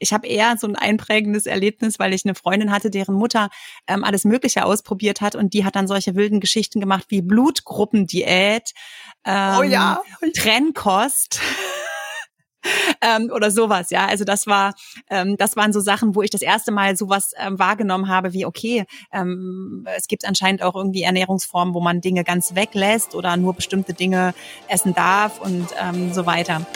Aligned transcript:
ich 0.00 0.12
habe 0.12 0.26
eher 0.26 0.56
so 0.58 0.66
ein 0.66 0.76
einprägendes 0.76 1.46
Erlebnis, 1.46 1.98
weil 1.98 2.12
ich 2.12 2.24
eine 2.24 2.34
Freundin 2.34 2.72
hatte, 2.72 2.90
deren 2.90 3.14
Mutter 3.14 3.50
ähm, 3.86 4.02
alles 4.02 4.24
Mögliche 4.24 4.64
ausprobiert 4.64 5.20
hat 5.20 5.36
und 5.36 5.54
die 5.54 5.64
hat 5.64 5.76
dann 5.76 5.86
solche 5.86 6.16
wilden 6.16 6.40
Geschichten 6.40 6.80
gemacht 6.80 7.06
wie 7.08 7.22
Blutgruppendiät, 7.22 8.72
ähm, 9.24 9.56
oh 9.58 9.62
ja. 9.62 10.02
Trennkost. 10.34 11.40
ähm, 13.00 13.30
oder 13.32 13.50
sowas, 13.50 13.90
ja. 13.90 14.06
Also 14.06 14.24
das 14.24 14.46
war, 14.46 14.74
ähm, 15.08 15.36
das 15.36 15.56
waren 15.56 15.72
so 15.72 15.80
Sachen, 15.80 16.14
wo 16.14 16.22
ich 16.22 16.30
das 16.30 16.42
erste 16.42 16.72
Mal 16.72 16.96
sowas 16.96 17.32
ähm, 17.38 17.58
wahrgenommen 17.58 18.08
habe, 18.08 18.32
wie 18.32 18.46
okay, 18.46 18.84
ähm, 19.12 19.86
es 19.96 20.08
gibt 20.08 20.26
anscheinend 20.26 20.62
auch 20.62 20.74
irgendwie 20.74 21.02
Ernährungsformen, 21.02 21.74
wo 21.74 21.80
man 21.80 22.00
Dinge 22.00 22.24
ganz 22.24 22.54
weglässt 22.54 23.14
oder 23.14 23.36
nur 23.36 23.54
bestimmte 23.54 23.94
Dinge 23.94 24.34
essen 24.68 24.94
darf 24.94 25.40
und 25.40 25.68
ähm, 25.80 26.12
so 26.12 26.26
weiter. 26.26 26.66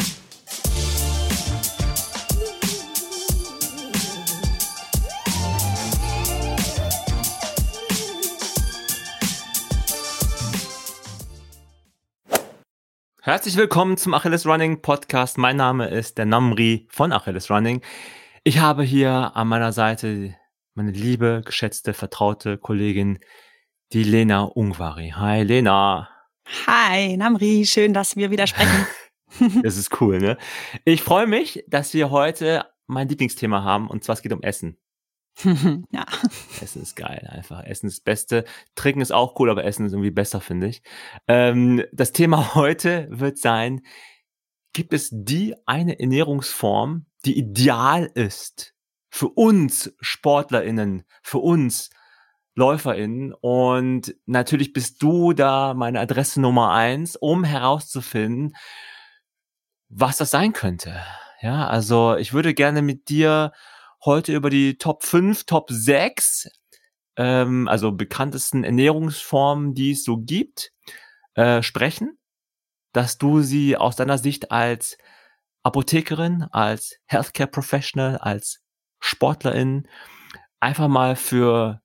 Herzlich 13.27 13.57
willkommen 13.57 13.96
zum 13.96 14.13
Achilles 14.13 14.45
Running 14.45 14.83
Podcast. 14.83 15.39
Mein 15.39 15.57
Name 15.57 15.89
ist 15.89 16.19
der 16.19 16.27
Namri 16.27 16.87
von 16.91 17.11
Achilles 17.11 17.51
Running. 17.51 17.81
Ich 18.43 18.59
habe 18.59 18.82
hier 18.82 19.35
an 19.35 19.49
meiner 19.49 19.73
Seite 19.73 20.37
meine 20.75 20.91
liebe, 20.91 21.41
geschätzte, 21.43 21.95
vertraute 21.95 22.59
Kollegin, 22.59 23.18
die 23.95 24.03
Lena 24.03 24.43
Ungvari. 24.43 25.15
Hi 25.17 25.43
Lena. 25.43 26.11
Hi 26.67 27.17
Namri, 27.17 27.65
schön, 27.65 27.95
dass 27.95 28.15
wir 28.15 28.31
wieder 28.31 28.46
sprechen. 28.46 28.87
das 29.63 29.79
ist 29.79 30.03
cool, 30.03 30.18
ne? 30.18 30.37
Ich 30.85 31.03
freue 31.03 31.27
mich, 31.27 31.65
dass 31.67 31.95
wir 31.95 32.11
heute 32.11 32.67
mein 32.87 33.09
Lieblingsthema 33.09 33.65
haben 33.65 33.89
und 33.89 34.05
zwar 34.05 34.17
es 34.17 34.20
geht 34.20 34.34
um 34.34 34.43
Essen. 34.43 34.77
ja. 35.91 36.06
Essen 36.61 36.83
ist 36.83 36.97
geil, 36.97 37.29
einfach. 37.31 37.65
Essen 37.65 37.87
ist 37.87 37.99
das 37.99 38.05
Beste. 38.05 38.45
Trinken 38.75 39.01
ist 39.01 39.13
auch 39.13 39.39
cool, 39.39 39.51
aber 39.51 39.65
Essen 39.65 39.87
ist 39.87 39.93
irgendwie 39.93 40.11
besser, 40.11 40.41
finde 40.41 40.69
ich. 40.69 40.83
Ähm, 41.27 41.85
das 41.93 42.13
Thema 42.13 42.55
heute 42.55 43.09
wird 43.11 43.39
sein, 43.39 43.83
gibt 44.73 44.93
es 44.93 45.11
die 45.13 45.55
eine 45.67 45.99
Ernährungsform, 45.99 47.07
die 47.25 47.39
ideal 47.39 48.11
ist 48.15 48.75
für 49.11 49.29
uns 49.29 49.95
SportlerInnen, 50.01 51.05
für 51.23 51.39
uns 51.39 51.91
LäuferInnen. 52.57 53.33
Und 53.33 54.15
natürlich 54.27 54.73
bist 54.73 55.03
du 55.03 55.33
da 55.33 55.75
meine 55.75 56.01
Adresse 56.01 56.41
Nummer 56.41 56.73
eins, 56.73 57.17
um 57.17 57.45
herauszufinden, 57.45 58.57
was 59.89 60.17
das 60.17 60.31
sein 60.31 60.53
könnte. 60.53 61.01
Ja, 61.41 61.67
also 61.69 62.17
ich 62.17 62.33
würde 62.33 62.55
gerne 62.55 62.83
mit 62.83 63.09
dir 63.09 63.53
heute 64.05 64.35
über 64.35 64.51
die 64.51 64.77
Top 64.77 65.03
5, 65.03 65.45
Top 65.45 65.71
6, 65.71 66.49
ähm, 67.17 67.69
also 67.69 67.93
bekanntesten 67.93 68.65
Ernährungsformen, 68.65 69.75
die 69.75 69.93
es 69.93 70.05
so 70.05 70.19
gibt, 70.19 70.73
äh, 71.35 71.63
sprechen, 71.63 72.19
dass 72.93 73.19
du 73.19 73.41
sie 73.41 73.77
aus 73.77 73.97
deiner 73.97 74.19
Sicht 74.19 74.51
als 74.51 74.99
Apothekerin, 75.63 76.47
als 76.53 76.97
Healthcare 77.07 77.51
Professional, 77.51 78.19
als 78.19 78.61
Sportlerin 79.01 79.89
einfach 80.61 80.89
mal 80.89 81.17
für 81.17 81.81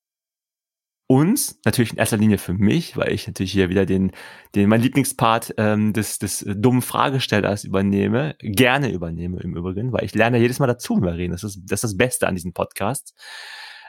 uns, 1.12 1.60
natürlich 1.66 1.92
in 1.92 1.98
erster 1.98 2.18
Linie 2.18 2.38
für 2.38 2.54
mich, 2.54 2.96
weil 2.96 3.12
ich 3.12 3.26
natürlich 3.26 3.52
hier 3.52 3.70
wieder 3.70 3.88
den, 3.88 4.12
den 4.54 4.70
mein 4.70 4.82
Lieblingspart 4.82 5.56
ähm, 5.58 5.92
des, 5.92 6.20
des 6.20 6.46
dummen 6.48 6.84
Fragestellers 6.84 7.64
übernehme, 7.64 8.36
gerne 8.40 8.92
übernehme 8.92 9.40
im 9.42 9.56
Übrigen, 9.56 9.92
weil 9.92 10.04
ich 10.04 10.14
lerne 10.14 10.38
jedes 10.38 10.60
Mal 10.60 10.68
dazu, 10.68 10.96
wenn 10.96 11.04
wir 11.04 11.16
reden. 11.16 11.32
Das 11.32 11.44
ist 11.44 11.62
das, 11.64 11.78
ist 11.78 11.84
das 11.84 11.98
Beste 11.98 12.28
an 12.28 12.36
diesem 12.36 12.54
Podcast. 12.54 13.16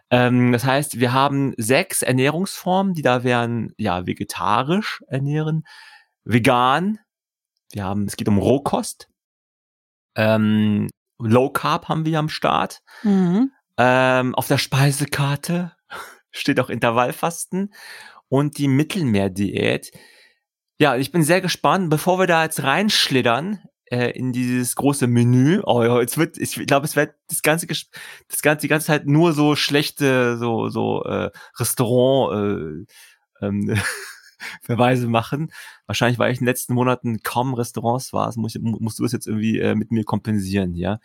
Ähm, 0.09 0.53
das 0.53 0.65
heißt, 0.65 0.99
wir 0.99 1.13
haben 1.13 1.53
sechs 1.59 2.01
Ernährungsformen, 2.01 2.95
die 2.95 3.03
da 3.03 3.23
wären, 3.23 3.75
ja, 3.77 4.07
vegetarisch 4.07 5.05
ernähren, 5.07 5.65
vegan, 6.25 7.01
wir 7.71 7.85
haben, 7.85 8.07
es 8.07 8.17
geht 8.17 8.29
um 8.29 8.39
Rohkost, 8.39 9.11
ähm, 10.17 10.89
Low 11.19 11.51
Carb 11.51 11.89
haben 11.89 12.07
wir 12.07 12.19
am 12.19 12.31
Start, 12.31 12.81
mhm. 13.03 13.53
ähm, 13.77 14.35
auf 14.35 14.49
der 14.49 14.57
Speisekarte 14.57 15.73
steht 16.31 16.61
auch 16.61 16.71
Intervallfasten 16.71 17.73
und 18.29 18.59
die 18.59 18.69
Mittelmeerdiät. 18.69 19.93
Ja, 20.79 20.97
ich 20.97 21.13
bin 21.13 21.23
sehr 21.23 21.41
gespannt, 21.41 21.91
bevor 21.91 22.19
wir 22.19 22.27
da 22.27 22.45
jetzt 22.45 22.63
reinschlittern 22.63 23.61
äh, 23.91 24.11
in 24.11 24.33
dieses 24.33 24.77
große 24.77 25.07
Menü. 25.07 25.61
Oh, 25.65 25.83
ja, 25.83 26.01
jetzt 26.01 26.17
wird, 26.17 26.39
ich 26.39 26.55
glaube, 26.67 26.87
es 26.87 26.97
wird 26.97 27.15
das 27.29 27.43
ganze, 27.43 27.67
das 27.67 28.43
ganze, 28.43 28.63
die 28.63 28.69
ganze 28.69 28.87
Zeit 28.87 29.07
nur 29.07 29.33
so 29.33 29.57
schlechte, 29.57 30.39
so 30.39 30.69
so 30.69 31.05
äh, 31.05 31.31
Restaurant 31.59 32.87
äh, 33.41 33.47
ähm, 33.47 33.77
Verweise 34.63 35.07
machen. 35.07 35.53
Wahrscheinlich, 35.87 36.19
weil 36.19 36.33
ich 36.33 36.39
in 36.39 36.45
den 36.45 36.51
letzten 36.51 36.75
Monaten 36.75 37.23
kaum 37.23 37.53
Restaurants 37.55 38.13
war, 38.13 38.33
muss, 38.37 38.55
musst 38.61 38.99
du 38.99 39.03
das 39.03 39.13
jetzt 39.13 39.27
irgendwie 39.27 39.59
äh, 39.59 39.75
mit 39.75 39.91
mir 39.91 40.05
kompensieren, 40.05 40.75
ja. 40.75 40.99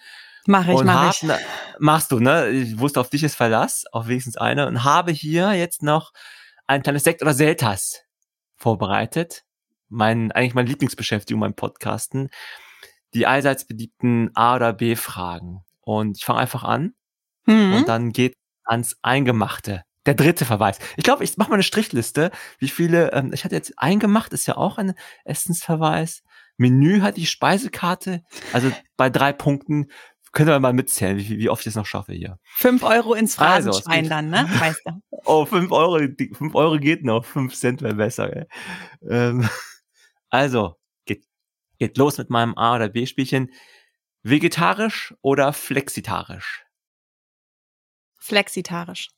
Mach 0.48 0.68
ich, 0.68 0.84
mach 0.84 1.14
ich. 1.14 1.24
Ne, 1.24 1.40
machst 1.80 2.12
du, 2.12 2.20
ne? 2.20 2.50
Ich 2.50 2.80
wusste, 2.80 3.00
auf 3.00 3.10
dich 3.10 3.24
ist 3.24 3.36
Verlass, 3.36 3.86
auf 3.92 4.08
wenigstens 4.08 4.38
eine. 4.38 4.68
Und 4.68 4.84
habe 4.84 5.12
hier 5.12 5.54
jetzt 5.54 5.84
noch 5.84 6.12
ein 6.68 6.84
kleines 6.84 7.04
Sekt 7.04 7.22
oder 7.22 7.34
Seltas 7.34 8.04
vorbereitet. 8.56 9.44
Mein, 9.90 10.32
eigentlich 10.32 10.54
meine 10.54 10.70
Lieblingsbeschäftigung 10.70 11.42
beim 11.42 11.56
Podcasten. 11.56 12.30
Die 13.14 13.28
allseits 13.28 13.66
beliebten 13.66 14.32
A- 14.36 14.56
oder 14.56 14.74
B-Fragen. 14.74 15.64
Und 15.82 16.18
ich 16.18 16.26
fange 16.26 16.40
einfach 16.40 16.64
an. 16.64 16.94
Mhm. 17.46 17.74
Und 17.74 17.88
dann 17.88 18.12
geht 18.12 18.34
ans 18.66 18.98
Eingemachte. 19.02 19.84
Der 20.06 20.14
dritte 20.14 20.46
Verweis. 20.46 20.78
Ich 20.98 21.04
glaube, 21.04 21.24
ich 21.24 21.38
mache 21.38 21.50
mal 21.50 21.56
eine 21.56 21.64
Strichliste, 21.64 22.30
wie 22.60 22.70
viele, 22.70 23.12
ähm, 23.14 23.32
ich 23.34 23.44
hatte 23.44 23.56
jetzt 23.56 23.74
eingemacht, 23.78 24.34
ist 24.34 24.46
ja 24.46 24.56
auch 24.56 24.78
ein 24.78 24.94
Essensverweis. 25.24 26.22
Menü 26.58 27.02
hat 27.02 27.18
die 27.18 27.26
Speisekarte. 27.26 28.24
Also 28.54 28.72
bei 28.98 29.10
drei 29.10 29.34
Punkten 29.34 29.88
können 30.36 30.50
wir 30.50 30.60
mal 30.60 30.74
mitzählen, 30.74 31.18
wie, 31.18 31.40
wie 31.40 31.50
oft 31.50 31.62
ich 31.62 31.68
es 31.68 31.76
noch 31.76 31.86
schaffe 31.86 32.12
hier. 32.12 32.38
Fünf 32.44 32.84
Euro 32.84 33.14
ins 33.14 33.40
also, 33.40 33.72
Phrasenschwein 33.72 34.00
also, 34.00 34.10
dann, 34.10 34.30
ne? 34.30 34.48
Weißt 34.60 34.82
du. 34.86 35.02
Oh, 35.24 35.46
fünf 35.46 35.72
Euro, 35.72 35.98
fünf 36.34 36.54
Euro 36.54 36.78
geht 36.78 37.06
noch, 37.06 37.24
fünf 37.24 37.56
Cent 37.56 37.82
wäre 37.82 37.96
besser. 37.96 38.46
Ähm, 39.10 39.50
also, 40.30 40.76
geht, 41.06 41.26
geht 41.80 41.98
los 41.98 42.18
mit 42.18 42.30
meinem 42.30 42.56
A- 42.58 42.76
oder 42.76 42.90
B-Spielchen. 42.90 43.50
Vegetarisch 44.24 45.16
oder 45.22 45.54
flexitarisch? 45.54 46.66
Flexitarisch. 48.18 49.12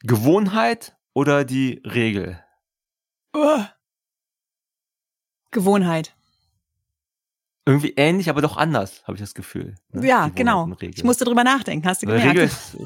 Gewohnheit 0.00 0.96
oder 1.12 1.44
die 1.44 1.82
Regel? 1.84 2.42
Uh. 3.36 3.64
Gewohnheit 5.50 6.13
irgendwie 7.66 7.94
ähnlich, 7.96 8.28
aber 8.28 8.42
doch 8.42 8.56
anders, 8.56 9.02
habe 9.04 9.14
ich 9.14 9.20
das 9.20 9.34
Gefühl. 9.34 9.74
Ne? 9.90 10.06
Ja, 10.06 10.28
genau. 10.28 10.68
Ich 10.80 11.02
musste 11.02 11.24
drüber 11.24 11.44
nachdenken, 11.44 11.86
hast 11.86 12.02
du 12.02 12.06
gemerkt. 12.06 12.28
Regel 12.28 12.44
ist, 12.44 12.76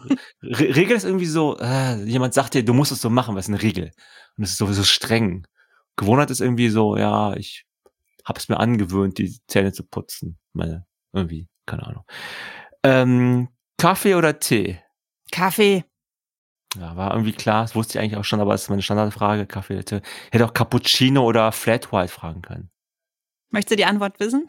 Re 0.42 0.76
Regel 0.76 0.96
ist 0.96 1.04
irgendwie 1.04 1.26
so, 1.26 1.58
äh, 1.58 2.04
jemand 2.04 2.34
sagt 2.34 2.54
dir, 2.54 2.64
du 2.64 2.74
musst 2.74 2.92
es 2.92 3.00
so 3.00 3.10
machen, 3.10 3.34
was 3.34 3.46
ist 3.46 3.54
eine 3.54 3.62
Regel. 3.62 3.90
Und 4.36 4.44
es 4.44 4.50
ist 4.50 4.58
sowieso 4.58 4.84
streng. 4.84 5.46
Gewohnheit 5.96 6.30
ist 6.30 6.40
irgendwie 6.40 6.68
so, 6.68 6.96
ja, 6.96 7.34
ich 7.34 7.66
habe 8.24 8.38
es 8.38 8.48
mir 8.48 8.60
angewöhnt, 8.60 9.18
die 9.18 9.36
Zähne 9.48 9.72
zu 9.72 9.82
putzen. 9.82 10.38
Meine, 10.52 10.86
irgendwie, 11.12 11.48
keine 11.66 11.84
Ahnung. 11.84 12.04
Ähm, 12.84 13.48
Kaffee 13.78 14.14
oder 14.14 14.38
Tee? 14.38 14.80
Kaffee. 15.32 15.84
Ja, 16.78 16.94
war 16.96 17.12
irgendwie 17.12 17.32
klar, 17.32 17.62
das 17.62 17.74
wusste 17.74 17.98
ich 17.98 18.04
eigentlich 18.04 18.16
auch 18.16 18.24
schon, 18.24 18.40
aber 18.40 18.54
es 18.54 18.62
ist 18.62 18.68
meine 18.68 18.82
Standardfrage, 18.82 19.46
Kaffee 19.46 19.74
oder 19.74 19.84
Tee. 19.84 20.00
Hätte 20.30 20.44
auch 20.44 20.54
Cappuccino 20.54 21.24
oder 21.24 21.50
Flat 21.50 21.92
White 21.92 22.12
fragen 22.12 22.42
können. 22.42 22.70
Möchtest 23.50 23.72
du 23.72 23.76
die 23.76 23.84
Antwort 23.84 24.20
wissen? 24.20 24.48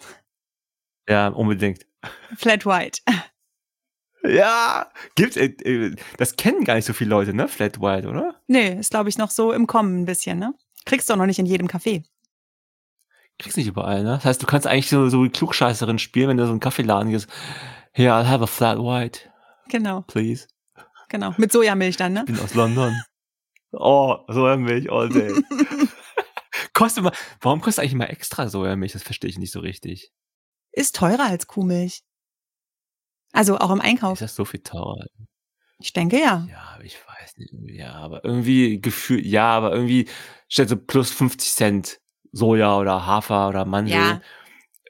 Ja, 1.07 1.29
unbedingt. 1.29 1.85
Flat 2.37 2.65
White. 2.65 3.01
Ja, 4.23 4.91
gibt's, 5.15 5.37
äh, 5.37 5.45
äh, 5.45 5.95
das 6.17 6.35
kennen 6.35 6.65
gar 6.65 6.75
nicht 6.75 6.85
so 6.85 6.93
viele 6.93 7.09
Leute, 7.09 7.33
ne? 7.33 7.47
Flat 7.47 7.79
White, 7.79 8.07
oder? 8.07 8.35
Nee, 8.47 8.79
ist 8.79 8.91
glaube 8.91 9.09
ich 9.09 9.17
noch 9.17 9.31
so 9.31 9.53
im 9.53 9.65
Kommen 9.65 10.01
ein 10.01 10.05
bisschen, 10.05 10.39
ne? 10.39 10.53
Kriegst 10.85 11.09
du 11.09 11.13
auch 11.13 11.17
noch 11.17 11.25
nicht 11.25 11.39
in 11.39 11.45
jedem 11.45 11.67
Café. 11.67 12.03
Kriegst 13.37 13.57
nicht 13.57 13.67
überall, 13.67 14.03
ne? 14.03 14.11
Das 14.15 14.25
heißt, 14.25 14.43
du 14.43 14.45
kannst 14.45 14.67
eigentlich 14.67 14.89
so, 14.89 15.07
so 15.07 15.27
Klugscheißerin 15.29 15.99
spielen, 15.99 16.29
wenn 16.29 16.37
du 16.37 16.45
so 16.45 16.51
einen 16.51 16.59
Kaffeeladen 16.59 17.11
gehst. 17.11 17.29
Here, 17.93 18.11
I'll 18.11 18.27
have 18.27 18.43
a 18.43 18.47
flat 18.47 18.77
white. 18.77 19.21
Genau. 19.69 20.01
Please. 20.07 20.47
Genau. 21.07 21.33
Mit 21.37 21.51
Sojamilch 21.51 21.95
dann, 21.95 22.13
ne? 22.13 22.25
Ich 22.27 22.33
bin 22.33 22.43
aus 22.43 22.53
London. 22.53 23.01
Oh, 23.71 24.17
Sojamilch 24.27 24.91
all 24.91 25.09
day. 25.09 25.31
kostet 26.79 27.03
mal, 27.03 27.13
warum 27.41 27.59
kostet 27.59 27.83
eigentlich 27.83 27.95
mal 27.95 28.05
extra 28.05 28.47
Sojamilch? 28.47 28.93
Das 28.93 29.03
verstehe 29.03 29.29
ich 29.29 29.37
nicht 29.37 29.51
so 29.51 29.59
richtig. 29.59 30.13
Ist 30.71 30.95
teurer 30.95 31.25
als 31.25 31.45
Kuhmilch. 31.45 32.03
Also 33.33 33.57
auch 33.57 33.69
im 33.69 33.81
Einkauf. 33.81 34.13
Ist 34.13 34.21
das 34.21 34.35
so 34.35 34.45
viel 34.45 34.61
teurer? 34.61 35.05
Ich 35.77 35.91
denke 35.91 36.19
ja. 36.19 36.47
Ja, 36.49 36.79
ich 36.81 36.97
weiß 37.05 37.37
nicht. 37.37 37.53
Ja, 37.77 37.95
aber 37.95 38.23
irgendwie 38.23 38.79
gefühlt, 38.79 39.25
ja, 39.25 39.51
aber 39.51 39.73
irgendwie 39.73 40.07
stellt 40.47 40.69
so 40.69 40.77
plus 40.77 41.11
50 41.11 41.51
Cent 41.51 41.99
Soja 42.31 42.77
oder 42.77 43.05
Hafer 43.05 43.49
oder 43.49 43.65
Mandel. 43.65 43.93
Ja. 43.95 44.21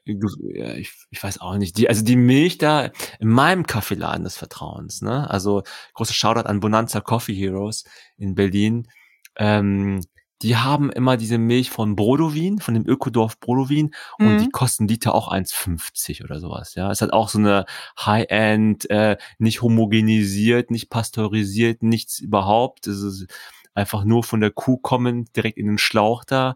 ich, 0.05 0.91
ich 1.09 1.23
weiß 1.23 1.41
auch 1.41 1.57
nicht, 1.57 1.77
die, 1.77 1.89
also 1.89 2.03
die 2.03 2.15
Milch 2.15 2.59
da 2.59 2.91
in 3.19 3.29
meinem 3.29 3.65
Kaffeeladen 3.65 4.23
des 4.23 4.37
Vertrauens, 4.37 5.01
ne? 5.01 5.27
Also 5.29 5.63
große 5.95 6.13
Shoutout 6.13 6.47
an 6.47 6.59
Bonanza 6.59 7.01
Coffee 7.01 7.33
Heroes 7.33 7.83
in 8.17 8.35
Berlin. 8.35 8.87
Ähm, 9.37 10.01
die 10.41 10.55
haben 10.55 10.89
immer 10.89 11.17
diese 11.17 11.37
Milch 11.37 11.69
von 11.69 11.95
Brodowin, 11.95 12.59
von 12.59 12.73
dem 12.73 12.87
Ökodorf 12.87 13.39
Brodowin 13.39 13.93
mhm. 14.17 14.27
und 14.27 14.37
die 14.39 14.45
mhm. 14.45 14.51
kosten 14.51 14.87
Liter 14.87 15.13
auch 15.13 15.31
1,50 15.31 16.23
oder 16.23 16.39
sowas, 16.39 16.75
ja. 16.75 16.89
Es 16.91 17.01
hat 17.01 17.11
auch 17.11 17.29
so 17.29 17.39
eine 17.39 17.65
High-End, 17.99 18.89
äh, 18.89 19.17
nicht 19.37 19.61
homogenisiert, 19.61 20.71
nicht 20.71 20.89
pasteurisiert, 20.89 21.83
nichts 21.83 22.19
überhaupt. 22.19 22.87
Es 22.87 23.01
ist 23.01 23.27
einfach 23.73 24.03
nur 24.05 24.23
von 24.23 24.39
der 24.39 24.51
Kuh 24.51 24.77
kommen, 24.77 25.25
direkt 25.35 25.57
in 25.57 25.67
den 25.67 25.77
Schlauch 25.77 26.23
da. 26.23 26.55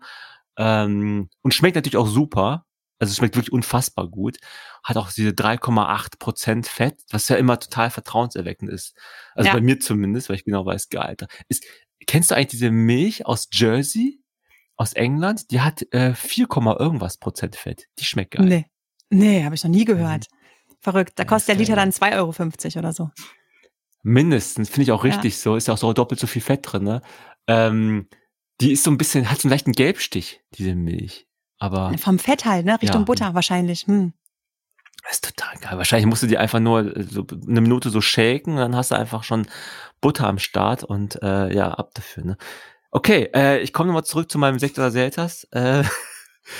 Ähm, 0.57 1.29
und 1.41 1.53
schmeckt 1.53 1.75
natürlich 1.75 1.97
auch 1.97 2.07
super. 2.07 2.65
Also 2.99 3.11
es 3.11 3.17
schmeckt 3.17 3.35
wirklich 3.35 3.51
unfassbar 3.51 4.07
gut. 4.07 4.37
Hat 4.81 4.95
auch 4.95 5.11
diese 5.11 5.31
3,8 5.31 6.19
Prozent 6.19 6.67
Fett, 6.67 7.01
was 7.09 7.27
ja 7.27 7.35
immer 7.35 7.59
total 7.59 7.89
vertrauenserweckend 7.89 8.69
ist. 8.69 8.95
Also 9.35 9.47
ja. 9.47 9.53
bei 9.55 9.61
mir 9.61 9.79
zumindest, 9.79 10.29
weil 10.29 10.37
ich 10.37 10.45
genau 10.45 10.65
weiß, 10.65 10.89
geil. 10.89 11.17
Ist, 11.49 11.65
kennst 12.07 12.31
du 12.31 12.35
eigentlich 12.35 12.49
diese 12.49 12.71
Milch 12.71 13.25
aus 13.25 13.47
Jersey? 13.51 14.19
Aus 14.75 14.93
England? 14.93 15.51
Die 15.51 15.61
hat 15.61 15.85
äh, 15.93 16.13
4, 16.13 16.47
irgendwas 16.79 17.17
Prozent 17.17 17.55
Fett. 17.55 17.87
Die 17.99 18.05
schmeckt 18.05 18.31
geil. 18.31 18.45
Nee. 18.45 18.65
Nee, 19.09 19.43
habe 19.43 19.53
ich 19.53 19.63
noch 19.63 19.69
nie 19.69 19.85
gehört. 19.85 20.27
Mhm. 20.29 20.75
Verrückt. 20.79 21.13
Da 21.15 21.25
kostet 21.25 21.49
der 21.49 21.55
Liter 21.55 21.75
dann 21.75 21.91
2,50 21.91 22.15
Euro 22.17 22.79
oder 22.79 22.93
so. 22.93 23.09
Mindestens, 24.01 24.69
finde 24.69 24.83
ich 24.83 24.91
auch 24.91 25.03
richtig 25.03 25.33
ja. 25.35 25.39
so. 25.39 25.55
Ist 25.55 25.67
ja 25.67 25.75
auch 25.75 25.77
so 25.77 25.93
doppelt 25.93 26.19
so 26.19 26.27
viel 26.27 26.41
Fett 26.41 26.59
drin, 26.63 26.83
ne? 26.83 27.01
Ähm, 27.47 28.07
die 28.59 28.71
ist 28.71 28.83
so 28.83 28.91
ein 28.91 28.97
bisschen, 28.97 29.29
hat 29.29 29.39
so 29.39 29.47
einen 29.47 29.51
leichten 29.51 29.71
Gelbstich, 29.71 30.41
diese 30.55 30.75
Milch. 30.75 31.27
Aber. 31.57 31.97
Vom 31.97 32.19
Fett 32.19 32.45
halt, 32.45 32.65
ne? 32.65 32.81
Richtung 32.81 33.01
ja. 33.01 33.05
Butter 33.05 33.33
wahrscheinlich. 33.33 33.87
Hm. 33.87 34.13
Das 35.01 35.13
ist 35.13 35.25
total 35.25 35.57
geil. 35.57 35.77
Wahrscheinlich 35.77 36.05
musst 36.05 36.23
du 36.23 36.27
die 36.27 36.37
einfach 36.37 36.59
nur 36.59 36.95
äh, 36.95 37.03
so 37.03 37.25
eine 37.47 37.61
Minute 37.61 37.89
so 37.89 38.01
shaken, 38.01 38.57
dann 38.57 38.75
hast 38.75 38.91
du 38.91 38.95
einfach 38.95 39.23
schon 39.23 39.47
Butter 40.01 40.27
am 40.27 40.39
Start 40.39 40.83
und 40.83 41.21
äh, 41.21 41.53
ja, 41.53 41.71
ab 41.71 41.91
dafür. 41.93 42.23
Ne? 42.23 42.37
Okay, 42.91 43.29
äh, 43.33 43.59
ich 43.59 43.73
komme 43.73 43.87
nochmal 43.87 44.05
zurück 44.05 44.31
zu 44.31 44.37
meinem 44.37 44.59
Sektor 44.59 44.91
Selters. 44.91 45.45
Äh, 45.51 45.83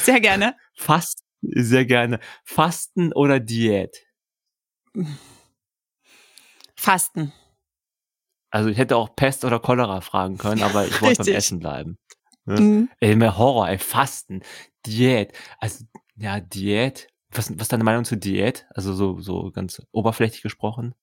sehr 0.02 0.20
gerne. 0.20 0.56
Fast, 0.76 1.24
sehr 1.42 1.86
gerne. 1.86 2.20
Fasten 2.44 3.14
oder 3.14 3.40
Diät? 3.40 4.06
Fasten. 6.76 7.32
Also 8.50 8.70
ich 8.70 8.78
hätte 8.78 8.98
auch 8.98 9.16
Pest 9.16 9.46
oder 9.46 9.60
Cholera 9.60 10.02
fragen 10.02 10.38
können, 10.38 10.64
aber 10.64 10.86
ich 10.86 11.02
wollte 11.02 11.24
beim 11.24 11.34
Essen 11.34 11.60
bleiben. 11.60 11.98
Ne? 12.46 12.60
Mhm. 12.60 12.90
Ey, 13.00 13.16
mehr 13.16 13.38
Horror, 13.38 13.70
ey, 13.70 13.78
Fasten, 13.78 14.42
Diät. 14.86 15.34
Also, 15.60 15.86
ja, 16.16 16.40
Diät 16.40 17.08
was, 17.38 17.52
was 17.52 17.64
ist 17.64 17.74
deine 17.74 17.84
Meinung 17.84 18.06
zu 18.06 18.18
Diät? 18.18 18.66
Also 18.70 18.94
so, 18.94 19.20
so 19.20 19.52
ganz 19.52 19.82
oberflächlich 19.92 20.42
gesprochen? 20.42 20.96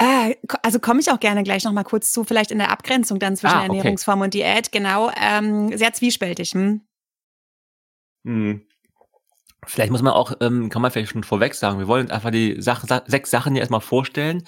Äh, 0.00 0.36
also 0.62 0.80
komme 0.80 1.00
ich 1.00 1.10
auch 1.10 1.20
gerne 1.20 1.42
gleich 1.42 1.64
noch 1.64 1.72
mal 1.72 1.84
kurz 1.84 2.10
zu, 2.10 2.24
vielleicht 2.24 2.50
in 2.50 2.58
der 2.58 2.70
Abgrenzung 2.70 3.18
dann 3.18 3.36
zwischen 3.36 3.54
ah, 3.54 3.64
okay. 3.64 3.76
Ernährungsform 3.76 4.22
und 4.22 4.34
Diät. 4.34 4.72
Genau, 4.72 5.10
ähm, 5.14 5.76
sehr 5.76 5.92
zwiespältig. 5.92 6.52
Hm? 6.52 6.80
Hm. 8.24 8.66
Vielleicht 9.66 9.92
muss 9.92 10.00
man 10.00 10.14
auch, 10.14 10.32
ähm, 10.40 10.70
kann 10.70 10.80
man 10.80 10.90
vielleicht 10.90 11.12
schon 11.12 11.22
vorweg 11.22 11.54
sagen, 11.54 11.78
wir 11.78 11.86
wollen 11.86 12.10
einfach 12.10 12.30
die 12.30 12.62
Sachen, 12.62 12.88
sechs 13.06 13.30
Sachen 13.30 13.52
hier 13.52 13.60
erstmal 13.60 13.82
vorstellen, 13.82 14.42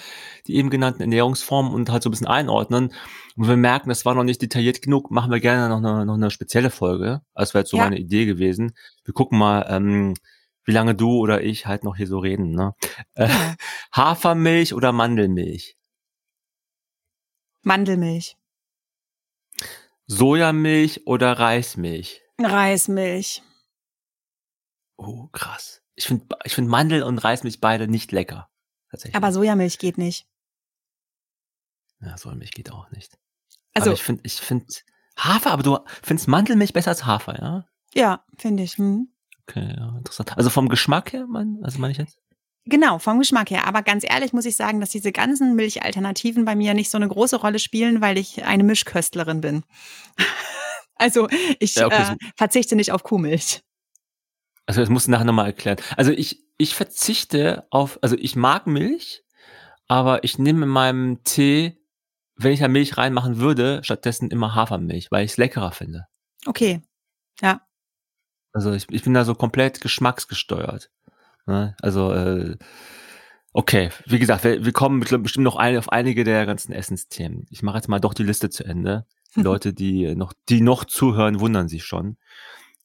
die 0.47 0.57
eben 0.57 0.71
genannten 0.71 1.03
Ernährungsformen 1.03 1.71
und 1.71 1.91
halt 1.91 2.03
so 2.03 2.09
ein 2.09 2.13
bisschen 2.13 2.29
einordnen. 2.29 2.95
Und 3.37 3.47
wir 3.47 3.59
merken, 3.59 3.91
das 3.91 4.07
war 4.07 4.15
noch 4.15 4.25
nicht 4.25 4.41
detailliert 4.41 4.81
genug, 4.81 5.11
machen 5.11 5.31
wir 5.31 5.41
gerne 5.41 5.69
noch 5.69 5.87
eine, 5.87 6.07
noch 6.07 6.15
eine 6.15 6.31
spezielle 6.31 6.71
Folge. 6.71 7.21
Das 7.35 7.53
wäre 7.53 7.61
jetzt 7.61 7.71
so 7.71 7.77
ja. 7.77 7.85
meine 7.85 7.99
Idee 7.99 8.25
gewesen. 8.25 8.73
Wir 9.05 9.13
gucken 9.13 9.39
mal, 9.39 9.67
ähm, 9.69 10.15
wie 10.65 10.73
lange 10.73 10.95
du 10.95 11.19
oder 11.19 11.43
ich 11.43 11.67
halt 11.67 11.85
noch 11.85 11.97
hier 11.97 12.07
so 12.07 12.19
reden. 12.19 12.53
Ne? 12.53 12.75
Äh, 13.15 13.29
Hafermilch 13.95 14.75
oder 14.75 14.93
Mandelmilch? 14.93 15.77
Mandelmilch. 17.63 18.37
Sojamilch 20.07 21.07
oder 21.07 21.39
Reismilch? 21.39 22.23
Reismilch. 22.41 23.43
Oh, 24.97 25.29
krass. 25.33 25.83
Ich 25.95 26.07
finde 26.07 26.27
ich 26.45 26.55
find 26.55 26.69
Mandel 26.69 27.03
und 27.03 27.19
Reismilch 27.19 27.61
beide 27.61 27.89
nicht 27.89 28.13
lecker. 28.13 28.51
Tatsächlich. 28.91 29.17
Aber 29.17 29.33
Sojamilch 29.33 29.79
geht 29.79 29.99
nicht. 29.99 30.27
Ja, 32.01 32.17
Sojamilch 32.19 32.53
geht 32.53 32.73
auch 32.73 32.91
nicht. 32.91 33.19
Also 33.75 33.91
aber 33.91 33.95
ich 33.95 34.03
finde, 34.03 34.23
ich 34.25 34.35
finde 34.35 34.67
Hafer, 35.17 35.53
aber 35.53 35.63
du 35.63 35.79
findest 36.03 36.29
Mandelmilch 36.29 36.73
besser 36.73 36.91
als 36.91 37.07
Hafer, 37.07 37.41
ja? 37.41 37.67
Ja, 37.95 38.25
finde 38.39 38.63
ich. 38.63 38.77
Hm. 38.79 39.12
Okay, 39.49 39.75
ja, 39.77 39.97
interessant. 39.99 40.37
Also 40.37 40.51
vom 40.51 40.69
Geschmack 40.69 41.13
her, 41.13 41.27
mein, 41.29 41.59
also 41.63 41.79
meine 41.79 41.93
ich 41.93 41.99
jetzt? 41.99 42.19
Genau, 42.65 42.99
vom 42.99 43.19
Geschmack 43.19 43.51
her. 43.51 43.67
Aber 43.67 43.83
ganz 43.83 44.05
ehrlich 44.05 44.33
muss 44.33 44.45
ich 44.45 44.57
sagen, 44.57 44.81
dass 44.81 44.91
diese 44.91 45.11
ganzen 45.11 45.57
Milchalternativen 45.57 46.45
bei 46.45 46.55
mir 46.55 46.75
nicht 46.75 46.91
so 46.91 46.99
eine 46.99 47.09
große 47.09 47.37
Rolle 47.37 47.59
spielen, 47.59 48.01
weil 48.01 48.19
ich 48.19 48.45
eine 48.45 48.63
Mischköstlerin 48.63 49.41
bin. 49.41 49.65
also 50.95 51.29
ich 51.59 51.75
ja, 51.75 51.87
okay, 51.87 52.13
äh, 52.13 52.17
verzichte 52.37 52.77
nicht 52.77 52.93
auf 52.93 53.03
Kuhmilch. 53.03 53.63
Also 54.67 54.81
das 54.81 54.91
musst 54.91 55.09
du 55.09 55.11
nachher 55.11 55.25
nochmal 55.25 55.47
erklären. 55.47 55.79
Also 55.97 56.13
ich, 56.13 56.45
ich 56.57 56.77
verzichte 56.77 57.67
auf, 57.71 57.99
also 58.01 58.17
ich 58.17 58.37
mag 58.37 58.69
Milch, 58.69 59.25
aber 59.89 60.23
ich 60.23 60.39
nehme 60.39 60.63
in 60.63 60.69
meinem 60.69 61.25
Tee, 61.25 61.79
wenn 62.37 62.53
ich 62.53 62.61
da 62.61 62.69
Milch 62.69 62.97
reinmachen 62.97 63.39
würde, 63.39 63.81
stattdessen 63.83 64.31
immer 64.31 64.55
Hafermilch, 64.55 65.11
weil 65.11 65.25
ich 65.25 65.33
es 65.33 65.37
leckerer 65.37 65.73
finde. 65.73 66.07
Okay. 66.47 66.81
Ja. 67.41 67.61
Also 68.53 68.73
ich, 68.73 68.87
ich 68.91 69.03
bin 69.03 69.15
da 69.15 69.25
so 69.25 69.35
komplett 69.35 69.81
geschmacksgesteuert. 69.81 70.91
Ne? 71.47 71.75
Also, 71.81 72.13
äh, 72.13 72.57
okay, 73.53 73.91
wie 74.07 74.19
gesagt, 74.19 74.45
wir, 74.45 74.65
wir 74.65 74.73
kommen 74.73 75.01
bestimmt 75.01 75.45
noch 75.45 75.57
ein, 75.57 75.77
auf 75.77 75.91
einige 75.91 76.25
der 76.25 76.47
ganzen 76.47 76.73
Essensthemen. 76.73 77.47
Ich 77.51 77.63
mache 77.63 77.77
jetzt 77.77 77.89
mal 77.89 78.01
doch 78.01 78.15
die 78.15 78.25
Liste 78.25 78.51
zu 78.51 78.65
Ende. 78.65 79.07
Die 79.37 79.41
Leute, 79.43 79.73
die 79.73 80.15
noch, 80.15 80.33
die 80.49 80.61
noch 80.61 80.85
zuhören, 80.85 81.41
wundern 81.41 81.69
sich 81.69 81.85
schon. 81.85 82.17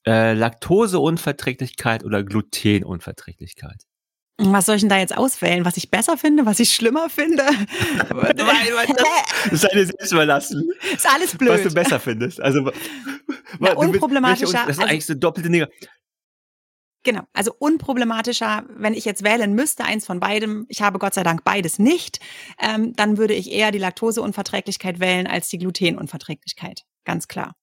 Äh, 0.06 0.34
Laktoseunverträglichkeit 0.34 2.06
oder 2.06 2.24
Glutenunverträglichkeit? 2.24 3.84
Was 4.40 4.68
soll 4.68 4.76
ich 4.76 4.82
denn 4.82 4.90
da 4.90 5.00
jetzt 5.00 5.18
auswählen? 5.18 5.66
Was 5.66 5.78
ich 5.78 5.90
besser 5.90 6.16
finde, 6.16 6.46
was 6.46 6.60
ich 6.60 6.72
schlimmer 6.72 7.10
finde? 7.10 7.44
das 8.10 9.52
ist 9.52 9.72
eine 9.72 9.86
selbst 9.86 10.12
überlassen. 10.12 10.70
Ist 10.94 11.12
alles 11.12 11.36
blöd. 11.36 11.54
Was 11.54 11.64
du 11.64 11.74
besser 11.74 12.00
findest. 12.00 12.40
Also, 12.40 12.72
Na, 13.60 13.74
unproblematischer. 13.74 14.52
das 14.52 14.62
ist 14.64 14.80
also, 14.80 14.84
eigentlich 14.84 15.06
so 15.08 15.16
doppelte 15.16 15.50
Dinge. 15.50 15.70
Genau, 17.04 17.24
also 17.34 17.54
unproblematischer, 17.58 18.66
wenn 18.70 18.94
ich 18.94 19.06
jetzt 19.06 19.24
wählen 19.24 19.54
müsste, 19.54 19.86
eins 19.86 20.06
von 20.06 20.20
beidem, 20.20 20.66
ich 20.68 20.82
habe 20.82 21.00
Gott 21.00 21.14
sei 21.14 21.24
Dank 21.24 21.44
beides 21.44 21.80
nicht, 21.80 22.20
ähm, 22.60 22.94
dann 22.96 23.18
würde 23.18 23.34
ich 23.34 23.52
eher 23.52 23.72
die 23.72 23.80
Laktoseunverträglichkeit 23.80 25.00
wählen 25.00 25.26
als 25.26 25.48
die 25.50 25.58
Glutenunverträglichkeit. 25.58 26.84
Ganz 27.06 27.28
klar. 27.28 27.56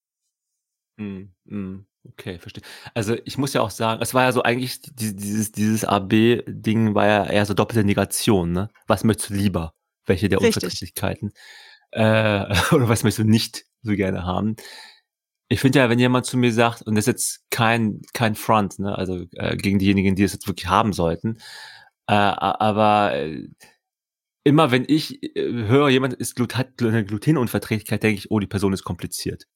Mm, 0.97 1.25
mm. 1.45 1.87
Okay, 2.13 2.39
verstehe. 2.39 2.63
Also 2.93 3.17
ich 3.25 3.39
muss 3.39 3.55
ja 3.55 3.63
auch 3.63 3.71
sagen, 3.71 4.03
es 4.03 4.13
war 4.13 4.25
ja 4.25 4.33
so 4.33 4.43
eigentlich 4.43 4.81
dieses, 4.83 5.53
dieses 5.53 5.85
AB-Ding 5.85 6.95
war 6.95 7.07
ja 7.07 7.27
eher 7.27 7.47
so 7.47 7.55
doppelte 7.55 7.85
Negation, 7.85 8.53
ne? 8.53 8.69
Was 8.87 9.05
möchtest 9.05 9.31
du 9.31 9.35
lieber? 9.35 9.75
Welche 10.07 10.29
der 10.29 10.41
Richtig. 10.41 10.57
Unverträglichkeiten? 10.63 11.33
Äh, 11.93 12.45
oder 12.75 12.89
was 12.89 13.05
möchtest 13.05 13.21
du 13.21 13.31
nicht 13.31 13.65
so 13.83 13.93
gerne 13.93 14.25
haben? 14.25 14.57
Ich 15.49 15.61
finde 15.61 15.79
ja, 15.79 15.89
wenn 15.89 15.99
jemand 15.99 16.27
zu 16.27 16.37
mir 16.37 16.53
sagt, 16.53 16.83
und 16.83 16.95
das 16.95 17.07
ist 17.07 17.13
jetzt 17.13 17.51
kein, 17.51 18.01
kein 18.13 18.35
Front, 18.35 18.79
ne, 18.79 18.97
also 18.97 19.25
äh, 19.37 19.57
gegen 19.57 19.79
diejenigen, 19.79 20.17
die 20.17 20.25
es 20.25 20.33
jetzt 20.33 20.47
wirklich 20.47 20.69
haben 20.69 20.93
sollten, 20.93 21.39
äh, 22.07 22.15
aber 22.15 23.15
äh, 23.15 23.49
immer 24.45 24.71
wenn 24.71 24.85
ich 24.87 25.23
äh, 25.37 25.67
höre, 25.67 25.89
jemand 25.89 26.15
ist 26.15 26.37
Glut 26.37 26.57
hat 26.57 26.83
eine 26.83 27.05
Glutenunverträglichkeit, 27.05 28.03
denke 28.03 28.19
ich, 28.19 28.31
oh, 28.31 28.39
die 28.39 28.47
Person 28.47 28.73
ist 28.73 28.85
kompliziert. 28.85 29.47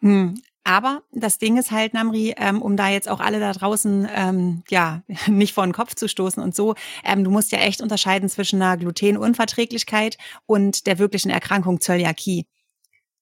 Hm, 0.00 0.40
aber 0.64 1.02
das 1.12 1.38
Ding 1.38 1.58
ist 1.58 1.70
halt, 1.70 1.92
Namri, 1.92 2.34
ähm, 2.38 2.62
um 2.62 2.76
da 2.76 2.88
jetzt 2.88 3.08
auch 3.08 3.20
alle 3.20 3.38
da 3.38 3.52
draußen 3.52 4.08
ähm, 4.12 4.62
ja 4.68 5.02
nicht 5.28 5.52
vor 5.52 5.64
den 5.64 5.74
Kopf 5.74 5.94
zu 5.94 6.08
stoßen 6.08 6.42
und 6.42 6.54
so, 6.54 6.74
ähm, 7.04 7.22
du 7.22 7.30
musst 7.30 7.52
ja 7.52 7.58
echt 7.58 7.82
unterscheiden 7.82 8.28
zwischen 8.30 8.60
einer 8.60 8.78
Glutenunverträglichkeit 8.78 10.16
und 10.46 10.86
der 10.86 10.98
wirklichen 10.98 11.30
Erkrankung 11.30 11.80
Zöliakie. 11.80 12.46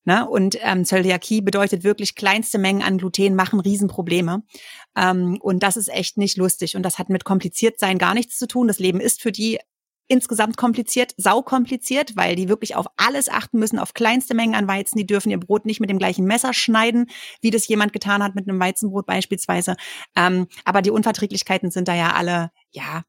Ne? 0.04 0.28
Und 0.28 0.58
ähm, 0.62 0.84
Zöliakie 0.84 1.42
bedeutet 1.42 1.84
wirklich 1.84 2.16
kleinste 2.16 2.58
Mengen 2.58 2.82
an 2.82 2.98
Gluten 2.98 3.36
machen 3.36 3.60
Riesenprobleme. 3.60 4.42
Ähm, 4.96 5.38
und 5.40 5.62
das 5.62 5.76
ist 5.76 5.88
echt 5.88 6.18
nicht 6.18 6.36
lustig. 6.36 6.76
Und 6.76 6.82
das 6.82 6.98
hat 6.98 7.08
mit 7.08 7.24
kompliziert 7.24 7.78
sein 7.78 7.98
gar 7.98 8.14
nichts 8.14 8.36
zu 8.36 8.48
tun. 8.48 8.66
Das 8.66 8.80
Leben 8.80 9.00
ist 9.00 9.22
für 9.22 9.30
die 9.30 9.60
insgesamt 10.08 10.56
kompliziert, 10.56 11.14
saukompliziert, 11.16 12.16
weil 12.16 12.36
die 12.36 12.48
wirklich 12.48 12.76
auf 12.76 12.86
alles 12.96 13.28
achten 13.28 13.58
müssen, 13.58 13.78
auf 13.78 13.94
kleinste 13.94 14.34
Mengen 14.34 14.54
an 14.54 14.68
Weizen. 14.68 14.98
Die 14.98 15.06
dürfen 15.06 15.30
ihr 15.30 15.40
Brot 15.40 15.64
nicht 15.64 15.80
mit 15.80 15.90
dem 15.90 15.98
gleichen 15.98 16.26
Messer 16.26 16.52
schneiden, 16.52 17.06
wie 17.40 17.50
das 17.50 17.66
jemand 17.68 17.92
getan 17.92 18.22
hat 18.22 18.34
mit 18.34 18.48
einem 18.48 18.60
Weizenbrot 18.60 19.06
beispielsweise. 19.06 19.76
Ähm, 20.16 20.48
aber 20.64 20.82
die 20.82 20.90
Unverträglichkeiten 20.90 21.70
sind 21.70 21.88
da 21.88 21.94
ja 21.94 22.12
alle, 22.12 22.50
ja, 22.70 23.04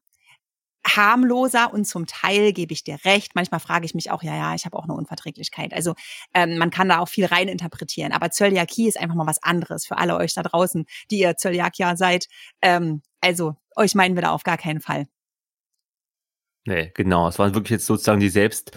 harmloser 0.86 1.72
und 1.72 1.86
zum 1.86 2.06
Teil 2.06 2.52
gebe 2.52 2.72
ich 2.72 2.84
dir 2.84 2.98
recht. 3.04 3.34
Manchmal 3.34 3.60
frage 3.60 3.86
ich 3.86 3.94
mich 3.94 4.10
auch, 4.10 4.22
ja, 4.22 4.36
ja, 4.36 4.54
ich 4.54 4.66
habe 4.66 4.76
auch 4.76 4.84
eine 4.84 4.94
Unverträglichkeit. 4.94 5.72
Also 5.72 5.94
ähm, 6.34 6.58
man 6.58 6.70
kann 6.70 6.88
da 6.88 6.98
auch 6.98 7.08
viel 7.08 7.24
rein 7.24 7.48
interpretieren. 7.48 8.12
Aber 8.12 8.30
Zöliakie 8.30 8.88
ist 8.88 9.00
einfach 9.00 9.14
mal 9.14 9.26
was 9.26 9.42
anderes 9.42 9.86
für 9.86 9.98
alle 9.98 10.16
euch 10.16 10.34
da 10.34 10.42
draußen, 10.42 10.84
die 11.10 11.20
ihr 11.20 11.36
Zöliakier 11.36 11.96
seid. 11.96 12.26
Ähm, 12.60 13.02
also 13.20 13.56
euch 13.76 13.94
meinen 13.94 14.14
wir 14.14 14.22
da 14.22 14.30
auf 14.32 14.42
gar 14.42 14.58
keinen 14.58 14.80
Fall. 14.80 15.06
Nee, 16.66 16.92
genau. 16.94 17.28
Es 17.28 17.38
waren 17.38 17.54
wirklich 17.54 17.70
jetzt 17.70 17.86
sozusagen 17.86 18.20
die 18.20 18.30
selbst 18.30 18.72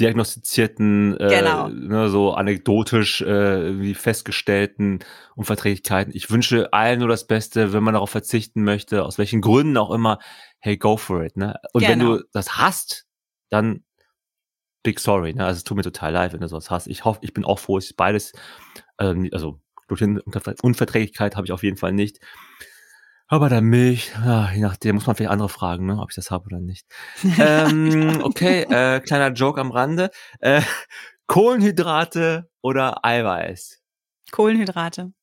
diagnostizierten, 0.00 1.18
äh, 1.20 1.28
genau. 1.28 1.68
ne, 1.68 2.08
so 2.08 2.32
anekdotisch 2.32 3.20
äh, 3.20 3.94
festgestellten 3.94 5.00
Unverträglichkeiten. 5.34 6.14
Ich 6.16 6.30
wünsche 6.30 6.72
allen 6.72 7.00
nur 7.00 7.08
das 7.08 7.26
Beste, 7.26 7.72
wenn 7.72 7.82
man 7.82 7.94
darauf 7.94 8.10
verzichten 8.10 8.64
möchte, 8.64 9.04
aus 9.04 9.18
welchen 9.18 9.40
Gründen 9.40 9.76
auch 9.76 9.90
immer, 9.90 10.18
hey, 10.60 10.76
go 10.76 10.96
for 10.96 11.24
it. 11.24 11.36
Ne? 11.36 11.56
Und 11.72 11.82
genau. 11.82 11.92
wenn 11.92 11.98
du 11.98 12.24
das 12.32 12.56
hast, 12.56 13.06
dann 13.50 13.84
big 14.82 14.98
sorry. 14.98 15.34
Ne? 15.34 15.44
Also 15.44 15.58
es 15.58 15.64
tut 15.64 15.76
mir 15.76 15.82
total 15.82 16.12
leid, 16.12 16.32
wenn 16.32 16.40
du 16.40 16.48
sowas 16.48 16.70
hast. 16.70 16.86
Ich 16.86 17.04
hoffe, 17.04 17.20
ich 17.22 17.34
bin 17.34 17.44
auch 17.44 17.58
froh, 17.58 17.78
ich 17.78 17.94
beides, 17.96 18.32
äh, 18.98 19.14
also 19.32 19.60
Unverträglichkeit 19.88 21.36
habe 21.36 21.46
ich 21.46 21.52
auf 21.52 21.62
jeden 21.62 21.76
Fall 21.76 21.92
nicht. 21.92 22.18
Aber 23.32 23.48
der 23.48 23.62
Milch, 23.62 24.12
ja, 24.26 24.52
je 24.52 24.60
nachdem, 24.60 24.96
muss 24.96 25.06
man 25.06 25.16
vielleicht 25.16 25.30
andere 25.30 25.48
fragen, 25.48 25.86
ne, 25.86 25.98
ob 25.98 26.10
ich 26.10 26.16
das 26.16 26.30
habe 26.30 26.44
oder 26.44 26.60
nicht. 26.60 26.86
ähm, 27.38 28.20
okay, 28.22 28.64
äh, 28.64 29.00
kleiner 29.00 29.32
Joke 29.32 29.58
am 29.58 29.70
Rande. 29.70 30.10
Äh, 30.40 30.60
Kohlenhydrate 31.28 32.50
oder 32.60 33.02
Eiweiß? 33.06 33.80
Kohlenhydrate. 34.32 35.14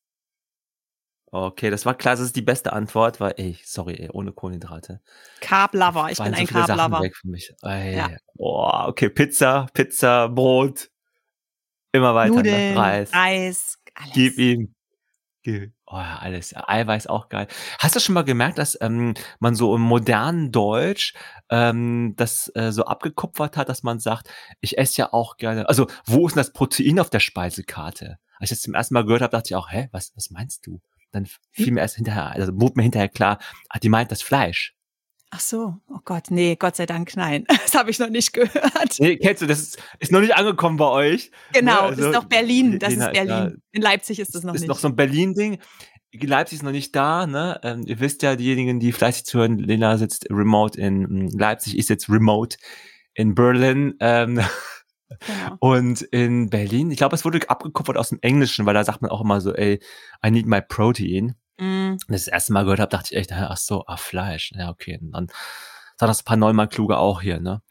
Okay, 1.30 1.70
das 1.70 1.86
war 1.86 1.94
klar, 1.94 2.16
das 2.16 2.22
ist 2.22 2.36
die 2.36 2.42
beste 2.42 2.74
Antwort, 2.74 3.20
weil, 3.20 3.36
ey, 3.38 3.60
sorry, 3.64 3.94
ey, 3.94 4.10
ohne 4.12 4.32
Kohlenhydrate. 4.32 5.02
Carb 5.40 5.76
Lover, 5.76 6.10
ich 6.10 6.18
bin 6.18 6.34
so 6.34 6.40
ein 6.40 6.48
Carb 6.48 6.68
Lover. 6.70 7.04
weg 7.04 7.16
für 7.16 7.28
mich. 7.28 7.54
Ey, 7.62 7.96
ja. 7.96 8.10
Oh, 8.40 8.72
okay, 8.88 9.10
Pizza, 9.10 9.68
Pizza, 9.76 10.30
Brot. 10.30 10.90
Immer 11.92 12.16
weiter, 12.16 12.32
ne? 12.32 12.38
Nudeln, 12.38 12.74
ne? 12.74 12.76
Reis. 12.76 13.14
Reis, 13.14 13.78
alles. 13.94 14.14
Gib 14.16 14.40
ihm. 14.40 14.74
Oh 15.92 15.98
ja, 15.98 16.20
alles. 16.20 16.54
Eiweiß 16.56 17.08
auch 17.08 17.30
geil. 17.30 17.48
Hast 17.80 17.96
du 17.96 18.00
schon 18.00 18.14
mal 18.14 18.24
gemerkt, 18.24 18.60
dass 18.60 18.78
ähm, 18.80 19.16
man 19.40 19.56
so 19.56 19.76
im 19.76 19.82
modernen 19.82 20.52
Deutsch 20.52 21.16
ähm, 21.50 22.14
das 22.16 22.52
äh, 22.54 22.72
so 22.72 22.86
abgekupfert 22.86 23.58
hat, 23.58 23.70
dass 23.70 23.82
man 23.82 23.98
sagt, 23.98 24.30
ich 24.62 24.78
esse 24.78 25.02
ja 25.02 25.14
auch 25.14 25.38
gerne. 25.38 25.68
Also, 25.68 25.88
wo 26.06 26.28
ist 26.28 26.36
denn 26.36 26.42
das 26.42 26.54
Protein 26.54 27.00
auf 27.00 27.10
der 27.10 27.20
Speisekarte? 27.20 28.20
Als 28.38 28.52
ich 28.52 28.58
das 28.58 28.62
zum 28.62 28.76
ersten 28.76 28.94
Mal 28.94 29.04
gehört 29.04 29.24
habe, 29.24 29.32
dachte 29.32 29.48
ich 29.48 29.56
auch, 29.56 29.72
hä, 29.72 29.90
was, 29.92 30.12
was 30.16 30.30
meinst 30.30 30.68
du? 30.68 30.80
Dann 31.12 31.28
fiel 31.52 31.72
mir 31.72 31.82
erst 31.82 31.96
hinterher, 31.96 32.28
also 32.28 32.54
wurde 32.54 32.74
mir 32.76 32.84
hinterher 32.84 33.10
klar, 33.10 33.40
ah, 33.70 33.80
die 33.80 33.90
meint 33.90 34.12
das 34.12 34.22
Fleisch. 34.22 34.76
Ach 35.32 35.40
so, 35.40 35.76
oh 35.88 36.00
Gott, 36.06 36.32
nee, 36.32 36.56
Gott 36.56 36.76
sei 36.76 36.86
Dank, 36.86 37.16
nein. 37.16 37.46
Das 37.64 37.76
habe 37.76 37.92
ich 37.92 38.00
noch 38.00 38.10
nicht 38.10 38.34
gehört. 38.34 38.96
Nee, 39.00 39.18
kennst 39.18 39.44
du, 39.44 39.46
das 39.46 39.60
ist, 39.60 39.84
ist 40.00 40.12
noch 40.12 40.22
nicht 40.22 40.36
angekommen 40.36 40.78
bei 40.78 40.88
euch. 40.88 41.32
Genau, 41.54 41.74
ne? 41.74 41.80
also, 41.82 42.08
ist 42.08 42.14
noch 42.14 42.26
Berlin, 42.26 42.80
das 42.80 42.94
ist 42.94 43.12
Berlin. 43.12 43.62
In 43.72 43.82
Leipzig 43.82 44.20
ist 44.20 44.34
das 44.34 44.44
noch 44.44 44.56
ist 44.56 44.62
nicht. 44.62 44.70
Ist 44.70 44.70
noch 44.70 44.80
so 44.80 44.88
ein 44.88 44.96
Berlin-Ding. 44.96 45.60
Leipzig 46.14 46.58
ist 46.58 46.64
noch 46.64 46.72
nicht 46.72 46.96
da, 46.96 47.28
ne? 47.28 47.60
Ähm, 47.62 47.84
ihr 47.86 48.00
wisst 48.00 48.24
ja, 48.24 48.36
diejenigen, 48.36 48.80
die 48.80 48.92
fleißig 48.92 49.26
zuhören, 49.26 49.60
Lena 49.60 49.98
sitzt 49.98 50.26
remote 50.32 50.80
in 50.82 51.06
hm, 51.06 51.28
Leipzig, 51.38 51.78
ich 51.78 51.86
sitze 51.86 52.12
remote 52.12 52.58
in 53.14 53.36
Berlin. 53.36 53.94
Ähm, 54.00 54.42
Genau. 55.26 55.58
Und 55.60 56.02
in 56.02 56.50
Berlin, 56.50 56.92
ich 56.92 56.98
glaube, 56.98 57.16
es 57.16 57.26
wurde 57.26 57.50
abgekupfert 57.50 57.98
aus 57.98 58.10
dem 58.10 58.20
Englischen, 58.22 58.66
weil 58.66 58.74
da 58.74 58.84
sagt 58.84 59.02
man 59.02 59.12
auch 59.12 59.22
immer 59.22 59.42
so, 59.42 59.54
ey, 59.54 59.80
I 60.26 60.32
need 60.32 60.46
my 60.46 60.62
protein. 60.62 61.36
Mm. 61.60 61.98
Das, 62.08 62.26
das 62.26 62.28
erste 62.28 62.54
Mal 62.54 62.64
gehört 62.64 62.80
habe, 62.80 62.90
dachte 62.90 63.14
ich 63.14 63.20
echt, 63.20 63.32
ach 63.32 63.58
so, 63.58 63.84
ah, 63.86 63.98
Fleisch. 63.98 64.52
Ja, 64.56 64.70
okay. 64.70 64.98
Und 65.02 65.12
dann 65.12 65.28
sagen 65.98 66.10
das 66.10 66.22
ein 66.22 66.26
paar 66.26 66.38
neunmal 66.38 66.70
kluge 66.70 66.98
auch 66.98 67.22
hier, 67.22 67.40
ne? 67.40 67.62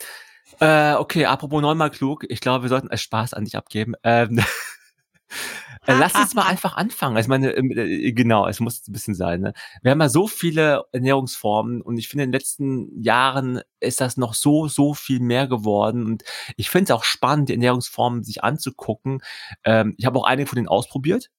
Äh, 0.60 0.94
okay, 0.94 1.26
apropos 1.26 1.62
neunmal 1.62 1.90
klug, 1.90 2.24
ich 2.28 2.40
glaube, 2.40 2.64
wir 2.64 2.68
sollten 2.68 2.96
Spaß 2.96 3.34
an 3.34 3.44
dich 3.44 3.56
abgeben. 3.56 3.94
Ähm, 4.02 4.38
äh, 5.86 5.94
Lass 5.94 6.14
uns 6.14 6.34
mal 6.34 6.42
einfach 6.46 6.76
anfangen. 6.76 7.16
Also 7.16 7.26
ich 7.26 7.28
meine, 7.28 7.52
ähm, 7.52 7.70
äh, 7.70 8.12
genau, 8.12 8.46
es 8.46 8.58
muss 8.58 8.86
ein 8.86 8.92
bisschen 8.92 9.14
sein. 9.14 9.40
Ne? 9.40 9.52
Wir 9.82 9.92
haben 9.92 10.00
ja 10.00 10.08
so 10.08 10.26
viele 10.26 10.84
Ernährungsformen 10.92 11.80
und 11.80 11.96
ich 11.96 12.08
finde, 12.08 12.24
in 12.24 12.30
den 12.30 12.38
letzten 12.40 13.00
Jahren 13.00 13.60
ist 13.80 14.00
das 14.00 14.16
noch 14.16 14.34
so, 14.34 14.68
so 14.68 14.94
viel 14.94 15.20
mehr 15.20 15.46
geworden. 15.46 16.04
Und 16.04 16.24
ich 16.56 16.70
finde 16.70 16.84
es 16.84 16.90
auch 16.90 17.04
spannend, 17.04 17.50
die 17.50 17.54
Ernährungsformen 17.54 18.24
sich 18.24 18.42
anzugucken. 18.42 19.22
Ähm, 19.64 19.94
ich 19.96 20.06
habe 20.06 20.18
auch 20.18 20.24
einige 20.24 20.48
von 20.48 20.56
denen 20.56 20.68
ausprobiert. 20.68 21.30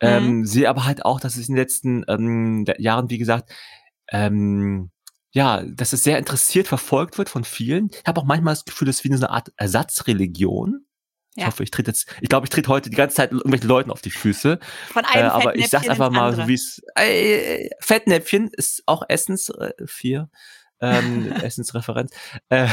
Ähm, 0.00 0.38
mhm. 0.38 0.46
Sehe 0.46 0.68
aber 0.68 0.84
halt 0.84 1.04
auch, 1.04 1.20
dass 1.20 1.36
es 1.36 1.48
in 1.48 1.54
den 1.54 1.62
letzten 1.62 2.04
ähm, 2.08 2.64
Jahren, 2.78 3.10
wie 3.10 3.18
gesagt, 3.18 3.50
ähm, 4.10 4.90
ja, 5.32 5.62
dass 5.62 5.92
es 5.92 6.02
sehr 6.02 6.18
interessiert 6.18 6.66
verfolgt 6.66 7.18
wird 7.18 7.28
von 7.28 7.44
vielen. 7.44 7.90
Ich 7.92 8.06
habe 8.06 8.20
auch 8.20 8.24
manchmal 8.24 8.54
das 8.54 8.64
Gefühl, 8.64 8.86
das 8.86 8.96
ist 8.96 9.04
wie 9.04 9.12
eine 9.12 9.30
Art 9.30 9.52
Ersatzreligion. 9.56 10.86
Ich 11.36 11.42
ja. 11.42 11.46
hoffe, 11.46 11.62
ich 11.62 11.70
trete 11.70 11.92
jetzt, 11.92 12.12
ich 12.20 12.28
glaube, 12.28 12.46
ich 12.46 12.50
trete 12.50 12.68
heute 12.68 12.90
die 12.90 12.96
ganze 12.96 13.16
Zeit 13.16 13.30
irgendwelchen 13.30 13.68
Leuten 13.68 13.90
auf 13.92 14.00
die 14.00 14.10
Füße. 14.10 14.58
Von 14.92 15.04
einem 15.04 15.26
äh, 15.26 15.30
Aber 15.30 15.56
ich 15.56 15.68
sag's 15.68 15.88
einfach 15.88 16.10
mal, 16.10 16.34
so 16.34 16.48
wie 16.48 16.54
es, 16.54 16.82
äh, 16.96 17.68
Fettnäpfchen 17.80 18.50
ist 18.52 18.82
auch 18.86 19.04
Essens, 19.08 19.48
äh, 19.50 19.72
vier, 19.86 20.28
ähm, 20.80 21.30
Essensreferenz. 21.42 22.10
Äh, 22.48 22.66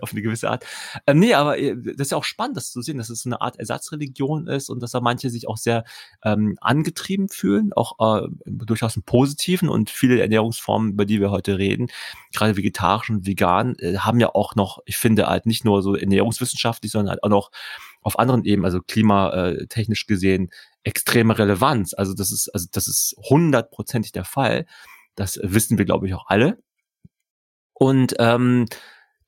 auf 0.00 0.12
eine 0.12 0.22
gewisse 0.22 0.50
Art. 0.50 0.64
Ähm, 1.06 1.18
nee, 1.18 1.34
aber 1.34 1.58
äh, 1.58 1.76
das 1.76 2.06
ist 2.06 2.10
ja 2.12 2.18
auch 2.18 2.24
spannend, 2.24 2.56
das 2.56 2.70
zu 2.70 2.82
sehen, 2.82 2.98
dass 2.98 3.10
es 3.10 3.22
so 3.22 3.28
eine 3.28 3.40
Art 3.40 3.58
Ersatzreligion 3.58 4.46
ist 4.46 4.70
und 4.70 4.82
dass 4.82 4.92
da 4.92 5.00
manche 5.00 5.30
sich 5.30 5.48
auch 5.48 5.56
sehr 5.56 5.84
ähm, 6.24 6.56
angetrieben 6.60 7.28
fühlen, 7.28 7.72
auch 7.72 8.22
äh, 8.22 8.28
durchaus 8.46 8.96
im 8.96 9.02
Positiven 9.02 9.68
und 9.68 9.90
viele 9.90 10.20
Ernährungsformen, 10.20 10.92
über 10.92 11.04
die 11.04 11.20
wir 11.20 11.30
heute 11.30 11.58
reden, 11.58 11.88
gerade 12.32 12.56
vegetarisch 12.56 13.10
und 13.10 13.26
vegan, 13.26 13.76
äh, 13.78 13.98
haben 13.98 14.20
ja 14.20 14.34
auch 14.34 14.54
noch, 14.54 14.80
ich 14.86 14.96
finde 14.96 15.26
halt 15.26 15.46
nicht 15.46 15.64
nur 15.64 15.82
so 15.82 15.94
ernährungswissenschaftlich, 15.94 16.92
sondern 16.92 17.10
halt 17.10 17.22
auch 17.22 17.28
noch 17.28 17.50
auf 18.02 18.18
anderen 18.18 18.44
Ebenen, 18.44 18.66
also 18.66 18.80
klimatechnisch 18.80 20.06
gesehen, 20.06 20.50
extreme 20.84 21.36
Relevanz. 21.36 21.92
Also 21.92 22.14
das 22.14 22.30
ist, 22.30 22.48
also 22.50 22.68
das 22.70 22.86
ist 22.86 23.16
hundertprozentig 23.28 24.12
der 24.12 24.24
Fall. 24.24 24.66
Das 25.16 25.40
wissen 25.42 25.76
wir, 25.76 25.84
glaube 25.84 26.06
ich, 26.06 26.14
auch 26.14 26.26
alle. 26.28 26.62
Und 27.72 28.14
ähm, 28.18 28.66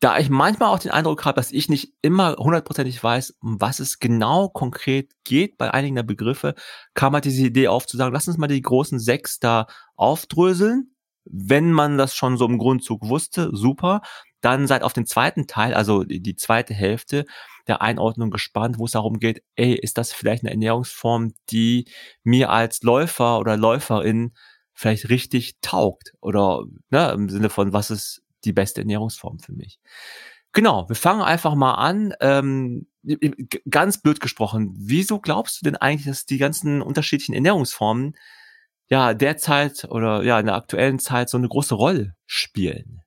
da 0.00 0.18
ich 0.18 0.30
manchmal 0.30 0.72
auch 0.72 0.78
den 0.78 0.92
Eindruck 0.92 1.24
habe, 1.24 1.36
dass 1.36 1.50
ich 1.50 1.68
nicht 1.68 1.92
immer 2.02 2.36
hundertprozentig 2.36 3.02
weiß, 3.02 3.36
um 3.40 3.60
was 3.60 3.80
es 3.80 3.98
genau 3.98 4.48
konkret 4.48 5.12
geht 5.24 5.58
bei 5.58 5.72
einigen 5.72 5.96
der 5.96 6.04
Begriffe, 6.04 6.54
kam 6.94 7.14
halt 7.14 7.24
diese 7.24 7.46
Idee 7.46 7.68
auf 7.68 7.86
zu 7.86 7.96
sagen, 7.96 8.14
lass 8.14 8.28
uns 8.28 8.38
mal 8.38 8.46
die 8.46 8.62
großen 8.62 9.00
sechs 9.00 9.40
da 9.40 9.66
aufdröseln. 9.96 10.94
Wenn 11.24 11.72
man 11.72 11.98
das 11.98 12.14
schon 12.14 12.36
so 12.36 12.46
im 12.46 12.58
Grundzug 12.58 13.08
wusste, 13.08 13.50
super. 13.52 14.02
Dann 14.40 14.68
seid 14.68 14.82
auf 14.82 14.92
den 14.92 15.04
zweiten 15.04 15.48
Teil, 15.48 15.74
also 15.74 16.04
die, 16.04 16.36
zweite 16.36 16.74
Hälfte 16.74 17.26
der 17.66 17.82
Einordnung 17.82 18.30
gespannt, 18.30 18.78
wo 18.78 18.84
es 18.84 18.92
darum 18.92 19.18
geht, 19.18 19.42
ey, 19.56 19.74
ist 19.74 19.98
das 19.98 20.12
vielleicht 20.12 20.44
eine 20.44 20.52
Ernährungsform, 20.52 21.32
die 21.50 21.86
mir 22.22 22.50
als 22.50 22.82
Läufer 22.82 23.40
oder 23.40 23.56
Läuferin 23.56 24.32
vielleicht 24.72 25.08
richtig 25.08 25.56
taugt? 25.60 26.12
Oder 26.20 26.62
ne, 26.90 27.10
im 27.10 27.28
Sinne 27.28 27.50
von, 27.50 27.72
was 27.72 27.90
ist 27.90 28.22
die 28.44 28.52
beste 28.52 28.80
Ernährungsform 28.80 29.38
für 29.38 29.52
mich. 29.52 29.78
Genau, 30.52 30.88
wir 30.88 30.96
fangen 30.96 31.22
einfach 31.22 31.54
mal 31.54 31.74
an. 31.74 32.14
Ähm, 32.20 32.86
ganz 33.70 34.02
blöd 34.02 34.20
gesprochen, 34.20 34.74
wieso 34.76 35.20
glaubst 35.20 35.60
du 35.60 35.64
denn 35.64 35.76
eigentlich, 35.76 36.06
dass 36.06 36.26
die 36.26 36.38
ganzen 36.38 36.82
unterschiedlichen 36.82 37.34
Ernährungsformen 37.34 38.16
ja 38.88 39.14
derzeit 39.14 39.84
oder 39.84 40.22
ja 40.22 40.38
in 40.40 40.46
der 40.46 40.56
aktuellen 40.56 40.98
Zeit 40.98 41.30
so 41.30 41.38
eine 41.38 41.48
große 41.48 41.74
Rolle 41.74 42.14
spielen? 42.26 43.02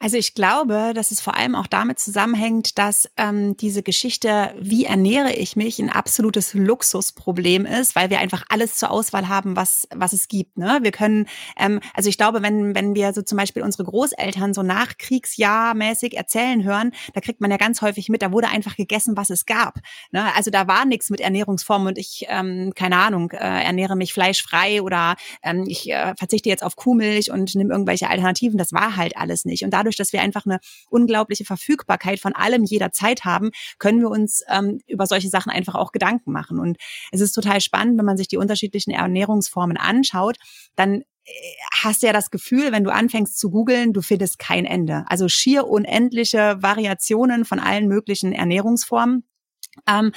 Also 0.00 0.16
ich 0.16 0.34
glaube, 0.34 0.92
dass 0.94 1.10
es 1.10 1.20
vor 1.20 1.34
allem 1.34 1.56
auch 1.56 1.66
damit 1.66 1.98
zusammenhängt, 1.98 2.78
dass 2.78 3.10
ähm, 3.16 3.56
diese 3.56 3.82
Geschichte, 3.82 4.54
wie 4.60 4.84
ernähre 4.84 5.32
ich 5.32 5.56
mich, 5.56 5.80
ein 5.80 5.90
absolutes 5.90 6.54
Luxusproblem 6.54 7.66
ist, 7.66 7.96
weil 7.96 8.08
wir 8.08 8.20
einfach 8.20 8.44
alles 8.48 8.76
zur 8.76 8.92
Auswahl 8.92 9.28
haben, 9.28 9.56
was 9.56 9.88
was 9.92 10.12
es 10.12 10.28
gibt. 10.28 10.56
Ne? 10.56 10.78
Wir 10.82 10.92
können, 10.92 11.26
ähm, 11.58 11.80
also 11.94 12.08
ich 12.08 12.16
glaube, 12.16 12.42
wenn 12.42 12.76
wenn 12.76 12.94
wir 12.94 13.12
so 13.12 13.22
zum 13.22 13.38
Beispiel 13.38 13.64
unsere 13.64 13.84
Großeltern 13.84 14.54
so 14.54 14.62
nachkriegsjahrmäßig 14.62 16.16
erzählen 16.16 16.62
hören, 16.62 16.92
da 17.14 17.20
kriegt 17.20 17.40
man 17.40 17.50
ja 17.50 17.56
ganz 17.56 17.82
häufig 17.82 18.08
mit, 18.08 18.22
da 18.22 18.30
wurde 18.30 18.48
einfach 18.48 18.76
gegessen, 18.76 19.16
was 19.16 19.30
es 19.30 19.46
gab. 19.46 19.80
Ne? 20.12 20.32
Also 20.36 20.52
da 20.52 20.68
war 20.68 20.84
nichts 20.84 21.10
mit 21.10 21.20
Ernährungsform 21.20 21.86
und 21.86 21.98
ich, 21.98 22.24
ähm, 22.28 22.72
keine 22.76 22.98
Ahnung, 22.98 23.32
äh, 23.32 23.64
ernähre 23.64 23.96
mich 23.96 24.12
fleischfrei 24.12 24.80
oder 24.80 25.16
ähm, 25.42 25.64
ich 25.66 25.90
äh, 25.90 26.14
verzichte 26.16 26.48
jetzt 26.48 26.62
auf 26.62 26.76
Kuhmilch 26.76 27.32
und 27.32 27.52
nehme 27.56 27.72
irgendwelche 27.72 28.08
Alternativen. 28.08 28.58
Das 28.58 28.72
war 28.72 28.94
halt 28.94 29.16
alles 29.16 29.44
nicht. 29.44 29.64
Und 29.64 29.70
dadurch 29.70 29.87
dadurch, 29.88 29.96
dass 29.96 30.12
wir 30.12 30.20
einfach 30.20 30.44
eine 30.46 30.60
unglaubliche 30.90 31.44
Verfügbarkeit 31.44 32.20
von 32.20 32.34
allem 32.34 32.64
jederzeit 32.64 33.24
haben, 33.24 33.50
können 33.78 34.00
wir 34.00 34.10
uns 34.10 34.42
ähm, 34.48 34.80
über 34.86 35.06
solche 35.06 35.28
Sachen 35.28 35.50
einfach 35.50 35.74
auch 35.74 35.92
Gedanken 35.92 36.32
machen. 36.32 36.58
Und 36.58 36.76
es 37.10 37.20
ist 37.20 37.32
total 37.32 37.60
spannend, 37.60 37.98
wenn 37.98 38.04
man 38.04 38.16
sich 38.16 38.28
die 38.28 38.36
unterschiedlichen 38.36 38.90
Ernährungsformen 38.90 39.76
anschaut, 39.76 40.36
dann 40.76 41.00
äh, 41.00 41.32
hast 41.82 42.02
du 42.02 42.06
ja 42.06 42.12
das 42.12 42.30
Gefühl, 42.30 42.72
wenn 42.72 42.84
du 42.84 42.92
anfängst 42.92 43.38
zu 43.38 43.50
googeln, 43.50 43.92
du 43.92 44.02
findest 44.02 44.38
kein 44.38 44.64
Ende. 44.64 45.04
Also 45.08 45.28
schier 45.28 45.66
unendliche 45.66 46.56
Variationen 46.60 47.44
von 47.44 47.58
allen 47.58 47.88
möglichen 47.88 48.32
Ernährungsformen. 48.32 49.24
Ähm, 49.86 50.12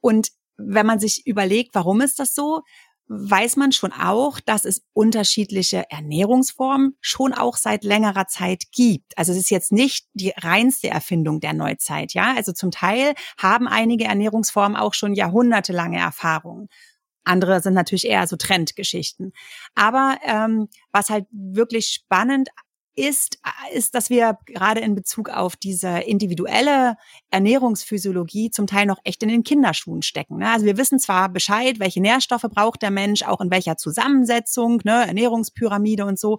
und 0.00 0.28
wenn 0.56 0.86
man 0.86 0.98
sich 0.98 1.26
überlegt, 1.26 1.74
warum 1.74 2.00
ist 2.00 2.18
das 2.18 2.34
so? 2.34 2.62
Weiß 3.08 3.56
man 3.56 3.72
schon 3.72 3.92
auch, 3.92 4.38
dass 4.40 4.64
es 4.64 4.82
unterschiedliche 4.92 5.90
Ernährungsformen 5.90 6.96
schon 7.00 7.32
auch 7.32 7.56
seit 7.56 7.84
längerer 7.84 8.26
Zeit 8.26 8.64
gibt. 8.72 9.16
Also 9.16 9.32
es 9.32 9.38
ist 9.38 9.50
jetzt 9.50 9.72
nicht 9.72 10.06
die 10.12 10.32
reinste 10.36 10.88
Erfindung 10.88 11.40
der 11.40 11.54
Neuzeit, 11.54 12.14
ja. 12.14 12.34
Also 12.36 12.52
zum 12.52 12.70
Teil 12.70 13.14
haben 13.38 13.66
einige 13.66 14.04
Ernährungsformen 14.04 14.76
auch 14.76 14.94
schon 14.94 15.14
jahrhundertelange 15.14 15.98
Erfahrungen. 15.98 16.68
Andere 17.24 17.60
sind 17.60 17.74
natürlich 17.74 18.06
eher 18.06 18.26
so 18.26 18.36
Trendgeschichten. 18.36 19.32
Aber 19.74 20.18
ähm, 20.24 20.68
was 20.92 21.10
halt 21.10 21.26
wirklich 21.30 21.88
spannend 21.88 22.48
ist, 22.98 23.38
ist, 23.72 23.94
dass 23.94 24.10
wir 24.10 24.38
gerade 24.46 24.80
in 24.80 24.94
Bezug 24.94 25.30
auf 25.30 25.56
diese 25.56 25.88
individuelle 26.00 26.96
Ernährungsphysiologie 27.30 28.50
zum 28.50 28.66
Teil 28.66 28.86
noch 28.86 28.98
echt 29.04 29.22
in 29.22 29.28
den 29.28 29.44
Kinderschuhen 29.44 30.02
stecken. 30.02 30.38
Ne? 30.38 30.50
Also 30.50 30.66
wir 30.66 30.76
wissen 30.76 30.98
zwar 30.98 31.28
Bescheid, 31.28 31.78
welche 31.78 32.00
Nährstoffe 32.00 32.46
braucht 32.50 32.82
der 32.82 32.90
Mensch, 32.90 33.22
auch 33.22 33.40
in 33.40 33.50
welcher 33.50 33.76
Zusammensetzung, 33.76 34.80
ne? 34.84 35.06
Ernährungspyramide 35.06 36.04
und 36.04 36.18
so, 36.18 36.38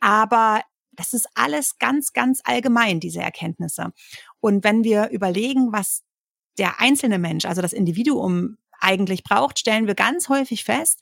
aber 0.00 0.62
das 0.92 1.14
ist 1.14 1.28
alles 1.34 1.78
ganz, 1.78 2.12
ganz 2.12 2.40
allgemein, 2.44 3.00
diese 3.00 3.20
Erkenntnisse. 3.20 3.92
Und 4.40 4.64
wenn 4.64 4.84
wir 4.84 5.08
überlegen, 5.10 5.72
was 5.72 6.02
der 6.58 6.80
einzelne 6.80 7.18
Mensch, 7.18 7.46
also 7.46 7.62
das 7.62 7.72
Individuum 7.72 8.58
eigentlich 8.78 9.22
braucht, 9.24 9.58
stellen 9.58 9.86
wir 9.86 9.94
ganz 9.94 10.28
häufig 10.28 10.64
fest, 10.64 11.00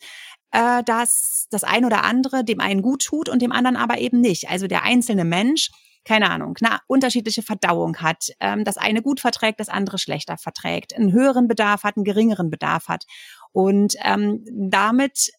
äh, 0.53 0.83
dass 0.85 1.47
das 1.51 1.65
ein 1.65 1.85
oder 1.85 2.05
andere 2.05 2.45
dem 2.45 2.61
einen 2.61 2.83
gut 2.83 3.05
tut 3.05 3.29
und 3.29 3.43
dem 3.43 3.53
anderen 3.53 3.77
aber 3.77 3.99
eben 3.99 4.21
nicht. 4.21 4.49
Also 4.49 4.67
der 4.67 4.83
einzelne 4.83 5.25
Mensch, 5.25 5.71
keine 6.05 6.31
Ahnung, 6.31 6.57
eine 6.61 6.79
unterschiedliche 6.87 7.43
Verdauung 7.43 7.99
hat, 7.99 8.31
ähm, 8.41 8.65
das 8.65 8.77
eine 8.77 9.03
gut 9.03 9.21
verträgt, 9.21 9.61
das 9.61 9.69
andere 9.69 9.99
schlechter 9.99 10.39
verträgt, 10.39 10.95
einen 10.97 11.13
höheren 11.13 11.49
Bedarf 11.49 11.85
hat, 11.85 11.97
einen 11.97 12.05
geringeren 12.05 12.51
Bedarf 12.51 12.89
hat. 12.89 13.05
Und 13.53 13.95
ähm, 14.05 14.45
damit 14.51 15.31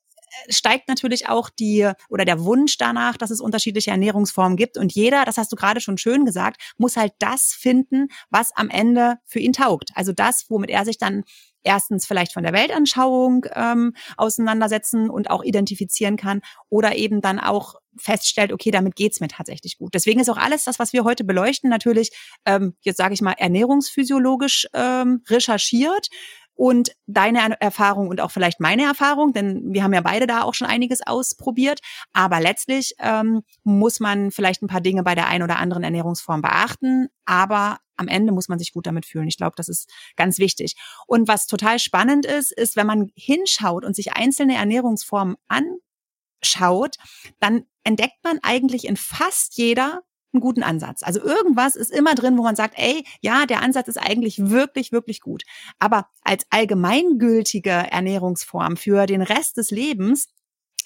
steigt 0.50 0.88
natürlich 0.88 1.28
auch 1.28 1.50
die 1.50 1.92
oder 2.10 2.26
der 2.26 2.44
Wunsch 2.44 2.78
danach, 2.78 3.18
dass 3.18 3.32
es 3.32 3.42
unterschiedliche 3.42 3.92
Ernährungsformen 3.92 4.58
gibt. 4.58 4.78
Und 4.78 4.94
jeder, 4.94 5.26
das 5.26 5.38
hast 5.38 5.52
du 5.52 5.56
gerade 5.56 5.82
schon 5.82 5.98
schön 5.98 6.26
gesagt, 6.26 6.62
muss 6.78 6.98
halt 6.98 7.14
das 7.20 7.54
finden, 7.54 8.08
was 8.30 8.52
am 8.56 8.70
Ende 8.70 9.18
für 9.26 9.40
ihn 9.40 9.54
taugt. 9.54 9.90
Also 9.96 10.14
das, 10.14 10.46
womit 10.50 10.70
er 10.70 10.86
sich 10.86 10.98
dann 10.98 11.24
erstens 11.64 12.06
vielleicht 12.06 12.34
von 12.34 12.44
der 12.44 12.54
Weltanschauung 12.54 13.46
ähm, 13.54 13.94
auseinandersetzen 14.18 15.10
und 15.10 15.30
auch 15.30 15.44
identifizieren 15.44 16.18
kann 16.18 16.42
oder 16.70 16.96
eben 16.96 17.22
dann 17.22 17.40
auch 17.40 17.76
feststellt, 17.98 18.54
okay, 18.54 18.72
damit 18.72 18.96
geht's 18.96 19.20
mir 19.20 19.28
tatsächlich 19.28 19.78
gut. 19.78 19.94
Deswegen 19.94 20.20
ist 20.20 20.30
auch 20.30 20.38
alles 20.38 20.64
das, 20.64 20.80
was 20.80 20.94
wir 20.94 21.04
heute 21.04 21.24
beleuchten, 21.24 21.70
natürlich, 21.70 22.12
ähm, 22.46 22.76
jetzt 22.82 22.98
sage 22.98 23.14
ich 23.14 23.22
mal, 23.22 23.34
ernährungsphysiologisch 23.38 24.68
ähm, 24.74 25.22
recherchiert 25.28 26.08
und 26.54 26.92
deine 27.08 27.60
Erfahrung 27.60 28.08
und 28.10 28.22
auch 28.22 28.32
vielleicht 28.32 28.60
meine 28.60 28.84
Erfahrung, 28.84 29.34
denn 29.34 29.74
wir 29.74 29.84
haben 29.84 29.94
ja 29.94 30.02
beide 30.02 30.28
da 30.28 30.44
auch 30.44 30.54
schon 30.54 30.68
einiges 30.68 31.00
ausprobiert. 31.06 31.80
Aber 32.14 32.40
letztlich 32.40 32.94
ähm, 33.00 33.42
muss 33.64 34.00
man 34.00 34.32
vielleicht 34.32 34.62
ein 34.62 34.68
paar 34.68 34.82
Dinge 34.82 35.04
bei 35.04 35.16
der 35.16 35.28
einen 35.28 35.44
oder 35.44 35.58
anderen 35.58 35.84
Ernährungsform 35.84 36.42
beachten, 36.42 37.08
aber 37.26 37.80
am 38.02 38.10
Ende 38.10 38.34
muss 38.34 38.50
man 38.50 38.60
sich 38.60 38.74
gut 38.74 38.88
damit 38.88 39.06
fühlen. 39.06 39.28
Ich 39.28 39.38
glaube, 39.38 39.54
das 39.56 39.70
ist 39.70 39.90
ganz 40.18 40.38
wichtig. 40.40 40.76
Und 41.08 41.28
was 41.28 41.48
total 41.48 41.80
spannend 41.80 42.26
ist, 42.26 42.52
ist, 42.52 42.76
wenn 42.76 42.88
man 42.88 43.12
hinschaut 43.16 43.86
und 43.86 43.96
sich 43.96 44.14
einzelne 44.14 44.56
Ernährungsformen 44.56 45.38
anschaut, 45.48 46.98
dann 47.40 47.66
entdeckt 47.84 48.24
man 48.24 48.40
eigentlich 48.42 48.86
in 48.86 48.98
fast 48.98 49.58
jeder 49.58 50.02
einen 50.34 50.42
guten 50.42 50.64
Ansatz. 50.64 51.04
Also 51.04 51.22
irgendwas 51.22 51.76
ist 51.76 51.92
immer 51.92 52.16
drin, 52.16 52.38
wo 52.38 52.44
man 52.44 52.56
sagt, 52.56 52.76
ey, 52.78 53.06
ja, 53.22 53.46
der 53.46 53.62
Ansatz 53.62 53.88
ist 53.88 53.98
eigentlich 53.98 54.50
wirklich, 54.50 54.92
wirklich 54.92 55.22
gut. 55.22 55.44
Aber 55.80 56.08
als 56.24 56.46
allgemeingültige 56.50 57.70
Ernährungsform 57.70 58.78
für 58.78 59.06
den 59.06 59.22
Rest 59.22 59.58
des 59.58 59.72
Lebens, 59.72 60.30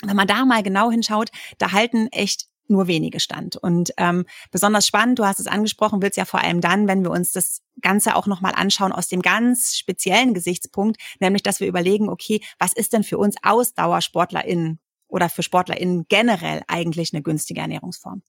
wenn 0.04 0.16
man 0.16 0.28
da 0.28 0.46
mal 0.46 0.64
genau 0.64 0.92
hinschaut, 0.92 1.30
da 1.58 1.72
halten 1.72 2.08
echt 2.08 2.48
nur 2.68 2.88
wenige 2.88 3.20
stand. 3.20 3.56
Und 3.56 3.92
ähm, 3.98 4.26
besonders 4.52 4.88
spannend, 4.88 5.20
du 5.20 5.26
hast 5.26 5.40
es 5.40 5.48
angesprochen, 5.48 6.02
wird 6.02 6.12
es 6.12 6.18
ja 6.18 6.26
vor 6.26 6.42
allem 6.42 6.62
dann, 6.62 6.88
wenn 6.88 7.04
wir 7.04 7.12
uns 7.12 7.32
das 7.32 7.62
Ganze 7.82 8.16
auch 8.16 8.28
nochmal 8.28 8.54
anschauen 8.56 8.92
aus 8.92 9.08
dem 9.08 9.22
ganz 9.22 9.76
speziellen 9.78 10.34
Gesichtspunkt, 10.34 11.02
nämlich 11.20 11.44
dass 11.44 11.60
wir 11.60 11.68
überlegen, 11.68 12.10
okay, 12.10 12.42
was 12.60 12.74
ist 12.74 12.94
denn 12.94 13.04
für 13.04 13.18
uns 13.18 13.36
AusdauersportlerInnen 13.44 14.80
oder 15.08 15.30
für 15.30 15.44
SportlerInnen 15.44 16.06
generell 16.10 16.62
eigentlich 16.68 17.14
eine 17.14 17.22
günstige 17.22 17.62
Ernährungsform? 17.62 18.22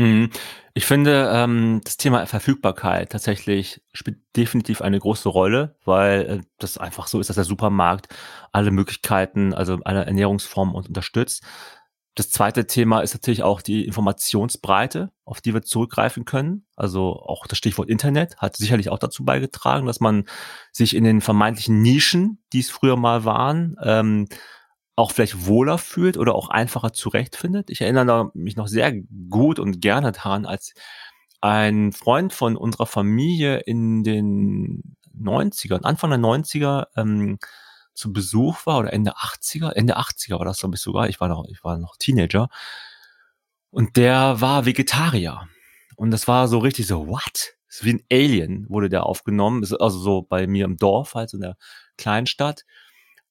Mhm. 0.00 0.30
Ich 0.72 0.86
finde, 0.86 1.30
ähm, 1.30 1.82
das 1.84 1.98
Thema 1.98 2.24
Verfügbarkeit 2.24 3.10
tatsächlich 3.10 3.82
spielt 3.92 4.18
definitiv 4.34 4.80
eine 4.80 4.98
große 4.98 5.28
Rolle, 5.28 5.76
weil 5.84 6.20
äh, 6.22 6.40
das 6.58 6.78
einfach 6.78 7.06
so 7.06 7.20
ist, 7.20 7.28
dass 7.28 7.36
der 7.36 7.44
Supermarkt 7.44 8.08
alle 8.50 8.70
Möglichkeiten, 8.70 9.52
also 9.52 9.78
alle 9.84 10.06
Ernährungsformen 10.06 10.74
unterstützt. 10.74 11.44
Das 12.16 12.30
zweite 12.30 12.66
Thema 12.66 13.00
ist 13.00 13.14
natürlich 13.14 13.42
auch 13.42 13.62
die 13.62 13.84
Informationsbreite, 13.84 15.12
auf 15.24 15.40
die 15.40 15.54
wir 15.54 15.62
zurückgreifen 15.62 16.24
können. 16.24 16.66
Also 16.74 17.12
auch 17.12 17.46
das 17.46 17.56
Stichwort 17.56 17.88
Internet 17.88 18.36
hat 18.38 18.56
sicherlich 18.56 18.90
auch 18.90 18.98
dazu 18.98 19.24
beigetragen, 19.24 19.86
dass 19.86 20.00
man 20.00 20.24
sich 20.72 20.96
in 20.96 21.04
den 21.04 21.20
vermeintlichen 21.20 21.80
Nischen, 21.82 22.42
die 22.52 22.60
es 22.60 22.70
früher 22.70 22.96
mal 22.96 23.24
waren, 23.24 23.76
ähm, 23.82 24.26
auch 24.96 25.12
vielleicht 25.12 25.46
wohler 25.46 25.78
fühlt 25.78 26.18
oder 26.18 26.34
auch 26.34 26.48
einfacher 26.48 26.92
zurechtfindet. 26.92 27.70
Ich 27.70 27.80
erinnere 27.80 28.30
mich 28.34 28.56
noch 28.56 28.66
sehr 28.66 28.92
gut 29.30 29.58
und 29.58 29.80
gerne 29.80 30.12
daran, 30.12 30.46
als 30.46 30.74
ein 31.40 31.92
Freund 31.92 32.32
von 32.32 32.56
unserer 32.56 32.86
Familie 32.86 33.58
in 33.60 34.04
den 34.04 34.96
90ern, 35.18 35.84
Anfang 35.84 36.10
der 36.10 36.18
90er, 36.18 36.86
ähm, 36.96 37.38
zu 38.00 38.12
Besuch 38.12 38.66
war 38.66 38.78
oder 38.78 38.92
Ende 38.92 39.16
80er, 39.16 39.72
Ende 39.72 39.98
80er 39.98 40.38
war 40.38 40.44
das 40.44 40.60
glaube 40.60 40.76
ich 40.76 40.80
sogar, 40.80 41.08
ich 41.08 41.20
war 41.20 41.28
noch, 41.28 41.44
ich 41.48 41.62
war 41.62 41.78
noch 41.78 41.96
Teenager. 41.96 42.48
Und 43.70 43.96
der 43.96 44.40
war 44.40 44.66
Vegetarier. 44.66 45.48
Und 45.96 46.10
das 46.10 46.26
war 46.26 46.48
so 46.48 46.58
richtig 46.58 46.86
so, 46.86 47.06
what? 47.06 47.54
Ist 47.68 47.84
wie 47.84 47.92
ein 47.94 48.02
Alien 48.10 48.66
wurde 48.68 48.88
der 48.88 49.06
aufgenommen, 49.06 49.62
also 49.78 49.98
so 49.98 50.22
bei 50.22 50.48
mir 50.48 50.64
im 50.64 50.76
Dorf, 50.76 51.14
halt 51.14 51.30
so 51.30 51.36
in 51.36 51.42
der 51.42 51.56
Kleinstadt. 51.96 52.64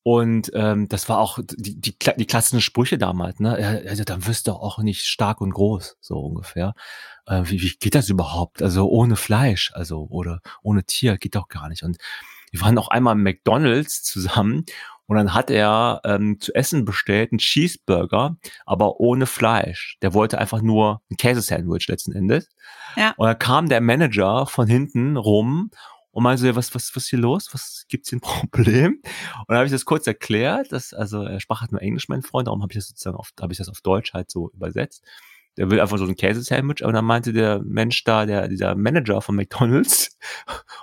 Und 0.03 0.51
ähm, 0.53 0.87
das 0.87 1.09
war 1.09 1.19
auch 1.19 1.39
die, 1.43 1.79
die, 1.79 1.97
die 2.17 2.25
klassischen 2.25 2.61
Sprüche 2.61 2.97
damals, 2.97 3.39
ne? 3.39 3.83
Also, 3.87 4.05
dann 4.05 4.25
wirst 4.25 4.47
du 4.47 4.53
auch 4.53 4.79
nicht 4.79 5.05
stark 5.05 5.41
und 5.41 5.51
groß, 5.51 5.97
so 5.99 6.19
ungefähr. 6.19 6.73
Äh, 7.25 7.43
wie, 7.45 7.61
wie 7.61 7.75
geht 7.79 7.95
das 7.95 8.09
überhaupt? 8.09 8.61
Also 8.61 8.87
ohne 8.87 9.17
Fleisch, 9.17 9.71
also 9.73 10.07
oder 10.09 10.39
ohne 10.63 10.85
Tier 10.85 11.17
geht 11.17 11.35
doch 11.35 11.49
gar 11.49 11.67
nicht. 11.67 11.83
Und 11.83 11.97
wir 12.51 12.61
waren 12.61 12.77
auch 12.77 12.89
einmal 12.89 13.15
im 13.15 13.23
McDonalds 13.23 14.03
zusammen 14.03 14.65
und 15.09 15.17
dann 15.17 15.33
hat 15.33 15.49
er 15.49 16.01
ähm, 16.03 16.39
zu 16.39 16.53
essen 16.53 16.85
bestellt, 16.85 17.31
einen 17.31 17.39
Cheeseburger, 17.39 18.37
aber 18.67 18.99
ohne 18.99 19.25
Fleisch. 19.25 19.97
Der 20.03 20.13
wollte 20.13 20.37
einfach 20.37 20.61
nur 20.61 21.01
ein 21.09 21.17
Käsesandwich 21.17 21.87
letzten 21.87 22.11
Endes. 22.11 22.47
Ja. 22.95 23.15
Und 23.17 23.25
dann 23.25 23.39
kam 23.39 23.69
der 23.69 23.81
Manager 23.81 24.45
von 24.45 24.67
hinten 24.67 25.17
rum 25.17 25.71
und 26.11 26.23
meinte 26.23 26.43
so, 26.43 26.55
was, 26.55 26.75
was, 26.75 26.95
was 26.95 27.03
ist 27.05 27.09
hier 27.09 27.17
los? 27.17 27.49
Was 27.53 27.85
gibt's 27.87 28.09
hier 28.09 28.17
ein 28.17 28.21
Problem? 28.51 29.01
Und 29.01 29.45
dann 29.47 29.57
habe 29.57 29.65
ich 29.65 29.71
das 29.71 29.85
kurz 29.85 30.05
erklärt, 30.05 30.71
dass, 30.71 30.93
also 30.93 31.23
er 31.23 31.39
sprach 31.39 31.61
halt 31.61 31.71
nur 31.71 31.81
Englisch, 31.81 32.07
mein 32.07 32.21
Freund, 32.21 32.47
darum 32.47 32.61
habe 32.61 32.71
ich 32.71 32.77
das 32.77 32.89
sozusagen 32.89 33.17
auf, 33.17 33.31
habe 33.41 33.51
ich 33.51 33.57
das 33.57 33.69
auf 33.69 33.81
Deutsch 33.81 34.13
halt 34.13 34.29
so 34.29 34.51
übersetzt. 34.51 35.03
Der 35.57 35.71
will 35.71 35.81
einfach 35.81 35.97
so 35.97 36.05
ein 36.05 36.15
Käsesandwich, 36.15 36.83
aber 36.83 36.93
dann 36.93 37.05
meinte 37.05 37.33
der 37.33 37.61
Mensch 37.63 38.03
da, 38.03 38.27
der, 38.27 38.47
dieser 38.47 38.75
Manager 38.75 39.21
von 39.21 39.35
McDonalds, 39.35 40.17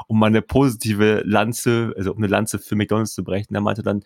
um 0.07 0.19
mal 0.19 0.27
eine 0.27 0.43
positive 0.43 1.23
Lanze, 1.25 1.93
also 1.97 2.13
um 2.13 2.19
eine 2.19 2.29
Lanze 2.29 2.59
für 2.59 2.77
McDonalds 2.77 3.15
zu 3.15 3.25
brechen, 3.25 3.53
der 3.53 3.61
meinte 3.61 3.83
dann, 3.83 4.03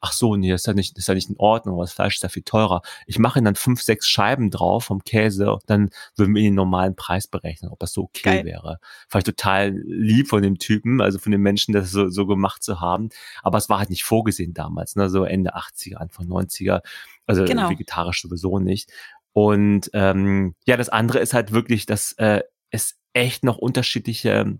ach 0.00 0.12
so, 0.12 0.36
nee, 0.36 0.50
das 0.50 0.62
ist 0.62 0.66
ja 0.66 0.74
nicht, 0.74 0.96
das 0.96 1.04
ist 1.04 1.08
ja 1.08 1.14
nicht 1.14 1.30
in 1.30 1.36
Ordnung, 1.38 1.78
das 1.80 1.92
Fleisch 1.92 2.16
ist 2.16 2.22
ja 2.22 2.28
viel 2.28 2.42
teurer. 2.42 2.82
Ich 3.06 3.18
mache 3.18 3.40
dann 3.42 3.54
fünf, 3.54 3.80
sechs 3.80 4.06
Scheiben 4.06 4.50
drauf 4.50 4.84
vom 4.84 5.02
Käse, 5.02 5.58
dann 5.66 5.90
würden 6.16 6.34
wir 6.34 6.42
den 6.42 6.54
normalen 6.54 6.94
Preis 6.94 7.26
berechnen, 7.26 7.70
ob 7.70 7.78
das 7.78 7.92
so 7.92 8.02
okay 8.02 8.22
Geil. 8.22 8.44
wäre. 8.44 8.78
Vielleicht 9.08 9.26
total 9.26 9.70
lieb 9.70 10.28
von 10.28 10.42
dem 10.42 10.58
Typen, 10.58 11.00
also 11.00 11.18
von 11.18 11.32
den 11.32 11.40
Menschen, 11.40 11.72
das 11.72 11.90
so, 11.90 12.10
so 12.10 12.26
gemacht 12.26 12.62
zu 12.62 12.80
haben. 12.80 13.08
Aber 13.42 13.56
es 13.56 13.70
war 13.70 13.78
halt 13.78 13.90
nicht 13.90 14.04
vorgesehen 14.04 14.52
damals, 14.52 14.94
ne, 14.94 15.08
so 15.08 15.24
Ende 15.24 15.56
80er, 15.56 15.96
Anfang 15.96 16.26
90er. 16.26 16.82
Also 17.26 17.44
genau. 17.44 17.70
vegetarisch 17.70 18.20
sowieso 18.20 18.58
nicht. 18.58 18.90
Und 19.32 19.90
ähm, 19.94 20.54
ja, 20.66 20.76
das 20.76 20.90
andere 20.90 21.18
ist 21.18 21.32
halt 21.32 21.52
wirklich, 21.52 21.86
dass 21.86 22.12
äh, 22.12 22.42
es 22.70 22.98
echt 23.14 23.42
noch 23.42 23.56
unterschiedliche 23.56 24.58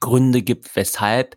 Gründe 0.00 0.42
gibt, 0.42 0.74
weshalb 0.76 1.36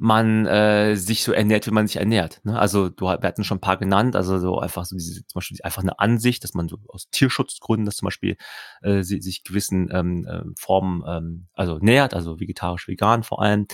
man 0.00 0.46
äh, 0.46 0.94
sich 0.94 1.24
so 1.24 1.32
ernährt, 1.32 1.66
wie 1.66 1.72
man 1.72 1.88
sich 1.88 1.96
ernährt. 1.96 2.40
Ne? 2.44 2.56
Also 2.56 2.88
du 2.88 3.06
wir 3.06 3.18
hatten 3.20 3.42
schon 3.42 3.56
ein 3.58 3.60
paar 3.60 3.78
genannt, 3.78 4.14
also 4.14 4.38
so 4.38 4.60
einfach 4.60 4.84
so 4.84 4.96
diese 4.96 5.26
zum 5.26 5.34
Beispiel 5.34 5.58
einfach 5.64 5.82
eine 5.82 5.98
Ansicht, 5.98 6.44
dass 6.44 6.54
man 6.54 6.68
so 6.68 6.78
aus 6.86 7.10
Tierschutzgründen, 7.10 7.84
dass 7.84 7.96
zum 7.96 8.06
Beispiel 8.06 8.36
äh, 8.82 9.02
sie, 9.02 9.20
sich 9.20 9.42
gewissen 9.42 9.88
ähm, 9.92 10.24
äh, 10.24 10.42
Formen 10.56 11.02
ähm, 11.04 11.48
also 11.54 11.78
nähert, 11.78 12.14
also 12.14 12.38
vegetarisch, 12.38 12.86
vegan 12.86 13.24
vor 13.24 13.42
allem, 13.42 13.66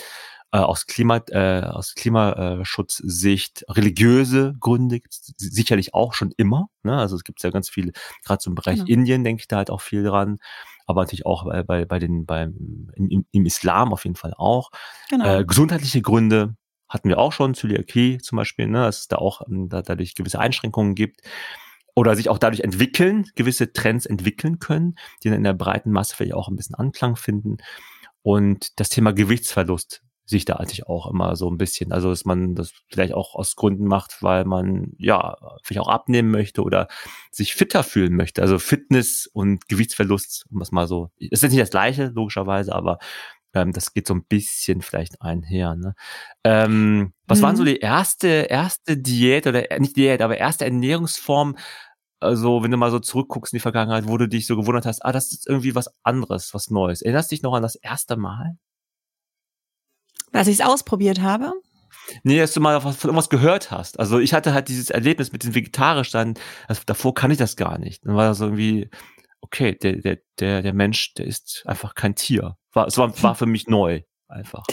äh, 0.51 0.59
aus 0.59 0.87
Klima 0.87 1.23
äh, 1.29 1.65
aus 1.65 1.95
Klimaschutzsicht, 1.95 3.67
religiöse 3.69 4.55
Gründe 4.61 5.01
gibt's 5.01 5.35
sicherlich 5.37 5.93
auch 5.93 6.15
schon 6.15 6.33
immer. 6.39 6.69
Ne? 6.85 6.97
Also 6.97 7.17
es 7.17 7.25
gibt 7.25 7.43
ja 7.43 7.51
ganz 7.51 7.69
viele, 7.69 7.93
gerade 8.25 8.43
so 8.43 8.51
im 8.51 8.55
Bereich 8.55 8.77
genau. 8.77 8.89
Indien 8.89 9.25
denke 9.25 9.43
ich 9.43 9.49
da 9.49 9.59
halt 9.59 9.69
auch 9.69 9.83
viel 9.83 10.05
dran 10.05 10.39
aber 10.87 11.03
natürlich 11.03 11.27
auch 11.27 11.45
bei, 11.45 11.63
bei, 11.63 11.85
bei 11.85 11.99
den, 11.99 12.27
beim, 12.27 12.91
im, 12.95 13.27
im 13.31 13.47
Islam 13.47 13.93
auf 13.93 14.05
jeden 14.05 14.17
Fall 14.17 14.35
auch. 14.37 14.71
Genau. 15.11 15.41
Äh, 15.41 15.45
gesundheitliche 15.45 16.03
Gründe 16.03 16.57
hatten 16.89 17.09
wir 17.09 17.19
auch 17.19 17.33
schon, 17.33 17.55
Zöliakie 17.55 18.19
zum 18.19 18.37
Beispiel, 18.37 18.67
ne, 18.67 18.83
dass 18.83 19.01
es 19.01 19.09
da 19.09 19.17
auch 19.17 19.43
ähm, 19.49 19.69
da, 19.69 19.83
dadurch 19.83 20.15
gewisse 20.15 20.39
Einschränkungen 20.39 20.95
gibt 20.95 21.23
oder 21.95 22.15
sich 22.17 22.29
auch 22.29 22.39
dadurch 22.39 22.61
entwickeln, 22.61 23.25
gewisse 23.35 23.73
Trends 23.73 24.07
entwickeln 24.07 24.59
können, 24.59 24.97
die 25.23 25.29
dann 25.29 25.39
in 25.39 25.45
der 25.45 25.55
breiten 25.55 25.91
Masse 25.91 26.15
vielleicht 26.15 26.35
auch 26.35 26.49
ein 26.49 26.57
bisschen 26.57 26.75
Anklang 26.75 27.17
finden. 27.17 27.59
Und 28.23 28.79
das 28.81 28.89
Thema 28.89 29.13
Gewichtsverlust 29.13 30.04
sich 30.27 30.45
da 30.45 30.55
eigentlich 30.55 30.87
auch 30.87 31.11
immer 31.11 31.37
so 31.37 31.51
ein 31.51 31.59
bisschen, 31.59 31.93
also 31.93 32.11
dass 32.11 32.25
man 32.25 32.55
das 32.55 32.73
vielleicht 32.89 33.13
auch 33.13 33.35
aus 33.35 33.57
Gründen 33.57 33.87
macht, 33.87 34.23
weil 34.23 34.45
man 34.45 34.93
ja 34.99 35.37
vielleicht 35.63 35.81
auch 35.81 35.89
abnehmen 35.89 36.31
möchte 36.31 36.63
oder 36.63 36.89
sich 37.31 37.55
fitter 37.55 37.83
fühlen 37.83 38.17
möchte. 38.17 38.41
Also 38.41 38.59
Fitness 38.59 39.29
und 39.33 39.69
Gewichtsverlust, 39.69 40.47
um 40.51 40.61
das 40.61 40.73
mal 40.73 40.87
so, 40.87 41.11
es 41.19 41.43
ist 41.43 41.51
nicht 41.51 41.61
das 41.61 41.71
gleiche, 41.71 42.07
logischerweise, 42.07 42.75
aber 42.75 42.99
ähm, 43.55 43.73
das 43.73 43.93
geht 43.93 44.07
so 44.07 44.15
ein 44.15 44.25
bisschen 44.25 44.81
vielleicht 44.81 45.21
einher. 45.21 45.77
Ne? 45.77 45.95
Ähm, 46.43 47.13
was 47.27 47.39
mhm. 47.39 47.43
waren 47.43 47.57
so 47.57 47.63
mhm. 47.63 47.67
die 47.67 47.79
erste, 47.79 48.29
erste 48.29 48.97
Diät 48.97 49.47
oder 49.47 49.71
äh, 49.71 49.79
nicht 49.79 49.97
Diät, 49.97 50.23
aber 50.23 50.39
erste 50.39 50.65
Ernährungsform, 50.65 51.57
also 52.21 52.63
wenn 52.63 52.71
du 52.71 52.79
mal 52.79 52.91
so 52.91 52.99
zurückguckst 52.99 53.53
in 53.53 53.59
die 53.59 53.63
Vergangenheit, 53.63 54.09
wo 54.09 54.17
du 54.17 54.27
dich 54.27 54.47
so 54.47 54.57
gewundert 54.57 54.87
hast, 54.87 55.05
ah, 55.05 55.13
das 55.13 55.33
ist 55.33 55.47
irgendwie 55.47 55.75
was 55.75 55.91
anderes, 56.03 56.55
was 56.55 56.71
Neues. 56.71 57.03
Erinnerst 57.03 57.31
du 57.31 57.35
dich 57.35 57.43
noch 57.43 57.55
an 57.55 57.63
das 57.63 57.77
erste 57.77 58.17
Mal? 58.17 58.57
Dass 60.35 60.49
ich 60.49 60.59
es 60.59 60.67
ausprobiert 60.67 61.21
habe? 61.23 61.53
Nee, 62.25 62.39
dass 62.39 62.53
du 62.53 62.61
mal 62.61 62.81
von 62.81 62.93
irgendwas 62.93 63.31
gehört 63.31 63.71
hast. 63.71 64.01
Also 64.01 64.19
ich 64.19 64.35
hatte 64.35 64.53
halt 64.53 64.69
dieses 64.69 64.91
Erlebnis 64.91 65.31
mit 65.31 65.45
dem 65.45 65.55
Vegetarisch 65.55 66.11
dann, 66.11 66.35
also 66.67 66.83
davor 66.87 67.15
kann 67.15 67.31
ich 67.31 67.39
das 67.39 67.55
gar 67.55 67.79
nicht. 67.79 68.05
Dann 68.05 68.17
war 68.17 68.27
das 68.27 68.41
irgendwie, 68.41 68.91
okay, 69.41 69.77
der, 69.81 69.99
der, 69.99 70.19
der, 70.41 70.63
der 70.63 70.75
Mensch, 70.75 71.15
der 71.15 71.27
ist 71.27 71.63
einfach 71.67 71.95
kein 71.95 72.17
Tier. 72.17 72.57
War, 72.73 72.89
es 72.89 72.99
war, 72.99 73.23
war 73.23 73.37
für 73.37 73.47
mich 73.47 73.69
neu, 73.69 74.03
einfach. 74.27 74.65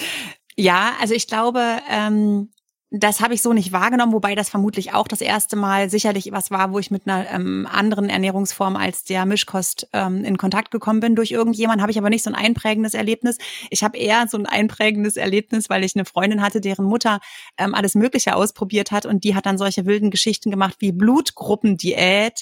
Ja, 0.56 0.94
also 1.00 1.14
ich 1.14 1.28
glaube, 1.28 1.78
ähm, 1.90 2.50
das 2.94 3.22
habe 3.22 3.34
ich 3.34 3.42
so 3.42 3.54
nicht 3.54 3.72
wahrgenommen, 3.72 4.12
wobei 4.12 4.36
das 4.36 4.50
vermutlich 4.50 4.94
auch 4.94 5.08
das 5.08 5.22
erste 5.22 5.56
Mal 5.56 5.90
sicherlich 5.90 6.30
was 6.34 6.52
war, 6.52 6.74
wo 6.74 6.80
ich 6.80 6.92
mit 6.92 7.08
einer 7.08 7.30
ähm, 7.32 7.66
anderen 7.72 8.10
Ernährungsform 8.10 8.76
als 8.76 9.06
der 9.06 9.26
Mischkost 9.26 9.88
ähm, 9.94 10.26
in 10.26 10.38
Kontakt 10.38 10.72
gekommen 10.72 11.00
bin 11.00 11.16
durch 11.16 11.32
irgendjemand. 11.32 11.82
Habe 11.82 11.92
ich 11.92 11.98
aber 11.98 12.10
nicht 12.10 12.24
so 12.24 12.30
ein 12.30 12.36
einprägendes 12.36 12.94
Erlebnis. 12.94 13.38
Ich 13.70 13.86
habe 13.86 13.98
eher 13.98 14.28
so 14.28 14.38
ein 14.38 14.46
einprägendes 14.46 15.16
Erlebnis, 15.16 15.70
weil 15.70 15.86
ich 15.86 15.96
eine 15.96 16.04
Freundin 16.04 16.42
hatte, 16.42 16.60
deren 16.60 16.84
Mutter 16.84 17.22
ähm, 17.58 17.74
alles 17.74 17.96
Mögliche 17.96 18.36
ausprobiert 18.36 18.92
hat 18.92 19.06
und 19.06 19.24
die 19.24 19.36
hat 19.36 19.46
dann 19.46 19.58
solche 19.58 19.86
wilden 19.86 20.12
Geschichten 20.12 20.52
gemacht 20.52 20.76
wie 20.80 20.92
Blutgruppendiät, 20.92 22.42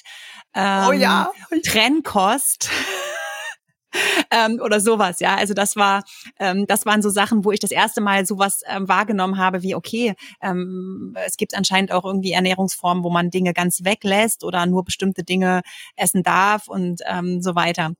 ähm, 0.54 0.84
oh 0.88 0.92
ja. 0.92 1.30
Trennkost. 1.64 2.68
ähm, 4.30 4.60
oder 4.62 4.80
sowas, 4.80 5.20
ja. 5.20 5.36
Also 5.36 5.54
das 5.54 5.76
war, 5.76 6.04
ähm, 6.38 6.66
das 6.66 6.86
waren 6.86 7.02
so 7.02 7.10
Sachen, 7.10 7.44
wo 7.44 7.52
ich 7.52 7.60
das 7.60 7.70
erste 7.70 8.00
Mal 8.00 8.26
sowas 8.26 8.62
ähm, 8.66 8.88
wahrgenommen 8.88 9.38
habe, 9.38 9.62
wie 9.62 9.74
okay, 9.74 10.14
ähm, 10.40 11.16
es 11.26 11.36
gibt 11.36 11.56
anscheinend 11.56 11.92
auch 11.92 12.04
irgendwie 12.04 12.32
Ernährungsformen, 12.32 13.04
wo 13.04 13.10
man 13.10 13.30
Dinge 13.30 13.52
ganz 13.52 13.84
weglässt 13.84 14.44
oder 14.44 14.66
nur 14.66 14.84
bestimmte 14.84 15.24
Dinge 15.24 15.62
essen 15.96 16.22
darf 16.22 16.68
und 16.68 17.00
ähm, 17.06 17.42
so 17.42 17.54
weiter. 17.54 17.92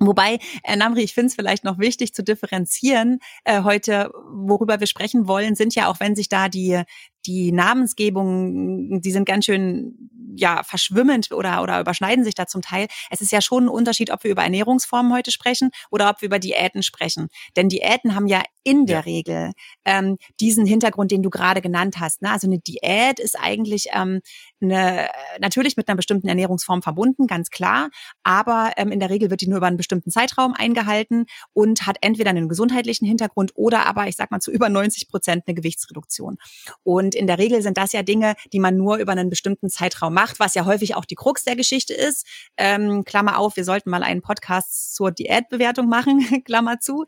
Wobei, 0.00 0.38
äh, 0.64 0.74
Namri, 0.74 1.02
ich 1.02 1.14
finde 1.14 1.28
es 1.28 1.34
vielleicht 1.34 1.64
noch 1.64 1.78
wichtig 1.78 2.12
zu 2.14 2.24
differenzieren. 2.24 3.20
Äh, 3.44 3.62
heute, 3.62 4.10
worüber 4.32 4.80
wir 4.80 4.86
sprechen 4.86 5.28
wollen, 5.28 5.54
sind 5.54 5.74
ja 5.74 5.88
auch, 5.88 6.00
wenn 6.00 6.16
sich 6.16 6.28
da 6.28 6.48
die, 6.48 6.82
die 7.26 7.52
Namensgebungen, 7.52 9.00
die 9.00 9.12
sind 9.12 9.26
ganz 9.26 9.44
schön 9.44 10.10
ja 10.34 10.62
verschwimmend 10.64 11.30
oder 11.32 11.62
oder 11.62 11.80
überschneiden 11.80 12.24
sich 12.24 12.34
da 12.34 12.46
zum 12.46 12.62
Teil. 12.62 12.86
Es 13.10 13.20
ist 13.20 13.32
ja 13.32 13.40
schon 13.40 13.64
ein 13.64 13.68
Unterschied, 13.68 14.10
ob 14.10 14.24
wir 14.24 14.30
über 14.30 14.42
Ernährungsformen 14.42 15.12
heute 15.12 15.30
sprechen 15.30 15.70
oder 15.90 16.08
ob 16.10 16.22
wir 16.22 16.26
über 16.26 16.38
Diäten 16.38 16.82
sprechen. 16.82 17.28
Denn 17.56 17.68
Diäten 17.68 18.14
haben 18.14 18.26
ja 18.26 18.42
in 18.64 18.86
der 18.86 18.98
ja. 18.98 19.02
Regel 19.02 19.52
ähm, 19.84 20.18
diesen 20.40 20.66
Hintergrund, 20.66 21.10
den 21.10 21.22
du 21.22 21.30
gerade 21.30 21.60
genannt 21.60 21.96
hast. 21.98 22.22
Ne? 22.22 22.30
Also 22.30 22.46
eine 22.46 22.58
Diät 22.58 23.18
ist 23.18 23.38
eigentlich 23.38 23.88
ähm, 23.92 24.20
eine, 24.60 25.08
natürlich 25.40 25.76
mit 25.76 25.88
einer 25.88 25.96
bestimmten 25.96 26.28
Ernährungsform 26.28 26.82
verbunden, 26.82 27.26
ganz 27.26 27.50
klar. 27.50 27.90
Aber 28.22 28.72
ähm, 28.76 28.92
in 28.92 29.00
der 29.00 29.10
Regel 29.10 29.30
wird 29.30 29.40
die 29.40 29.48
nur 29.48 29.58
über 29.58 29.66
einen 29.66 29.76
bestimmten 29.76 30.10
Zeitraum 30.10 30.54
eingehalten 30.54 31.26
und 31.52 31.86
hat 31.86 31.96
entweder 32.00 32.30
einen 32.30 32.48
gesundheitlichen 32.48 33.06
Hintergrund 33.06 33.52
oder 33.54 33.86
aber, 33.86 34.06
ich 34.06 34.16
sag 34.16 34.30
mal, 34.30 34.40
zu 34.40 34.52
über 34.52 34.68
90 34.68 35.08
Prozent 35.08 35.44
eine 35.46 35.54
Gewichtsreduktion. 35.54 36.38
Und 36.84 37.11
in 37.14 37.26
der 37.26 37.38
Regel 37.38 37.62
sind 37.62 37.76
das 37.76 37.92
ja 37.92 38.02
Dinge, 38.02 38.34
die 38.52 38.60
man 38.60 38.76
nur 38.76 38.96
über 38.96 39.12
einen 39.12 39.30
bestimmten 39.30 39.70
Zeitraum 39.70 40.14
macht, 40.14 40.40
was 40.40 40.54
ja 40.54 40.64
häufig 40.64 40.94
auch 40.94 41.04
die 41.04 41.14
Krux 41.14 41.44
der 41.44 41.56
Geschichte 41.56 41.94
ist. 41.94 42.26
Ähm, 42.56 43.04
Klammer 43.04 43.38
auf, 43.38 43.56
wir 43.56 43.64
sollten 43.64 43.90
mal 43.90 44.02
einen 44.02 44.22
Podcast 44.22 44.94
zur 44.94 45.10
Diätbewertung 45.10 45.88
machen, 45.88 46.20
Klammer 46.44 46.80
zu. 46.80 47.04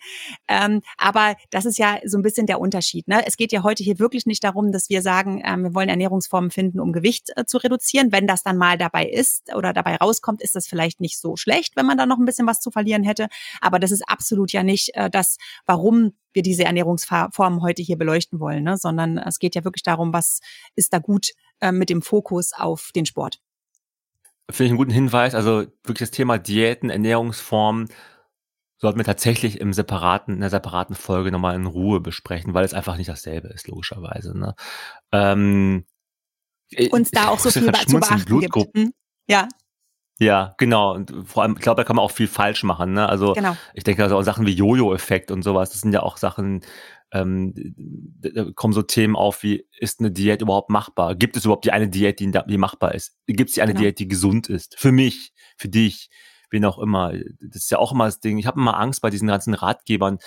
Ähm, 0.49 0.83
aber 0.97 1.35
das 1.51 1.65
ist 1.65 1.79
ja 1.79 1.99
so 2.05 2.19
ein 2.19 2.23
bisschen 2.23 2.47
der 2.47 2.61
Unterschied. 2.61 3.09
Ne? 3.09 3.27
Es 3.27 3.37
geht 3.37 3.53
ja 3.53 3.63
heute 3.63 3.83
hier 3.83 3.99
wirklich 3.99 4.27
nicht 4.27 4.45
darum, 4.45 4.73
dass 4.73 4.89
wir 4.89 5.03
sagen, 5.03 5.43
ähm, 5.45 5.65
wir 5.65 5.75
wollen 5.75 5.89
Ernährungsformen 5.89 6.51
finden, 6.51 6.81
um 6.81 6.93
Gewicht 6.93 7.31
äh, 7.37 7.45
zu 7.45 7.59
reduzieren. 7.59 8.13
Wenn 8.13 8.27
das 8.27 8.43
dann 8.43 8.57
mal 8.57 8.79
dabei 8.79 9.07
ist 9.07 9.55
oder 9.55 9.73
dabei 9.73 9.97
rauskommt, 9.97 10.43
ist 10.43 10.55
das 10.55 10.67
vielleicht 10.67 11.01
nicht 11.01 11.21
so 11.21 11.37
schlecht, 11.37 11.77
wenn 11.77 11.87
man 11.87 11.99
da 11.99 12.07
noch 12.07 12.19
ein 12.19 12.25
bisschen 12.25 12.47
was 12.47 12.61
zu 12.61 12.71
verlieren 12.71 13.05
hätte. 13.05 13.29
Aber 13.61 13.79
das 13.79 13.91
ist 13.91 14.09
absolut 14.09 14.53
ja 14.53 14.63
nicht 14.63 14.95
äh, 14.95 15.11
das, 15.11 15.37
warum 15.67 16.13
wir 16.35 16.43
diese 16.43 16.65
Ernährungsformen 16.65 17.63
heute 17.63 17.83
hier 17.83 17.97
beleuchten 17.97 18.41
wollen, 18.41 18.65
ne? 18.65 18.77
sondern 18.77 19.19
es 19.19 19.39
geht 19.39 19.55
ja 19.55 19.65
wirklich 19.65 19.83
darum, 19.83 20.13
was 20.13 20.41
ist 20.75 20.93
da 20.93 20.99
gut 20.99 21.31
äh, 21.61 21.73
mit 21.73 21.91
dem 21.91 22.03
Fokus 22.03 22.53
auf 22.53 22.91
den 22.95 23.07
Sport. 23.07 23.41
Finde 24.51 24.65
ich 24.65 24.71
einen 24.71 24.79
guten 24.79 24.91
Hinweis. 24.91 25.35
Also 25.35 25.67
wirklich 25.85 26.09
das 26.09 26.11
Thema 26.11 26.39
Diäten, 26.39 26.91
Ernährungsformen 26.91 27.89
sollten 28.77 28.99
wir 28.99 29.05
tatsächlich 29.05 29.61
im 29.61 29.73
separaten, 29.73 30.35
in 30.35 30.43
einer 30.43 30.51
separaten 30.51 30.95
Folge 30.95 31.33
nochmal 31.33 31.55
in 31.55 31.65
Ruhe 31.65 32.01
besprechen, 32.01 32.53
weil 32.53 32.65
es 32.65 32.75
einfach 32.75 32.99
nicht 32.99 33.09
dasselbe 33.09 33.49
ist, 33.49 33.67
logischerweise. 33.67 34.37
Ne? 34.39 34.55
Ähm, 35.13 35.87
Uns 36.91 37.11
da 37.11 37.29
auch 37.29 37.39
so 37.39 37.51
viel 37.51 37.63
zu 37.73 37.99
beachten 37.99 38.41
gibt. 38.41 38.55
Hm? 38.77 38.93
Ja. 39.27 39.49
Ja, 40.19 40.55
genau. 40.59 40.95
Und 40.95 41.13
vor 41.25 41.43
allem, 41.43 41.55
ich 41.57 41.63
glaube, 41.63 41.81
da 41.81 41.85
kann 41.85 41.97
man 41.97 42.05
auch 42.05 42.11
viel 42.11 42.29
falsch 42.29 42.63
machen. 42.63 42.93
Ne? 42.93 43.09
Also 43.09 43.33
genau. 43.33 43.57
ich 43.75 43.83
denke, 43.83 44.03
also 44.03 44.17
auch 44.17 44.23
Sachen 44.23 44.47
wie 44.47 44.53
Jojo-Effekt 44.53 45.31
und 45.31 45.43
sowas, 45.43 45.71
das 45.71 45.81
sind 45.81 45.93
ja 45.93 46.03
auch 46.03 46.19
Sachen, 46.19 46.61
ähm, 47.13 47.53
da 48.21 48.47
kommen 48.55 48.73
so 48.73 48.83
Themen 48.83 49.17
auf 49.17 49.43
wie, 49.43 49.67
ist 49.79 50.01
eine 50.01 50.13
Diät 50.13 50.41
überhaupt 50.41 50.71
machbar? 50.71 51.17
Gibt 51.17 51.37
es 51.37 51.45
überhaupt 51.45 51.65
die 51.65 51.73
eine 51.73 51.89
Diät, 51.89 52.21
die, 52.21 52.31
die 52.31 52.59
machbar 52.59 52.95
ist? 52.95 53.17
Gibt 53.27 53.51
es 53.51 53.55
die 53.55 53.63
eine 53.63 53.73
genau. 53.73 53.83
Diät, 53.83 53.99
die 53.99 54.09
gesund 54.09 54.49
ist? 54.49 54.77
Für 54.79 54.93
mich, 54.93 55.33
für 55.57 55.69
dich, 55.69 56.11
wen 56.51 56.65
auch 56.65 56.79
immer. 56.79 57.13
Das 57.41 57.63
ist 57.63 57.71
ja 57.71 57.79
auch 57.79 57.93
immer 57.93 58.07
das 58.07 58.21
Ding. 58.21 58.39
Ich 58.39 58.47
habe 58.47 58.61
immer 58.61 58.79
Angst 58.79 59.03
bei 59.03 59.11
diesen 59.11 59.29
ganzen 59.29 59.55
Ratgebern 59.55 60.19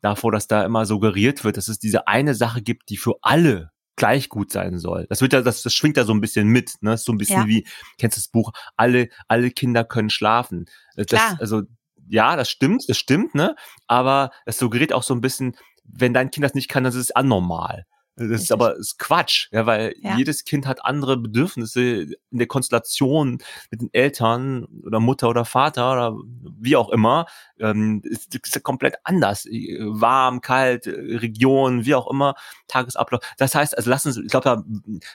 davor, 0.00 0.32
dass 0.32 0.48
da 0.48 0.64
immer 0.64 0.86
suggeriert 0.86 1.44
wird, 1.44 1.58
dass 1.58 1.68
es 1.68 1.78
diese 1.78 2.08
eine 2.08 2.34
Sache 2.34 2.62
gibt, 2.62 2.88
die 2.88 2.96
für 2.96 3.14
alle 3.20 3.73
gleich 3.96 4.28
gut 4.28 4.52
sein 4.52 4.78
soll. 4.78 5.06
Das 5.08 5.20
wird 5.20 5.32
ja, 5.32 5.42
das, 5.42 5.62
das 5.62 5.74
schwingt 5.74 5.96
ja 5.96 6.04
so 6.04 6.12
ein 6.12 6.20
bisschen 6.20 6.48
mit, 6.48 6.74
ne? 6.80 6.96
So 6.96 7.12
ein 7.12 7.18
bisschen 7.18 7.42
ja. 7.42 7.46
wie, 7.46 7.66
kennst 7.98 8.16
du 8.16 8.20
das 8.20 8.28
Buch, 8.28 8.52
alle, 8.76 9.08
alle 9.28 9.50
Kinder 9.50 9.84
können 9.84 10.10
schlafen. 10.10 10.66
Das, 10.96 11.06
Klar. 11.06 11.36
also, 11.40 11.62
ja, 12.08 12.36
das 12.36 12.50
stimmt, 12.50 12.84
das 12.88 12.98
stimmt, 12.98 13.34
ne? 13.34 13.54
Aber 13.86 14.30
es 14.46 14.58
suggeriert 14.58 14.92
auch 14.92 15.02
so 15.02 15.14
ein 15.14 15.20
bisschen, 15.20 15.56
wenn 15.84 16.14
dein 16.14 16.30
Kind 16.30 16.44
das 16.44 16.54
nicht 16.54 16.68
kann, 16.68 16.84
dann 16.84 16.92
ist 16.92 16.98
es 16.98 17.10
anormal. 17.12 17.86
Das 18.16 18.28
Richtig. 18.28 18.42
ist 18.44 18.52
aber 18.52 18.76
ist 18.76 18.98
Quatsch, 18.98 19.48
ja, 19.50 19.66
weil 19.66 19.96
ja. 20.00 20.16
jedes 20.16 20.44
Kind 20.44 20.66
hat 20.66 20.84
andere 20.84 21.16
Bedürfnisse 21.16 22.02
in 22.02 22.16
der 22.30 22.46
Konstellation 22.46 23.38
mit 23.72 23.80
den 23.80 23.92
Eltern 23.92 24.66
oder 24.84 25.00
Mutter 25.00 25.28
oder 25.28 25.44
Vater 25.44 25.92
oder 25.92 26.16
wie 26.60 26.76
auch 26.76 26.90
immer. 26.90 27.26
Ähm, 27.58 28.02
ist, 28.04 28.32
ist 28.32 28.62
komplett 28.62 28.96
anders. 29.02 29.46
Warm, 29.46 30.40
kalt, 30.40 30.86
Region, 30.86 31.86
wie 31.86 31.96
auch 31.96 32.08
immer, 32.08 32.34
Tagesablauf. 32.68 33.20
Das 33.36 33.54
heißt, 33.56 33.76
also 33.76 33.90
lass 33.90 34.06
uns, 34.06 34.16
ich 34.16 34.28
glaube, 34.28 34.44
da, 34.44 34.64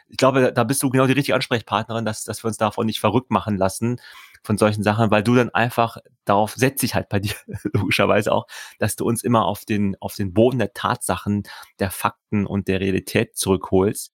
ich 0.09 0.17
glaube, 0.17 0.51
da 0.51 0.63
bist 0.65 0.83
du 0.83 0.89
genau 0.89 1.07
die 1.07 1.13
richtige 1.13 1.35
Ansprechpartnerin, 1.35 2.03
dass, 2.03 2.25
dass 2.25 2.43
wir 2.43 2.49
uns 2.49 2.57
davon 2.57 2.85
nicht 2.85 2.99
verrückt 2.99 3.31
machen 3.31 3.57
lassen, 3.57 4.01
von 4.43 4.57
solchen 4.57 4.83
Sachen, 4.83 5.11
weil 5.11 5.23
du 5.23 5.35
dann 5.35 5.49
einfach 5.49 5.97
darauf 6.25 6.53
setzt 6.53 6.81
sich 6.81 6.95
halt 6.95 7.09
bei 7.09 7.19
dir 7.19 7.33
logischerweise 7.73 8.31
auch, 8.31 8.45
dass 8.77 8.95
du 8.95 9.05
uns 9.05 9.23
immer 9.23 9.45
auf 9.45 9.65
den 9.65 9.95
auf 9.99 10.15
den 10.15 10.33
Boden 10.33 10.59
der 10.59 10.73
Tatsachen, 10.73 11.43
der 11.79 11.91
Fakten 11.91 12.45
und 12.45 12.67
der 12.67 12.79
Realität 12.79 13.35
zurückholst. 13.35 14.11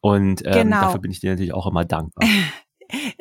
Und 0.00 0.46
ähm, 0.46 0.52
genau. 0.52 0.82
dafür 0.82 1.00
bin 1.00 1.10
ich 1.10 1.20
dir 1.20 1.30
natürlich 1.30 1.54
auch 1.54 1.66
immer 1.66 1.84
dankbar. 1.84 2.28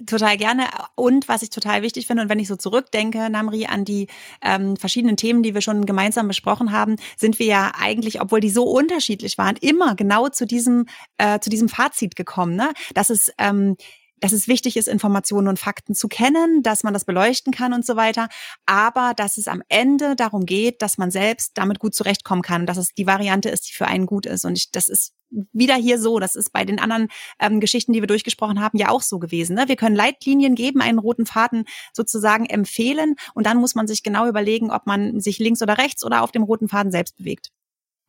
Total 0.05 0.37
gerne. 0.37 0.65
Und 0.95 1.27
was 1.27 1.41
ich 1.41 1.49
total 1.49 1.81
wichtig 1.81 2.05
finde, 2.05 2.23
und 2.23 2.29
wenn 2.29 2.39
ich 2.39 2.47
so 2.47 2.55
zurückdenke, 2.55 3.29
Namri, 3.29 3.65
an 3.65 3.83
die 3.83 4.07
ähm, 4.41 4.77
verschiedenen 4.77 5.17
Themen, 5.17 5.41
die 5.41 5.53
wir 5.53 5.61
schon 5.61 5.85
gemeinsam 5.85 6.27
besprochen 6.27 6.71
haben, 6.71 6.97
sind 7.17 7.39
wir 7.39 7.47
ja 7.47 7.71
eigentlich, 7.79 8.21
obwohl 8.21 8.39
die 8.39 8.49
so 8.49 8.63
unterschiedlich 8.65 9.37
waren, 9.37 9.55
immer 9.59 9.95
genau 9.95 10.29
zu 10.29 10.45
diesem, 10.45 10.85
äh, 11.17 11.39
zu 11.39 11.49
diesem 11.49 11.69
Fazit 11.69 12.15
gekommen, 12.15 12.55
ne? 12.55 12.73
Dass 12.93 13.09
es 13.09 13.31
ähm, 13.39 13.75
dass 14.19 14.31
es 14.31 14.47
wichtig 14.47 14.77
ist, 14.77 14.87
Informationen 14.87 15.47
und 15.47 15.59
Fakten 15.59 15.95
zu 15.95 16.07
kennen, 16.07 16.63
dass 16.63 16.83
man 16.83 16.93
das 16.93 17.05
beleuchten 17.05 17.53
kann 17.53 17.73
und 17.73 17.85
so 17.85 17.95
weiter, 17.95 18.29
aber 18.65 19.13
dass 19.15 19.37
es 19.37 19.47
am 19.47 19.61
Ende 19.69 20.15
darum 20.15 20.45
geht, 20.45 20.81
dass 20.81 20.97
man 20.97 21.11
selbst 21.11 21.51
damit 21.57 21.79
gut 21.79 21.95
zurechtkommen 21.95 22.41
kann 22.41 22.65
dass 22.65 22.77
es 22.77 22.93
die 22.93 23.07
Variante 23.07 23.49
ist, 23.49 23.69
die 23.69 23.73
für 23.73 23.87
einen 23.87 24.05
gut 24.05 24.25
ist. 24.25 24.45
Und 24.45 24.57
ich, 24.57 24.71
das 24.71 24.89
ist 24.89 25.13
wieder 25.51 25.75
hier 25.75 25.99
so, 25.99 26.19
das 26.19 26.35
ist 26.35 26.51
bei 26.51 26.65
den 26.65 26.79
anderen 26.79 27.07
ähm, 27.39 27.59
Geschichten, 27.59 27.93
die 27.93 28.01
wir 28.01 28.07
durchgesprochen 28.07 28.61
haben, 28.61 28.77
ja 28.77 28.89
auch 28.89 29.01
so 29.01 29.19
gewesen. 29.19 29.55
Ne? 29.55 29.67
Wir 29.67 29.75
können 29.75 29.95
Leitlinien 29.95 30.55
geben, 30.55 30.81
einen 30.81 30.99
roten 30.99 31.25
Faden 31.25 31.65
sozusagen 31.93 32.45
empfehlen 32.45 33.15
und 33.33 33.45
dann 33.45 33.57
muss 33.57 33.75
man 33.75 33.87
sich 33.87 34.03
genau 34.03 34.27
überlegen, 34.27 34.71
ob 34.71 34.85
man 34.85 35.19
sich 35.19 35.39
links 35.39 35.61
oder 35.61 35.77
rechts 35.77 36.05
oder 36.05 36.23
auf 36.23 36.31
dem 36.31 36.43
roten 36.43 36.69
Faden 36.69 36.91
selbst 36.91 37.17
bewegt. 37.17 37.51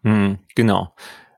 Hm, 0.03 0.39
genau. 0.55 0.95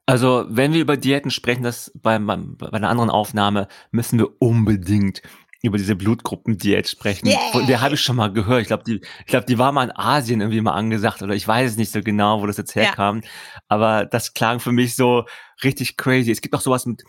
Also, 0.09 0.47
wenn 0.49 0.73
wir 0.73 0.81
über 0.81 0.97
Diäten 0.97 1.31
sprechen, 1.31 1.62
das 1.62 1.92
bei, 1.94 2.18
bei 2.18 2.73
einer 2.73 2.88
anderen 2.88 3.11
Aufnahme, 3.11 3.68
müssen 3.90 4.18
wir 4.18 4.40
unbedingt 4.40 5.21
über 5.61 5.77
diese 5.77 5.97
Blutgruppendiät 5.97 6.88
sprechen. 6.88 7.27
Yeah. 7.29 7.38
Von 7.53 7.66
der 7.66 7.83
habe 7.83 7.94
ich 7.94 8.01
schon 8.01 8.16
mal 8.16 8.33
gehört. 8.33 8.62
Ich 8.62 8.68
glaube, 8.68 8.85
die, 8.85 9.03
ich 9.21 9.27
glaube, 9.27 9.44
die 9.44 9.59
war 9.59 9.71
mal 9.71 9.85
in 9.85 9.94
Asien 9.94 10.40
irgendwie 10.40 10.62
mal 10.62 10.73
angesagt 10.73 11.21
oder 11.21 11.35
ich 11.35 11.47
weiß 11.47 11.73
es 11.73 11.77
nicht 11.77 11.92
so 11.92 12.01
genau, 12.01 12.40
wo 12.40 12.47
das 12.47 12.57
jetzt 12.57 12.75
herkam. 12.75 13.21
Ja. 13.21 13.29
Aber 13.68 14.07
das 14.07 14.33
klang 14.33 14.61
für 14.61 14.73
mich 14.73 14.97
so 14.97 15.27
richtig 15.62 15.99
crazy. 15.99 16.31
Es 16.31 16.40
gibt 16.40 16.55
auch 16.55 16.62
sowas 16.62 16.87
mit, 16.87 17.03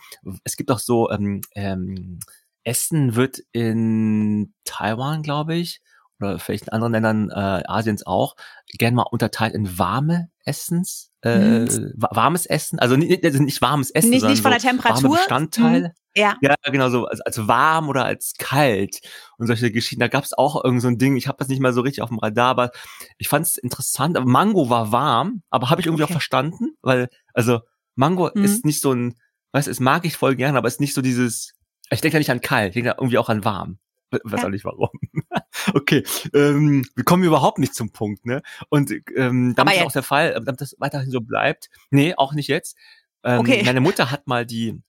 es 0.44 0.56
gibt 0.56 0.70
auch 0.70 0.78
so, 0.78 1.10
ähm, 1.10 1.40
ähm, 1.54 2.20
Essen 2.64 3.16
wird 3.16 3.38
in 3.52 4.52
Taiwan, 4.64 5.22
glaube 5.22 5.54
ich, 5.54 5.80
oder 6.20 6.38
vielleicht 6.38 6.64
in 6.64 6.68
anderen 6.70 6.92
Ländern 6.92 7.30
äh, 7.30 7.62
Asiens 7.66 8.06
auch, 8.06 8.36
gern 8.78 8.94
mal 8.94 9.06
unterteilt 9.10 9.54
in 9.54 9.78
warme 9.78 10.30
Essens, 10.44 11.10
äh, 11.22 11.60
mhm. 11.60 11.92
warmes 11.96 12.46
Essen, 12.46 12.78
also 12.78 12.96
nicht, 12.96 13.24
also 13.24 13.42
nicht 13.42 13.60
warmes 13.60 13.90
Essen, 13.90 14.10
nicht, 14.10 14.20
sondern 14.20 14.32
nicht 14.32 14.42
von 14.42 14.50
der 14.50 14.60
Temperatur. 14.60 15.02
Warme 15.10 15.16
Bestandteile. 15.16 15.88
Mhm. 15.88 15.94
Ja. 16.16 16.36
ja, 16.40 16.56
genau 16.64 16.88
so, 16.88 17.06
als, 17.06 17.20
als 17.20 17.46
warm 17.46 17.88
oder 17.88 18.04
als 18.04 18.34
kalt 18.36 18.98
und 19.38 19.46
solche 19.46 19.70
Geschichten. 19.70 20.00
Da 20.00 20.08
gab 20.08 20.24
es 20.24 20.32
auch 20.32 20.64
irgend 20.64 20.82
so 20.82 20.88
ein 20.88 20.98
Ding, 20.98 21.16
ich 21.16 21.28
habe 21.28 21.38
das 21.38 21.48
nicht 21.48 21.60
mal 21.60 21.72
so 21.72 21.82
richtig 21.82 22.02
auf 22.02 22.08
dem 22.08 22.18
Radar, 22.18 22.48
aber 22.48 22.70
ich 23.18 23.28
fand 23.28 23.46
es 23.46 23.56
interessant. 23.56 24.16
Aber 24.16 24.26
Mango 24.26 24.70
war 24.70 24.90
warm, 24.90 25.42
aber 25.50 25.70
habe 25.70 25.80
ich 25.80 25.86
irgendwie 25.86 26.02
okay. 26.02 26.12
auch 26.12 26.14
verstanden, 26.14 26.72
weil, 26.82 27.08
also 27.32 27.60
Mango 27.94 28.30
mhm. 28.34 28.42
ist 28.42 28.64
nicht 28.64 28.80
so 28.80 28.92
ein, 28.92 29.14
weißt 29.52 29.68
du, 29.68 29.70
es 29.70 29.78
mag 29.78 30.04
ich 30.04 30.16
voll 30.16 30.34
gerne, 30.34 30.58
aber 30.58 30.66
es 30.66 30.74
ist 30.74 30.80
nicht 30.80 30.94
so 30.94 31.02
dieses, 31.02 31.52
ich 31.90 32.00
denke 32.00 32.16
ja 32.16 32.18
nicht 32.18 32.30
an 32.30 32.40
kalt, 32.40 32.70
ich 32.70 32.82
denke 32.82 32.96
irgendwie 32.98 33.18
auch 33.18 33.28
an 33.28 33.44
warm. 33.44 33.78
Weiß 34.10 34.44
auch 34.44 34.48
nicht 34.48 34.64
warum. 34.64 34.90
okay, 35.74 36.04
ähm, 36.34 36.86
wir 36.94 37.04
kommen 37.04 37.22
überhaupt 37.22 37.58
nicht 37.58 37.74
zum 37.74 37.92
Punkt, 37.92 38.26
ne? 38.26 38.42
Und 38.68 38.92
ähm, 39.16 39.54
damit 39.56 39.76
ist 39.76 39.82
auch 39.82 39.92
der 39.92 40.02
Fall, 40.02 40.32
äh, 40.32 40.40
damit 40.42 40.60
das 40.60 40.76
weiterhin 40.78 41.10
so 41.10 41.20
bleibt. 41.20 41.70
Nee, 41.90 42.14
auch 42.16 42.32
nicht 42.32 42.48
jetzt. 42.48 42.76
Ähm, 43.22 43.40
okay. 43.40 43.62
Meine 43.64 43.80
Mutter 43.80 44.10
hat 44.10 44.26
mal 44.26 44.46
die, 44.46 44.80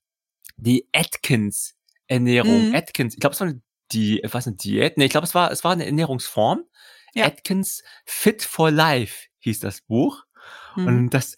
die 0.56 0.88
Atkins 0.92 1.74
Ernährung, 2.06 2.68
mhm. 2.68 2.74
Atkins, 2.74 3.14
ich 3.14 3.20
glaube, 3.20 3.34
es 3.34 3.40
war 3.40 3.48
eine, 3.48 3.62
die, 3.92 4.20
was 4.30 4.46
eine 4.46 4.56
Diät? 4.56 4.98
Nee, 4.98 5.06
ich 5.06 5.10
glaube, 5.10 5.26
es 5.26 5.34
war, 5.34 5.50
es 5.50 5.64
war 5.64 5.72
eine 5.72 5.86
Ernährungsform. 5.86 6.64
Ja. 7.14 7.26
Atkins 7.26 7.82
Fit 8.04 8.42
for 8.42 8.70
Life 8.70 9.28
hieß 9.38 9.60
das 9.60 9.82
Buch. 9.82 10.24
Mhm. 10.76 10.86
Und 10.86 11.10
das, 11.10 11.36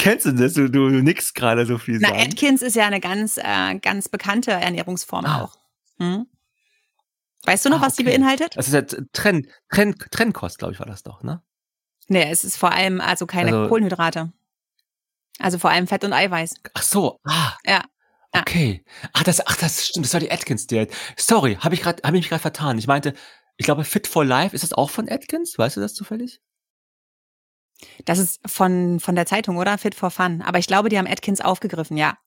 Kennst 0.00 0.24
du 0.24 0.32
das? 0.32 0.54
Du, 0.54 0.68
du 0.68 0.88
nix 1.02 1.34
gerade 1.34 1.66
so 1.66 1.76
viel 1.76 2.00
sagen. 2.00 2.14
Na, 2.16 2.22
Atkins 2.22 2.62
ist 2.62 2.74
ja 2.74 2.86
eine 2.86 3.00
ganz, 3.00 3.36
äh, 3.36 3.78
ganz 3.80 4.08
bekannte 4.08 4.50
Ernährungsform 4.50 5.26
ah. 5.26 5.42
auch. 5.42 5.58
Hm? 5.98 6.26
Weißt 7.44 7.64
du 7.64 7.70
noch, 7.70 7.80
ah, 7.80 7.86
was 7.86 7.96
die 7.96 8.04
beinhaltet? 8.04 8.56
Das 8.56 8.68
ist 8.68 8.74
ja 8.74 8.82
Trend, 9.12 9.48
Trend, 9.70 10.10
Trendkost, 10.10 10.58
glaube 10.58 10.74
ich, 10.74 10.78
war 10.78 10.86
das 10.86 11.02
doch, 11.02 11.22
ne? 11.22 11.42
Nee, 12.08 12.30
es 12.30 12.44
ist 12.44 12.56
vor 12.56 12.72
allem 12.72 13.00
also 13.00 13.26
keine 13.26 13.54
also, 13.54 13.68
Kohlenhydrate. 13.68 14.32
Also 15.38 15.58
vor 15.58 15.70
allem 15.70 15.86
Fett 15.86 16.04
und 16.04 16.12
Eiweiß. 16.12 16.54
Ach 16.74 16.82
so, 16.82 17.20
ah. 17.24 17.56
Ja. 17.64 17.84
Okay. 18.32 18.84
Ach, 19.12 19.22
das, 19.22 19.44
ach, 19.46 19.56
das 19.56 19.86
stimmt, 19.86 20.06
das 20.06 20.12
war 20.12 20.20
die 20.20 20.30
Atkins-Diät. 20.30 20.92
Sorry, 21.16 21.56
habe 21.56 21.74
ich 21.74 21.82
gerade, 21.82 22.02
habe 22.04 22.16
ich 22.16 22.22
mich 22.22 22.28
gerade 22.28 22.42
vertan. 22.42 22.78
Ich 22.78 22.86
meinte, 22.86 23.14
ich 23.56 23.64
glaube, 23.64 23.84
Fit 23.84 24.06
for 24.06 24.24
Life, 24.24 24.54
ist 24.54 24.62
das 24.62 24.72
auch 24.72 24.90
von 24.90 25.08
Atkins? 25.08 25.58
Weißt 25.58 25.76
du 25.76 25.80
das 25.80 25.94
zufällig? 25.94 26.40
Das 28.04 28.18
ist 28.18 28.40
von, 28.46 29.00
von 29.00 29.14
der 29.14 29.26
Zeitung, 29.26 29.56
oder? 29.56 29.78
Fit 29.78 29.94
for 29.94 30.10
Fun. 30.10 30.42
Aber 30.42 30.58
ich 30.58 30.66
glaube, 30.66 30.88
die 30.90 30.98
haben 30.98 31.06
Atkins 31.06 31.40
aufgegriffen, 31.40 31.96
ja. 31.96 32.18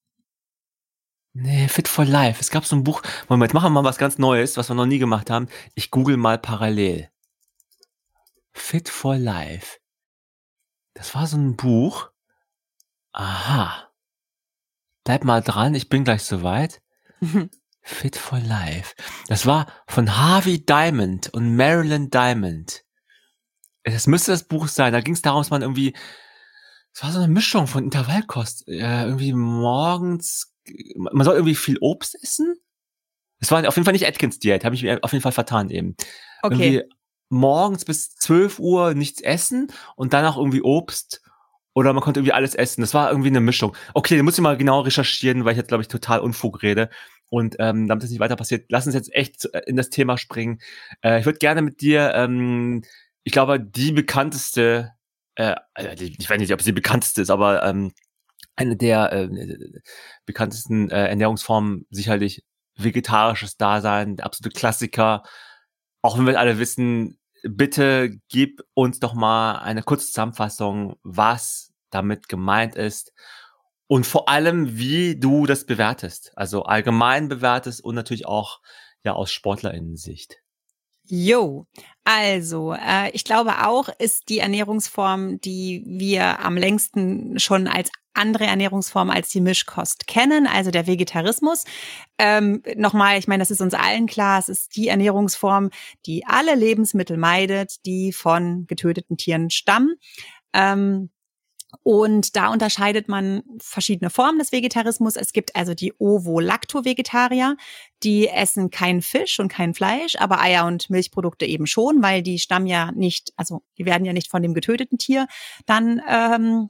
Nee, 1.36 1.68
Fit 1.68 1.88
for 1.88 2.06
Life. 2.06 2.40
Es 2.40 2.52
gab 2.52 2.66
so 2.66 2.76
ein 2.76 2.84
Buch. 2.84 3.02
Moment, 3.28 3.56
machen 3.56 3.74
wir 3.74 3.82
mal 3.82 3.90
was 3.90 3.98
ganz 3.98 4.20
Neues, 4.20 4.56
was 4.56 4.70
wir 4.70 4.76
noch 4.76 4.86
nie 4.86 5.00
gemacht 5.00 5.32
haben. 5.32 5.48
Ich 5.74 5.90
google 5.90 6.16
mal 6.16 6.38
parallel. 6.38 7.10
Fit 8.54 8.88
for 8.88 9.18
Life. 9.18 9.80
Das 10.94 11.16
war 11.16 11.26
so 11.26 11.38
ein 11.38 11.56
Buch. 11.56 12.12
Aha. 13.14 13.90
Bleib 15.04 15.24
mal 15.24 15.42
dran, 15.42 15.74
ich 15.74 15.90
bin 15.90 16.04
gleich 16.04 16.24
soweit. 16.24 16.82
Fit 17.82 18.16
for 18.16 18.40
Life. 18.40 18.94
Das 19.28 19.48
war 19.48 19.66
von 19.88 20.16
Harvey 20.16 20.64
Diamond 20.64 21.34
und 21.34 21.56
Marilyn 21.56 22.12
Diamond. 22.12 22.84
Das 23.84 24.06
müsste 24.06 24.32
das 24.32 24.44
Buch 24.44 24.68
sein. 24.68 24.94
Da 24.94 25.02
ging 25.02 25.16
es 25.16 25.24
darum, 25.24 25.42
dass 25.42 25.50
man 25.50 25.64
irgendwie. 25.64 25.96
Es 26.94 27.04
war 27.04 27.12
so 27.12 27.18
eine 27.18 27.28
Mischung 27.28 27.66
von 27.66 27.84
Intervallkost. 27.86 28.68
Äh, 28.68 29.06
irgendwie 29.06 29.34
morgens 29.34 30.53
man 30.96 31.24
soll 31.24 31.36
irgendwie 31.36 31.56
viel 31.56 31.78
Obst 31.80 32.16
essen. 32.22 32.56
Es 33.40 33.52
war 33.52 33.68
auf 33.68 33.76
jeden 33.76 33.86
Fall 33.86 33.94
nicht 33.94 34.08
Atkins 34.08 34.40
Diät, 34.40 34.64
habe 34.64 34.76
ich 34.76 34.84
mir 34.84 35.00
auf 35.02 35.12
jeden 35.12 35.22
Fall 35.22 35.32
vertan 35.32 35.70
eben. 35.70 35.96
Okay. 36.42 36.54
Irgendwie 36.54 36.94
morgens 37.30 37.86
bis 37.86 38.16
12 38.16 38.60
Uhr 38.60 38.94
nichts 38.94 39.22
essen 39.22 39.72
und 39.96 40.14
danach 40.14 40.38
irgendwie 40.38 40.62
Obst 40.62 41.22
oder 41.74 41.92
man 41.92 42.04
konnte 42.04 42.20
irgendwie 42.20 42.34
alles 42.34 42.56
essen. 42.56 42.82
Das 42.82 42.94
war 42.94 43.10
irgendwie 43.10 43.30
eine 43.30 43.40
Mischung. 43.40 43.76
Okay, 43.94 44.16
dann 44.16 44.26
muss 44.26 44.36
ich 44.36 44.42
mal 44.42 44.58
genau 44.58 44.82
recherchieren, 44.82 45.44
weil 45.44 45.54
ich 45.54 45.58
jetzt 45.58 45.70
glaube 45.70 45.82
ich 45.82 45.88
total 45.88 46.20
Unfug 46.20 46.62
rede. 46.62 46.90
Und 47.30 47.56
ähm, 47.58 47.88
damit 47.88 48.04
das 48.04 48.12
nicht 48.12 48.20
weiter 48.20 48.36
passiert, 48.36 48.66
lass 48.70 48.86
uns 48.86 48.94
jetzt 48.94 49.14
echt 49.14 49.46
in 49.66 49.76
das 49.76 49.90
Thema 49.90 50.18
springen. 50.20 50.60
Äh, 51.02 51.20
ich 51.20 51.26
würde 51.26 51.40
gerne 51.40 51.64
mit 51.64 51.82
dir, 51.82 52.14
ähm, 52.14 52.84
ich 53.24 53.34
glaube, 53.34 53.60
die 53.60 53.92
bekannteste, 53.92 54.92
äh, 55.36 55.56
also 55.74 56.04
ich 56.04 56.30
weiß 56.30 56.38
nicht, 56.38 56.54
ob 56.54 56.62
sie 56.62 56.70
die 56.70 56.74
bekannteste 56.74 57.24
ist, 57.24 57.32
aber 57.32 57.64
ähm, 57.64 57.92
eine 58.56 58.78
der 58.78 59.12
äh, 59.12 59.30
bekanntesten 60.26 60.90
äh, 60.90 61.08
Ernährungsformen 61.08 61.86
sicherlich 61.90 62.44
vegetarisches 62.76 63.58
Dasein, 63.58 64.16
der 64.16 64.26
absolute 64.26 64.58
Klassiker. 64.58 65.24
Auch 66.02 66.18
wenn 66.18 66.26
wir 66.26 66.40
alle 66.40 66.60
wissen, 66.60 67.18
bitte 67.44 68.18
gib 68.30 68.62
uns 68.74 69.00
doch 69.00 69.14
mal 69.14 69.60
eine 69.60 69.84
kurze 69.84 70.08
Zusammenfassung, 70.08 70.96
was 71.04 71.72
damit 71.90 72.30
gemeint 72.30 72.76
ist 72.76 73.14
und 73.88 74.08
vor 74.08 74.30
allem, 74.30 74.78
wie 74.78 75.20
du 75.20 75.46
das 75.46 75.66
bewertest. 75.66 76.32
Also 76.36 76.64
allgemein 76.64 77.28
bewertest 77.30 77.84
und 77.84 77.96
natürlich 77.96 78.26
auch 78.26 78.60
ja 79.04 79.14
aus 79.14 79.32
Sportlerinnen-Sicht. 79.32 80.38
Jo, 81.06 81.68
also 82.06 82.74
äh, 82.74 83.10
ich 83.12 83.26
glaube 83.26 83.68
auch, 83.68 83.90
ist 84.00 84.30
die 84.30 84.40
Ernährungsform, 84.40 85.42
die 85.42 85.84
wir 85.86 86.40
am 86.40 86.56
längsten 86.56 87.38
schon 87.40 87.68
als 87.68 87.92
andere 88.14 88.46
Ernährungsform 88.46 89.10
als 89.10 89.30
die 89.30 89.42
Mischkost 89.42 90.08
kennen, 90.08 90.48
also 90.48 90.72
der 90.72 90.88
Vegetarismus. 90.88 91.66
Ähm, 92.18 92.62
Nochmal, 92.76 93.18
ich 93.20 93.28
meine, 93.28 93.42
das 93.42 93.52
ist 93.52 93.62
uns 93.62 93.74
allen 93.74 94.08
klar, 94.08 94.40
es 94.40 94.50
ist 94.50 94.76
die 94.76 94.88
Ernährungsform, 94.88 95.70
die 96.06 96.26
alle 96.26 96.56
Lebensmittel 96.56 97.18
meidet, 97.18 97.86
die 97.86 98.14
von 98.14 98.66
getöteten 98.68 99.18
Tieren 99.18 99.50
stammen. 99.50 99.96
Ähm, 100.54 101.10
und 101.82 102.36
da 102.36 102.50
unterscheidet 102.50 103.10
man 103.10 103.42
verschiedene 103.60 104.12
Formen 104.12 104.38
des 104.38 104.52
Vegetarismus. 104.52 105.16
Es 105.16 105.34
gibt 105.34 105.56
also 105.56 105.74
die 105.74 105.94
Ovo-Lacto-Vegetarier, 105.98 107.58
die 108.04 108.28
essen 108.28 108.70
kein 108.70 109.02
Fisch 109.02 109.40
und 109.40 109.48
kein 109.48 109.74
Fleisch, 109.74 110.16
aber 110.18 110.40
Eier 110.40 110.66
und 110.66 110.90
Milchprodukte 110.90 111.46
eben 111.46 111.66
schon, 111.66 112.04
weil 112.04 112.22
die 112.22 112.38
stammen 112.38 112.68
ja 112.68 112.92
nicht, 112.92 113.34
also 113.38 113.64
die 113.78 113.86
werden 113.86 114.06
ja 114.06 114.14
nicht 114.14 114.30
von 114.30 114.44
dem 114.44 114.54
getöteten 114.54 114.98
Tier 114.98 115.28
dann 115.66 116.02
ähm, 116.08 116.70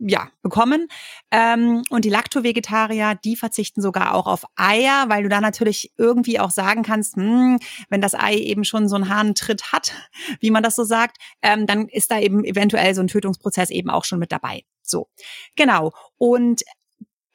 ja, 0.00 0.30
bekommen. 0.42 0.88
Ähm, 1.30 1.82
und 1.90 2.04
die 2.04 2.10
Lacto-Vegetarier, 2.10 3.16
die 3.22 3.36
verzichten 3.36 3.82
sogar 3.82 4.14
auch 4.14 4.26
auf 4.26 4.44
Eier, 4.56 5.04
weil 5.08 5.22
du 5.22 5.28
da 5.28 5.40
natürlich 5.40 5.92
irgendwie 5.98 6.40
auch 6.40 6.50
sagen 6.50 6.82
kannst, 6.82 7.16
hm, 7.16 7.58
wenn 7.90 8.00
das 8.00 8.14
Ei 8.14 8.34
eben 8.34 8.64
schon 8.64 8.88
so 8.88 8.96
einen 8.96 9.08
Hahntritt 9.08 9.72
hat, 9.72 9.92
wie 10.40 10.50
man 10.50 10.62
das 10.62 10.74
so 10.74 10.84
sagt, 10.84 11.18
ähm, 11.42 11.66
dann 11.66 11.88
ist 11.88 12.10
da 12.10 12.18
eben 12.18 12.44
eventuell 12.44 12.94
so 12.94 13.02
ein 13.02 13.08
Tötungsprozess 13.08 13.70
eben 13.70 13.90
auch 13.90 14.04
schon 14.04 14.18
mit 14.18 14.32
dabei. 14.32 14.62
So, 14.82 15.08
genau. 15.54 15.92
Und 16.16 16.62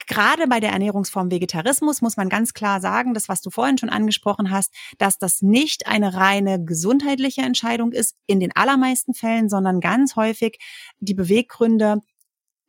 Gerade 0.07 0.47
bei 0.47 0.59
der 0.59 0.69
Ernährungsform 0.69 1.31
Vegetarismus 1.31 2.03
muss 2.03 2.15
man 2.15 2.29
ganz 2.29 2.53
klar 2.53 2.79
sagen, 2.79 3.15
das, 3.15 3.27
was 3.27 3.41
du 3.41 3.49
vorhin 3.49 3.79
schon 3.79 3.89
angesprochen 3.89 4.51
hast, 4.51 4.71
dass 4.99 5.17
das 5.17 5.41
nicht 5.41 5.87
eine 5.87 6.13
reine 6.13 6.63
gesundheitliche 6.63 7.41
Entscheidung 7.41 7.91
ist 7.91 8.15
in 8.27 8.39
den 8.39 8.55
allermeisten 8.55 9.15
Fällen, 9.15 9.49
sondern 9.49 9.79
ganz 9.79 10.15
häufig 10.15 10.59
die 10.99 11.15
Beweggründe 11.15 12.01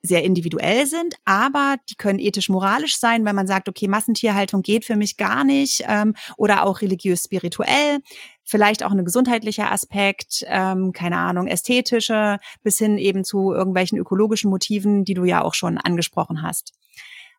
sehr 0.06 0.24
individuell 0.24 0.86
sind, 0.86 1.16
aber 1.24 1.76
die 1.90 1.96
können 1.96 2.18
ethisch-moralisch 2.18 2.98
sein, 2.98 3.24
wenn 3.24 3.36
man 3.36 3.46
sagt, 3.46 3.68
okay, 3.68 3.88
Massentierhaltung 3.88 4.62
geht 4.62 4.84
für 4.84 4.96
mich 4.96 5.16
gar 5.16 5.44
nicht 5.44 5.84
ähm, 5.86 6.14
oder 6.36 6.64
auch 6.64 6.80
religiös-spirituell, 6.80 8.00
vielleicht 8.44 8.84
auch 8.84 8.92
ein 8.92 9.04
gesundheitlicher 9.04 9.70
Aspekt, 9.70 10.44
ähm, 10.46 10.92
keine 10.92 11.18
Ahnung, 11.18 11.46
ästhetische, 11.46 12.38
bis 12.62 12.78
hin 12.78 12.98
eben 12.98 13.24
zu 13.24 13.52
irgendwelchen 13.52 13.98
ökologischen 13.98 14.50
Motiven, 14.50 15.04
die 15.04 15.14
du 15.14 15.24
ja 15.24 15.42
auch 15.42 15.54
schon 15.54 15.78
angesprochen 15.78 16.42
hast. 16.42 16.72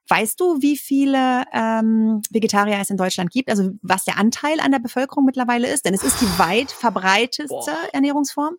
Weißt 0.10 0.39
du, 0.39 0.62
wie 0.62 0.77
viele 0.77 1.43
ähm, 1.53 2.21
Vegetarier 2.30 2.80
es 2.80 2.89
in 2.89 2.97
Deutschland 2.97 3.30
gibt? 3.30 3.49
Also 3.49 3.71
was 3.82 4.06
der 4.06 4.17
Anteil 4.17 4.60
an 4.62 4.71
der 4.71 4.80
Bevölkerung 4.80 5.25
mittlerweile 5.25 5.67
ist? 5.67 5.86
Denn 5.86 5.93
es 5.93 6.03
ist 6.03 6.21
die 6.21 6.39
weit 6.39 6.71
verbreiteste 6.71 7.47
Boah. 7.49 7.89
Ernährungsform 7.91 8.56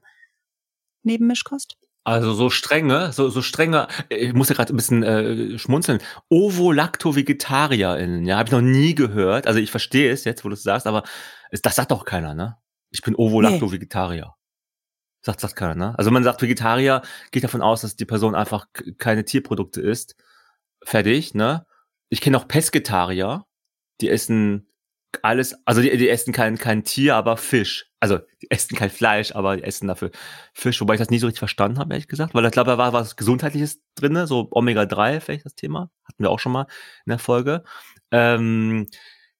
neben 1.02 1.26
Mischkost. 1.26 1.78
Also 2.08 2.32
so 2.32 2.48
strenge, 2.48 3.12
so, 3.12 3.28
so 3.28 3.42
strenge, 3.42 3.86
ich 4.08 4.32
muss 4.32 4.48
ja 4.48 4.54
gerade 4.54 4.72
ein 4.72 4.76
bisschen 4.76 5.02
äh, 5.02 5.58
schmunzeln, 5.58 5.98
Ovo-Lacto-VegetarierInnen, 6.30 8.24
ja, 8.24 8.38
habe 8.38 8.48
ich 8.48 8.52
noch 8.52 8.62
nie 8.62 8.94
gehört. 8.94 9.46
Also 9.46 9.60
ich 9.60 9.70
verstehe 9.70 10.10
es 10.10 10.24
jetzt, 10.24 10.42
wo 10.42 10.48
du 10.48 10.54
es 10.54 10.62
sagst, 10.62 10.86
aber 10.86 11.02
es, 11.50 11.60
das 11.60 11.76
sagt 11.76 11.90
doch 11.90 12.06
keiner, 12.06 12.34
ne? 12.34 12.56
Ich 12.88 13.02
bin 13.02 13.14
Ovo-Lacto-Vegetarier. 13.14 14.34
Sagt, 15.20 15.40
sagt 15.40 15.54
keiner, 15.54 15.74
ne? 15.74 15.98
Also 15.98 16.10
man 16.10 16.24
sagt 16.24 16.40
Vegetarier, 16.40 17.02
geht 17.30 17.44
davon 17.44 17.60
aus, 17.60 17.82
dass 17.82 17.94
die 17.94 18.06
Person 18.06 18.34
einfach 18.34 18.68
keine 18.96 19.26
Tierprodukte 19.26 19.82
isst 19.82 20.16
fertig, 20.82 21.34
ne? 21.34 21.66
Ich 22.08 22.22
kenne 22.22 22.38
auch 22.38 22.48
Pesketarier, 22.48 23.44
die 24.00 24.08
essen 24.08 24.67
alles, 25.22 25.54
also 25.64 25.80
die, 25.80 25.96
die 25.96 26.08
essen 26.08 26.32
kein, 26.32 26.58
kein 26.58 26.84
Tier, 26.84 27.16
aber 27.16 27.36
Fisch. 27.36 27.90
Also 28.00 28.18
die 28.42 28.50
essen 28.50 28.76
kein 28.76 28.90
Fleisch, 28.90 29.32
aber 29.34 29.56
die 29.56 29.64
essen 29.64 29.88
dafür 29.88 30.10
Fisch, 30.52 30.80
wobei 30.80 30.94
ich 30.94 31.00
das 31.00 31.10
nie 31.10 31.18
so 31.18 31.26
richtig 31.26 31.40
verstanden 31.40 31.78
habe, 31.78 31.94
ehrlich 31.94 32.08
gesagt, 32.08 32.34
weil 32.34 32.44
ich 32.44 32.52
glaube, 32.52 32.70
da 32.70 32.78
war 32.78 32.92
was 32.92 33.16
Gesundheitliches 33.16 33.80
drinne, 33.94 34.26
so 34.26 34.48
Omega-3 34.50 35.20
vielleicht 35.20 35.46
das 35.46 35.54
Thema. 35.54 35.90
Hatten 36.04 36.22
wir 36.22 36.30
auch 36.30 36.38
schon 36.38 36.52
mal 36.52 36.66
in 37.06 37.10
der 37.10 37.18
Folge. 37.18 37.64
Ähm, 38.10 38.86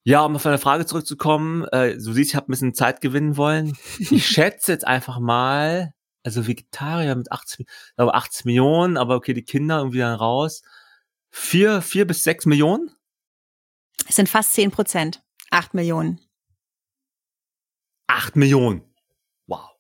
ja, 0.05 0.25
um 0.25 0.37
auf 0.37 0.47
eine 0.47 0.59
Frage 0.59 0.87
zurückzukommen, 0.87 1.65
äh, 1.67 1.95
du 1.95 2.13
siehst, 2.13 2.31
ich 2.31 2.37
habe 2.37 2.49
ein 2.49 2.53
bisschen 2.53 2.75
Zeit 2.75 3.01
gewinnen 3.01 3.37
wollen. 3.37 3.77
Ich 3.99 4.27
schätze 4.27 4.73
jetzt 4.73 4.87
einfach 4.87 5.19
mal, 5.21 5.93
also 6.25 6.47
Vegetarier 6.47 7.15
mit 7.15 7.31
80, 7.31 7.67
aber 7.97 8.15
80 8.15 8.47
Millionen, 8.47 8.97
aber 8.97 9.17
okay, 9.17 9.35
die 9.35 9.45
Kinder 9.45 9.79
irgendwie 9.79 9.99
dann 9.99 10.15
raus. 10.15 10.63
Vier, 11.31 11.83
vier 11.83 12.07
bis 12.07 12.25
sechs 12.25 12.47
Millionen? 12.47 12.91
Es 14.09 14.17
sind 14.17 14.29
fast 14.29 14.55
zehn 14.55 14.71
Prozent. 14.71 15.23
Acht 15.51 15.75
Millionen. 15.75 16.21
Acht 18.07 18.37
Millionen. 18.37 18.83
Wow. 19.47 19.71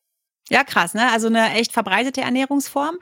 Ja, 0.48 0.64
krass, 0.64 0.94
ne? 0.94 1.10
Also 1.12 1.28
eine 1.28 1.54
echt 1.54 1.72
verbreitete 1.72 2.20
Ernährungsform. 2.20 2.98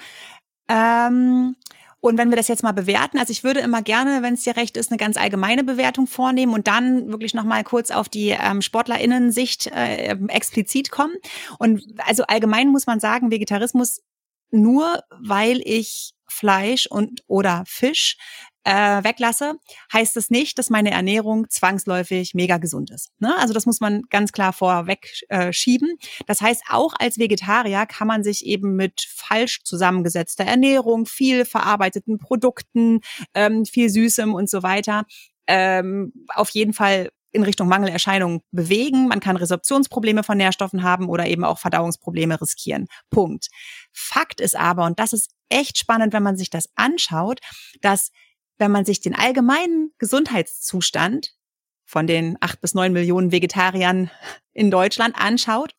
Ähm, 0.69 1.57
und 2.01 2.19
wenn 2.19 2.31
wir 2.31 2.37
das 2.37 2.49
jetzt 2.49 2.63
mal 2.63 2.73
bewerten, 2.73 3.19
also 3.19 3.33
ich 3.33 3.43
würde 3.43 3.61
immer 3.61 3.83
gerne, 3.83 4.23
wenn 4.23 4.35
es 4.35 4.45
dir 4.45 4.57
recht 4.57 4.77
ist, 4.77 4.91
eine 4.91 4.99
ganz 4.99 5.17
allgemeine 5.17 5.65
Bewertung 5.65 6.07
vornehmen 6.07 6.55
und 6.55 6.69
dann 6.69 7.11
wirklich 7.11 7.35
nochmal 7.35 7.65
kurz 7.65 7.91
auf 7.91 8.09
die 8.09 8.29
ähm, 8.29 8.63
SportlerInnen-Sicht 8.63 9.67
äh, 9.69 10.17
explizit 10.29 10.91
kommen. 10.91 11.15
Und 11.59 11.83
also 12.07 12.23
allgemein 12.25 12.69
muss 12.69 12.87
man 12.87 13.01
sagen, 13.01 13.33
Vegetarismus 13.33 14.03
nur, 14.51 15.01
weil 15.21 15.61
ich 15.65 16.13
Fleisch 16.29 16.87
und 16.87 17.23
oder 17.27 17.65
Fisch 17.67 18.17
äh, 18.67 19.05
weglasse, 19.05 19.55
heißt 19.93 20.17
es 20.17 20.29
nicht, 20.29 20.59
dass 20.59 20.71
meine 20.71 20.91
Ernährung 20.91 21.49
zwangsläufig 21.49 22.35
mega 22.35 22.59
gesund 22.59 22.91
ist. 22.91 23.11
Ne? 23.21 23.33
Also 23.39 23.55
das 23.55 23.65
muss 23.65 23.81
man 23.81 24.03
ganz 24.11 24.33
klar 24.33 24.53
vorweg 24.53 25.23
äh, 25.29 25.53
schieben. 25.53 25.97
Das 26.27 26.41
heißt, 26.41 26.65
auch 26.69 26.93
als 26.99 27.19
Vegetarier 27.19 27.87
kann 27.87 28.09
man 28.09 28.25
sich 28.25 28.45
eben 28.45 28.75
mit 28.75 29.07
falsch 29.09 29.63
zusammengesetzter 29.63 30.45
Ernährung, 30.45 31.07
viel 31.07 31.45
verarbeiteten 31.45 32.19
Produkten, 32.19 33.01
ähm, 33.35 33.65
viel 33.65 33.89
Süßem 33.89 34.35
und 34.35 34.51
so 34.51 34.65
weiter 34.65 35.05
ähm, 35.47 36.13
auf 36.35 36.51
jeden 36.51 36.73
Fall 36.73 37.11
in 37.31 37.45
Richtung 37.45 37.69
Mangelerscheinungen 37.69 38.41
bewegen. 38.51 39.09
Man 39.09 39.21
kann 39.21 39.37
Resorptionsprobleme 39.37 40.25
von 40.25 40.39
Nährstoffen 40.39 40.83
haben 40.83 41.09
oder 41.09 41.27
eben 41.27 41.45
auch 41.45 41.59
Verdauungsprobleme 41.59 42.41
riskieren. 42.41 42.87
Punkt. 43.11 43.49
Fakt 43.93 44.41
ist 44.41 44.57
aber, 44.57 44.87
und 44.87 44.99
das 44.99 45.13
ist 45.13 45.31
echt 45.51 45.79
spannend, 45.79 46.13
wenn 46.13 46.23
man 46.23 46.37
sich 46.37 46.51
das 46.51 46.69
anschaut, 46.75 47.39
dass 47.81 48.11
wenn 48.59 48.71
man 48.71 48.85
sich 48.85 49.01
den 49.01 49.15
allgemeinen 49.15 49.93
Gesundheitszustand 49.99 51.35
von 51.85 52.07
den 52.07 52.37
acht 52.41 52.61
bis 52.61 52.75
neun 52.75 52.93
Millionen 52.93 53.33
Vegetariern 53.33 54.11
in 54.53 54.71
Deutschland 54.71 55.15
anschaut, 55.17 55.75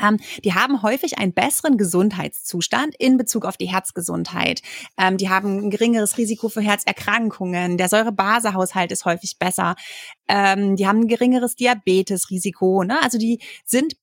ähm, 0.00 0.18
die 0.44 0.54
haben 0.54 0.82
häufig 0.82 1.18
einen 1.18 1.32
besseren 1.32 1.78
Gesundheitszustand 1.78 2.94
in 2.98 3.16
Bezug 3.16 3.44
auf 3.44 3.56
die 3.56 3.66
Herzgesundheit. 3.66 4.62
Ähm, 4.98 5.16
die 5.16 5.28
haben 5.28 5.58
ein 5.58 5.70
geringeres 5.70 6.18
Risiko 6.18 6.48
für 6.48 6.60
Herzerkrankungen. 6.60 7.76
Der 7.76 7.88
Säurebasehaushalt 7.88 8.92
ist 8.92 9.04
häufig 9.04 9.38
besser. 9.38 9.76
Ähm, 10.28 10.76
die 10.76 10.86
haben 10.86 11.00
ein 11.00 11.08
geringeres 11.08 11.56
Diabetesrisiko. 11.56 12.84
Ne? 12.84 13.00
Also 13.02 13.18
die 13.18 13.40
sind 13.64 13.96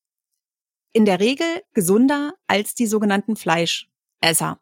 in 0.93 1.05
der 1.05 1.19
Regel 1.19 1.47
gesunder 1.73 2.33
als 2.47 2.75
die 2.75 2.87
sogenannten 2.87 3.35
Fleischesser. 3.35 4.59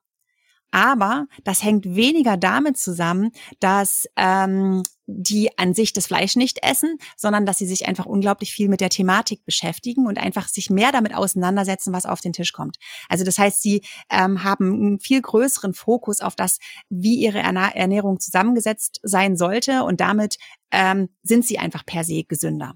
Aber 0.71 1.25
das 1.43 1.63
hängt 1.63 1.95
weniger 1.95 2.37
damit 2.37 2.77
zusammen, 2.77 3.31
dass 3.59 4.07
ähm, 4.15 4.83
die 5.07 5.57
an 5.57 5.73
sich 5.73 5.93
das 5.93 6.05
Fleisch 6.07 6.35
nicht 6.35 6.59
essen, 6.61 6.97
sondern 7.17 7.45
dass 7.45 7.57
sie 7.57 7.65
sich 7.65 7.87
einfach 7.87 8.05
unglaublich 8.05 8.53
viel 8.53 8.69
mit 8.69 8.79
der 8.79 8.89
Thematik 8.89 9.43
beschäftigen 9.45 10.05
und 10.05 10.19
einfach 10.19 10.47
sich 10.47 10.69
mehr 10.69 10.91
damit 10.91 11.15
auseinandersetzen, 11.15 11.93
was 11.93 12.05
auf 12.05 12.21
den 12.21 12.33
Tisch 12.33 12.53
kommt. 12.53 12.77
Also 13.07 13.25
das 13.25 13.39
heißt, 13.39 13.61
sie 13.61 13.81
ähm, 14.11 14.43
haben 14.43 14.71
einen 14.71 14.99
viel 14.99 15.21
größeren 15.21 15.73
Fokus 15.73 16.21
auf 16.21 16.35
das, 16.35 16.59
wie 16.89 17.15
ihre 17.15 17.39
Ernährung 17.39 18.19
zusammengesetzt 18.19 18.99
sein 19.01 19.35
sollte 19.35 19.83
und 19.83 19.99
damit 19.99 20.37
ähm, 20.71 21.09
sind 21.23 21.45
sie 21.45 21.57
einfach 21.57 21.85
per 21.85 22.03
se 22.03 22.23
gesünder. 22.23 22.75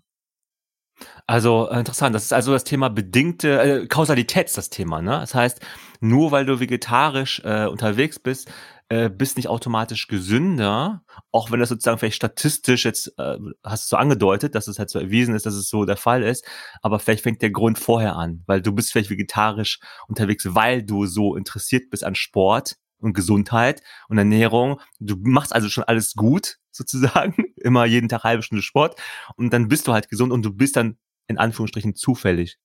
Also 1.28 1.70
äh, 1.70 1.80
interessant, 1.80 2.16
das 2.16 2.24
ist 2.24 2.34
also 2.34 2.52
das 2.52 2.64
Thema 2.64 2.90
bedingte, 2.90 3.62
äh, 3.84 3.88
Kausalität 3.88 4.48
ist 4.48 4.58
das 4.58 4.70
Thema, 4.70 5.02
ne? 5.02 5.12
Das 5.12 5.34
heißt, 5.34 5.60
nur 6.02 6.32
weil 6.32 6.46
du 6.46 6.60
vegetarisch 6.60 7.42
äh, 7.44 7.66
unterwegs 7.66 8.20
bist, 8.20 8.52
äh, 8.90 9.10
bist 9.10 9.38
nicht 9.38 9.48
automatisch 9.48 10.08
gesünder, 10.08 11.04
auch 11.32 11.52
wenn 11.52 11.60
das 11.60 11.70
sozusagen 11.70 11.98
vielleicht 11.98 12.18
statistisch 12.18 12.86
jetzt, 12.86 13.08
äh, 13.18 13.38
hast 13.64 13.86
du 13.86 13.96
so 13.96 13.98
angedeutet, 13.98 14.56
dass 14.56 14.68
es 14.68 14.80
halt 14.80 14.90
so 14.90 15.00
erwiesen 15.00 15.36
ist, 15.36 15.46
dass 15.46 15.56
es 15.56 15.70
so 15.70 15.86
der 15.86 15.98
Fall 15.98 16.24
ist, 16.24 16.46
aber 16.82 17.00
vielleicht 17.00 17.24
fängt 17.24 17.42
der 17.42 17.52
Grund 17.52 17.80
vorher 17.80 18.16
an, 18.16 18.44
weil 18.46 18.62
du 18.62 18.72
bist 18.74 18.92
vielleicht 18.92 19.10
vegetarisch 19.10 19.80
unterwegs, 20.08 20.46
weil 20.50 20.84
du 20.84 21.06
so 21.06 21.36
interessiert 21.36 21.90
bist 21.90 22.04
an 22.04 22.16
Sport 22.16 22.76
und 23.00 23.14
Gesundheit 23.14 23.82
und 24.10 24.18
Ernährung. 24.18 24.80
Du 25.00 25.16
machst 25.22 25.54
also 25.54 25.70
schon 25.70 25.84
alles 25.84 26.14
gut, 26.14 26.58
sozusagen, 26.76 27.36
immer 27.58 27.86
jeden 27.86 28.10
Tag 28.10 28.24
halbe 28.24 28.44
Stunde 28.44 28.64
Sport 28.64 29.00
und 29.36 29.54
dann 29.54 29.68
bist 29.68 29.88
du 29.88 29.94
halt 29.94 30.10
gesund 30.10 30.32
und 30.32 30.44
du 30.44 30.52
bist 30.52 30.76
dann 30.76 30.98
in 31.28 31.38
Anführungsstrichen 31.38 31.96
zufällig, 31.96 32.58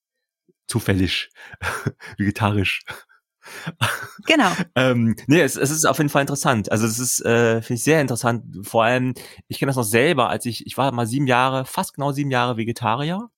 zufällig, 0.67 1.31
vegetarisch. 2.19 2.83
Genau. 4.27 4.51
ähm, 4.75 5.17
nee, 5.27 5.41
es, 5.41 5.57
es 5.57 5.71
ist 5.71 5.87
auf 5.87 5.99
jeden 5.99 6.11
Fall 6.11 6.23
interessant. 6.23 6.71
Also 6.71 6.87
es 6.87 6.99
ist, 6.99 7.25
äh, 7.25 7.63
finde 7.63 7.75
ich 7.75 7.85
sehr 7.85 8.01
interessant. 8.01 8.45
Vor 8.67 8.85
allem, 8.85 9.15
ich 9.47 9.59
kenne 9.59 9.71
das 9.71 9.77
noch 9.77 9.85
selber, 9.85 10.29
als 10.29 10.45
ich, 10.47 10.67
ich 10.67 10.77
war 10.77 10.93
mal 10.93 11.07
sieben 11.07 11.27
Jahre, 11.27 11.65
fast 11.65 11.95
genau 11.95 12.13
sieben 12.13 12.31
Jahre 12.31 12.57
Vegetarier 12.57 13.31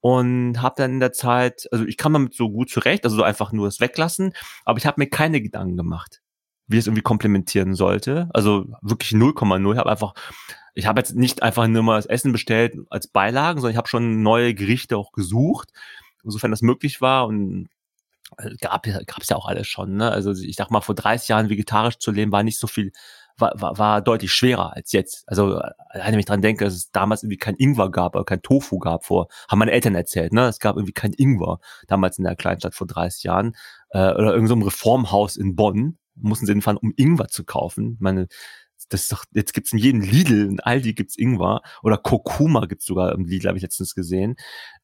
und 0.00 0.62
habe 0.62 0.74
dann 0.78 0.92
in 0.92 1.00
der 1.00 1.12
Zeit, 1.12 1.68
also 1.72 1.84
ich 1.84 1.96
kam 1.96 2.12
damit 2.12 2.34
so 2.34 2.50
gut 2.50 2.70
zurecht, 2.70 3.04
also 3.04 3.16
so 3.16 3.22
einfach 3.22 3.52
nur 3.52 3.66
das 3.66 3.80
weglassen, 3.80 4.32
aber 4.64 4.78
ich 4.78 4.86
habe 4.86 5.00
mir 5.00 5.08
keine 5.08 5.40
Gedanken 5.40 5.76
gemacht 5.76 6.20
wie 6.66 6.78
es 6.78 6.86
irgendwie 6.86 7.02
komplementieren 7.02 7.74
sollte. 7.74 8.28
Also 8.32 8.66
wirklich 8.80 9.10
0,0. 9.10 9.72
Ich 9.72 9.78
habe 9.78 9.90
einfach, 9.90 10.14
ich 10.74 10.86
habe 10.86 11.00
jetzt 11.00 11.14
nicht 11.14 11.42
einfach 11.42 11.66
nur 11.66 11.82
mal 11.82 11.96
das 11.96 12.06
Essen 12.06 12.32
bestellt 12.32 12.76
als 12.90 13.06
Beilagen, 13.06 13.60
sondern 13.60 13.72
ich 13.72 13.78
habe 13.78 13.88
schon 13.88 14.22
neue 14.22 14.54
Gerichte 14.54 14.96
auch 14.96 15.12
gesucht, 15.12 15.70
insofern 16.22 16.50
das 16.50 16.62
möglich 16.62 17.00
war 17.00 17.26
und 17.26 17.68
äh, 18.38 18.56
gab 18.60 18.86
es 18.86 19.28
ja 19.28 19.36
auch 19.36 19.46
alles 19.46 19.66
schon. 19.66 19.96
Ne? 19.96 20.10
Also 20.10 20.32
ich 20.32 20.56
sag 20.56 20.70
mal, 20.70 20.80
vor 20.80 20.94
30 20.94 21.28
Jahren 21.28 21.50
vegetarisch 21.50 21.98
zu 21.98 22.10
leben 22.10 22.32
war 22.32 22.42
nicht 22.42 22.58
so 22.58 22.66
viel, 22.66 22.92
war, 23.36 23.52
war, 23.60 23.78
war 23.78 24.00
deutlich 24.00 24.32
schwerer 24.32 24.74
als 24.74 24.92
jetzt. 24.92 25.24
Also 25.26 25.60
alleine 25.88 26.12
wenn 26.12 26.20
ich 26.20 26.26
dran 26.26 26.42
denke, 26.42 26.64
dass 26.64 26.74
es 26.74 26.90
damals 26.92 27.22
irgendwie 27.22 27.36
kein 27.36 27.56
Ingwer 27.56 27.90
gab 27.90 28.14
oder 28.14 28.24
kein 28.24 28.42
Tofu 28.42 28.78
gab 28.78 29.04
vor, 29.04 29.28
haben 29.48 29.58
meine 29.58 29.72
Eltern 29.72 29.94
erzählt, 29.94 30.32
ne? 30.32 30.46
Es 30.46 30.60
gab 30.60 30.76
irgendwie 30.76 30.92
kein 30.92 31.12
Ingwer 31.12 31.58
damals 31.88 32.18
in 32.18 32.24
der 32.24 32.36
Kleinstadt 32.36 32.74
vor 32.74 32.86
30 32.86 33.24
Jahren 33.24 33.56
äh, 33.90 34.12
oder 34.12 34.32
irgendeinem 34.32 34.62
so 34.62 34.68
Reformhaus 34.68 35.36
in 35.36 35.56
Bonn 35.56 35.98
mussten 36.16 36.46
sie 36.46 36.52
hinfahren, 36.52 36.78
um 36.78 36.92
Ingwer 36.96 37.28
zu 37.28 37.44
kaufen. 37.44 37.94
Ich 37.94 38.00
meine, 38.00 38.28
das 38.88 39.02
ist 39.02 39.12
doch, 39.12 39.24
jetzt 39.32 39.54
gibt's 39.54 39.72
in 39.72 39.78
jedem 39.78 40.00
Lidl, 40.00 40.46
in 40.46 40.60
Aldi 40.60 40.94
gibt's 40.94 41.16
Ingwer 41.16 41.62
oder 41.82 41.96
Kurkuma 41.96 42.66
gibt's 42.66 42.86
sogar 42.86 43.12
im 43.12 43.24
Lidl, 43.24 43.48
habe 43.48 43.58
ich 43.58 43.62
letztens 43.62 43.94
gesehen. 43.94 44.36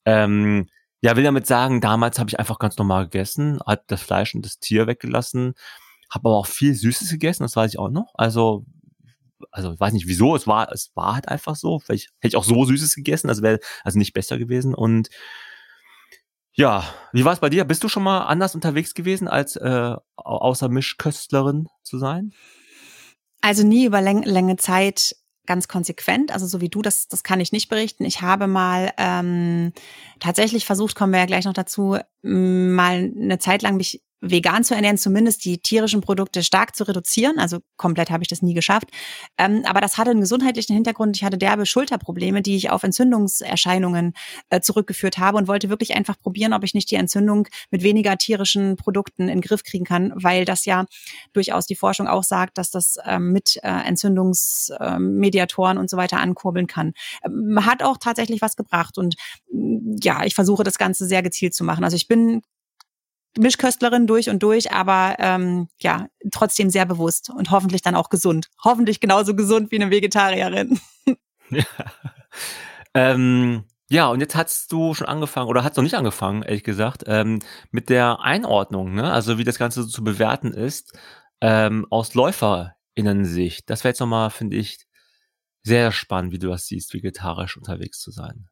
Ähm, 0.04 0.68
ja, 1.02 1.16
will 1.16 1.24
damit 1.24 1.46
sagen, 1.46 1.80
damals 1.80 2.18
habe 2.18 2.30
ich 2.30 2.38
einfach 2.38 2.58
ganz 2.58 2.76
normal 2.76 3.04
gegessen, 3.04 3.58
hat 3.66 3.84
das 3.88 4.02
Fleisch 4.02 4.34
und 4.34 4.44
das 4.44 4.58
Tier 4.58 4.86
weggelassen, 4.86 5.54
habe 6.10 6.28
aber 6.28 6.36
auch 6.36 6.46
viel 6.46 6.74
Süßes 6.74 7.10
gegessen, 7.10 7.44
das 7.44 7.56
weiß 7.56 7.72
ich 7.72 7.78
auch 7.78 7.90
noch. 7.90 8.12
Also 8.14 8.64
also 9.52 9.72
ich 9.72 9.80
weiß 9.80 9.92
nicht 9.94 10.06
wieso, 10.06 10.36
es 10.36 10.46
war 10.46 10.70
es 10.72 10.90
war 10.94 11.14
halt 11.14 11.28
einfach 11.28 11.56
so. 11.56 11.78
Vielleicht 11.78 12.10
hätte 12.20 12.28
ich 12.28 12.36
auch 12.36 12.44
so 12.44 12.64
Süßes 12.64 12.94
gegessen, 12.94 13.28
das 13.28 13.42
wäre 13.42 13.58
also 13.84 13.98
nicht 13.98 14.12
besser 14.12 14.38
gewesen 14.38 14.74
und 14.74 15.08
ja, 16.52 16.84
wie 17.12 17.24
war 17.24 17.32
es 17.32 17.40
bei 17.40 17.50
dir? 17.50 17.64
Bist 17.64 17.84
du 17.84 17.88
schon 17.88 18.02
mal 18.02 18.22
anders 18.22 18.54
unterwegs 18.54 18.94
gewesen, 18.94 19.28
als 19.28 19.56
äh, 19.56 19.96
außer 20.16 20.68
Mischköstlerin 20.68 21.68
zu 21.82 21.98
sein? 21.98 22.32
Also 23.40 23.66
nie 23.66 23.86
über 23.86 24.00
läng 24.00 24.22
lange 24.22 24.56
Zeit 24.56 25.16
ganz 25.46 25.66
konsequent, 25.66 26.30
also 26.32 26.46
so 26.46 26.60
wie 26.60 26.68
du, 26.68 26.80
das, 26.80 27.08
das 27.08 27.24
kann 27.24 27.40
ich 27.40 27.50
nicht 27.50 27.68
berichten. 27.68 28.04
Ich 28.04 28.22
habe 28.22 28.46
mal 28.46 28.92
ähm, 28.98 29.72
tatsächlich 30.20 30.64
versucht, 30.64 30.94
kommen 30.94 31.12
wir 31.12 31.20
ja 31.20 31.26
gleich 31.26 31.44
noch 31.44 31.54
dazu, 31.54 31.98
mal 32.22 33.12
eine 33.16 33.38
Zeit 33.38 33.62
lang 33.62 33.76
mich 33.76 34.02
vegan 34.20 34.64
zu 34.64 34.74
ernähren, 34.74 34.98
zumindest 34.98 35.44
die 35.44 35.58
tierischen 35.58 36.00
Produkte 36.00 36.42
stark 36.42 36.74
zu 36.76 36.84
reduzieren. 36.84 37.38
Also 37.38 37.58
komplett 37.76 38.10
habe 38.10 38.22
ich 38.22 38.28
das 38.28 38.42
nie 38.42 38.54
geschafft. 38.54 38.88
Ähm, 39.38 39.62
aber 39.64 39.80
das 39.80 39.98
hatte 39.98 40.10
einen 40.10 40.20
gesundheitlichen 40.20 40.74
Hintergrund. 40.74 41.16
Ich 41.16 41.24
hatte 41.24 41.38
derbe 41.38 41.66
Schulterprobleme, 41.66 42.42
die 42.42 42.56
ich 42.56 42.70
auf 42.70 42.82
Entzündungserscheinungen 42.82 44.14
äh, 44.50 44.60
zurückgeführt 44.60 45.18
habe 45.18 45.38
und 45.38 45.48
wollte 45.48 45.70
wirklich 45.70 45.94
einfach 45.94 46.18
probieren, 46.18 46.52
ob 46.52 46.64
ich 46.64 46.74
nicht 46.74 46.90
die 46.90 46.96
Entzündung 46.96 47.48
mit 47.70 47.82
weniger 47.82 48.18
tierischen 48.18 48.76
Produkten 48.76 49.22
in 49.22 49.28
den 49.28 49.40
Griff 49.40 49.64
kriegen 49.64 49.84
kann, 49.84 50.12
weil 50.14 50.44
das 50.44 50.66
ja 50.66 50.84
durchaus 51.32 51.66
die 51.66 51.76
Forschung 51.76 52.06
auch 52.06 52.24
sagt, 52.24 52.58
dass 52.58 52.70
das 52.70 52.96
ähm, 53.04 53.32
mit 53.32 53.58
äh, 53.62 53.68
Entzündungsmediatoren 53.68 55.76
ähm, 55.76 55.80
und 55.80 55.88
so 55.88 55.96
weiter 55.96 56.18
ankurbeln 56.18 56.66
kann. 56.66 56.92
Ähm, 57.24 57.64
hat 57.64 57.82
auch 57.82 57.96
tatsächlich 57.98 58.42
was 58.42 58.56
gebracht 58.56 58.98
und 58.98 59.14
ja, 60.02 60.24
ich 60.24 60.34
versuche 60.34 60.62
das 60.62 60.78
Ganze 60.78 61.06
sehr 61.06 61.22
gezielt 61.22 61.54
zu 61.54 61.64
machen. 61.64 61.84
Also 61.84 61.96
ich 61.96 62.08
bin 62.08 62.42
Mischköstlerin 63.38 64.06
durch 64.06 64.28
und 64.28 64.42
durch, 64.42 64.72
aber 64.72 65.16
ähm, 65.18 65.68
ja, 65.78 66.08
trotzdem 66.32 66.70
sehr 66.70 66.86
bewusst 66.86 67.30
und 67.30 67.50
hoffentlich 67.50 67.82
dann 67.82 67.94
auch 67.94 68.10
gesund. 68.10 68.48
Hoffentlich 68.64 69.00
genauso 69.00 69.34
gesund 69.34 69.70
wie 69.70 69.76
eine 69.80 69.90
Vegetarierin. 69.90 70.80
Ja. 71.50 71.64
Ähm, 72.92 73.64
ja, 73.88 74.08
und 74.08 74.20
jetzt 74.20 74.34
hast 74.34 74.72
du 74.72 74.94
schon 74.94 75.06
angefangen, 75.06 75.48
oder 75.48 75.62
hast 75.64 75.76
noch 75.76 75.84
nicht 75.84 75.94
angefangen, 75.94 76.42
ehrlich 76.42 76.64
gesagt, 76.64 77.04
ähm, 77.06 77.40
mit 77.70 77.88
der 77.88 78.20
Einordnung, 78.20 78.94
ne? 78.94 79.12
Also 79.12 79.38
wie 79.38 79.44
das 79.44 79.58
Ganze 79.58 79.82
so 79.84 79.88
zu 79.88 80.02
bewerten 80.04 80.52
ist, 80.52 80.98
ähm, 81.40 81.86
aus 81.90 82.14
LäuferInnen-Sicht. 82.14 83.70
Das 83.70 83.84
wäre 83.84 83.90
jetzt 83.90 84.00
nochmal, 84.00 84.30
finde 84.30 84.56
ich, 84.56 84.86
sehr 85.62 85.92
spannend, 85.92 86.32
wie 86.32 86.38
du 86.38 86.48
das 86.48 86.66
siehst, 86.66 86.94
vegetarisch 86.94 87.56
unterwegs 87.56 88.00
zu 88.00 88.10
sein. 88.10 88.49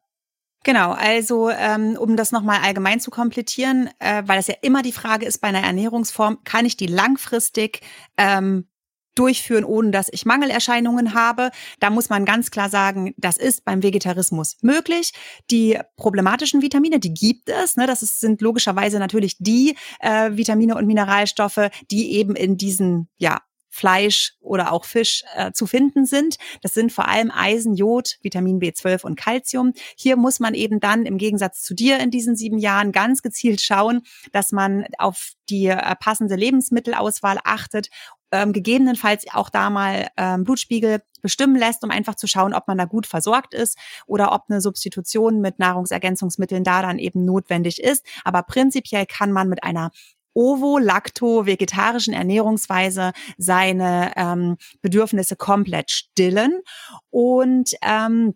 Genau, 0.63 0.91
also 0.91 1.49
ähm, 1.49 1.97
um 1.97 2.17
das 2.17 2.31
nochmal 2.31 2.59
allgemein 2.61 2.99
zu 2.99 3.11
komplettieren, 3.11 3.89
äh, 3.99 4.23
weil 4.25 4.39
es 4.39 4.47
ja 4.47 4.55
immer 4.61 4.81
die 4.81 4.91
Frage 4.91 5.25
ist 5.25 5.39
bei 5.39 5.47
einer 5.47 5.63
Ernährungsform, 5.63 6.43
kann 6.43 6.65
ich 6.65 6.75
die 6.75 6.87
langfristig 6.87 7.81
ähm, 8.17 8.67
durchführen, 9.15 9.65
ohne 9.65 9.91
dass 9.91 10.07
ich 10.11 10.25
Mangelerscheinungen 10.25 11.13
habe. 11.13 11.51
Da 11.79 11.89
muss 11.89 12.09
man 12.09 12.25
ganz 12.25 12.51
klar 12.51 12.69
sagen, 12.69 13.13
das 13.17 13.37
ist 13.37 13.65
beim 13.65 13.83
Vegetarismus 13.83 14.57
möglich. 14.61 15.11
Die 15.51 15.79
problematischen 15.97 16.61
Vitamine, 16.61 16.99
die 16.99 17.13
gibt 17.13 17.49
es. 17.49 17.75
Ne? 17.75 17.87
Das 17.87 18.01
ist, 18.01 18.19
sind 18.19 18.41
logischerweise 18.41 18.99
natürlich 18.99 19.37
die 19.39 19.75
äh, 19.99 20.31
Vitamine 20.33 20.75
und 20.75 20.87
Mineralstoffe, 20.87 21.69
die 21.91 22.13
eben 22.13 22.35
in 22.35 22.55
diesen 22.55 23.09
ja, 23.17 23.39
Fleisch 23.69 24.33
oder 24.39 24.71
auch 24.71 24.85
Fisch 24.85 25.23
äh, 25.35 25.51
zu 25.51 25.67
finden 25.67 26.05
sind. 26.05 26.37
Das 26.61 26.73
sind 26.73 26.91
vor 26.91 27.07
allem 27.07 27.31
Eisen, 27.31 27.75
Jod, 27.75 28.17
Vitamin 28.21 28.59
B12 28.59 29.03
und 29.03 29.15
Calcium. 29.15 29.73
Hier 29.95 30.17
muss 30.17 30.39
man 30.39 30.53
eben 30.53 30.79
dann 30.79 31.05
im 31.05 31.17
Gegensatz 31.17 31.61
zu 31.61 31.73
dir 31.73 31.99
in 31.99 32.11
diesen 32.11 32.35
sieben 32.35 32.57
Jahren 32.57 32.91
ganz 32.91 33.21
gezielt 33.21 33.61
schauen, 33.61 34.01
dass 34.31 34.51
man 34.51 34.85
auf 34.97 35.33
die 35.49 35.67
äh, 35.67 35.95
passende 35.99 36.35
Lebensmittelauswahl 36.35 37.39
achtet 37.43 37.89
ähm, 38.31 38.53
gegebenenfalls 38.53 39.25
auch 39.33 39.49
da 39.49 39.69
mal 39.69 40.07
ähm, 40.17 40.43
Blutspiegel 40.43 41.01
bestimmen 41.21 41.55
lässt, 41.55 41.83
um 41.83 41.91
einfach 41.91 42.15
zu 42.15 42.27
schauen, 42.27 42.53
ob 42.53 42.67
man 42.67 42.77
da 42.77 42.85
gut 42.85 43.07
versorgt 43.07 43.53
ist 43.53 43.77
oder 44.05 44.31
ob 44.31 44.43
eine 44.49 44.61
Substitution 44.61 45.41
mit 45.41 45.59
Nahrungsergänzungsmitteln 45.59 46.63
da 46.63 46.81
dann 46.81 46.99
eben 46.99 47.25
notwendig 47.25 47.81
ist. 47.81 48.05
Aber 48.23 48.43
prinzipiell 48.43 49.05
kann 49.05 49.31
man 49.31 49.49
mit 49.49 49.63
einer 49.63 49.91
ovo-lacto-vegetarischen 50.39 52.13
Ernährungsweise 52.13 53.11
seine 53.37 54.13
ähm, 54.15 54.55
Bedürfnisse 54.81 55.35
komplett 55.35 55.91
stillen. 55.91 56.61
Und 57.09 57.71
ähm, 57.81 58.35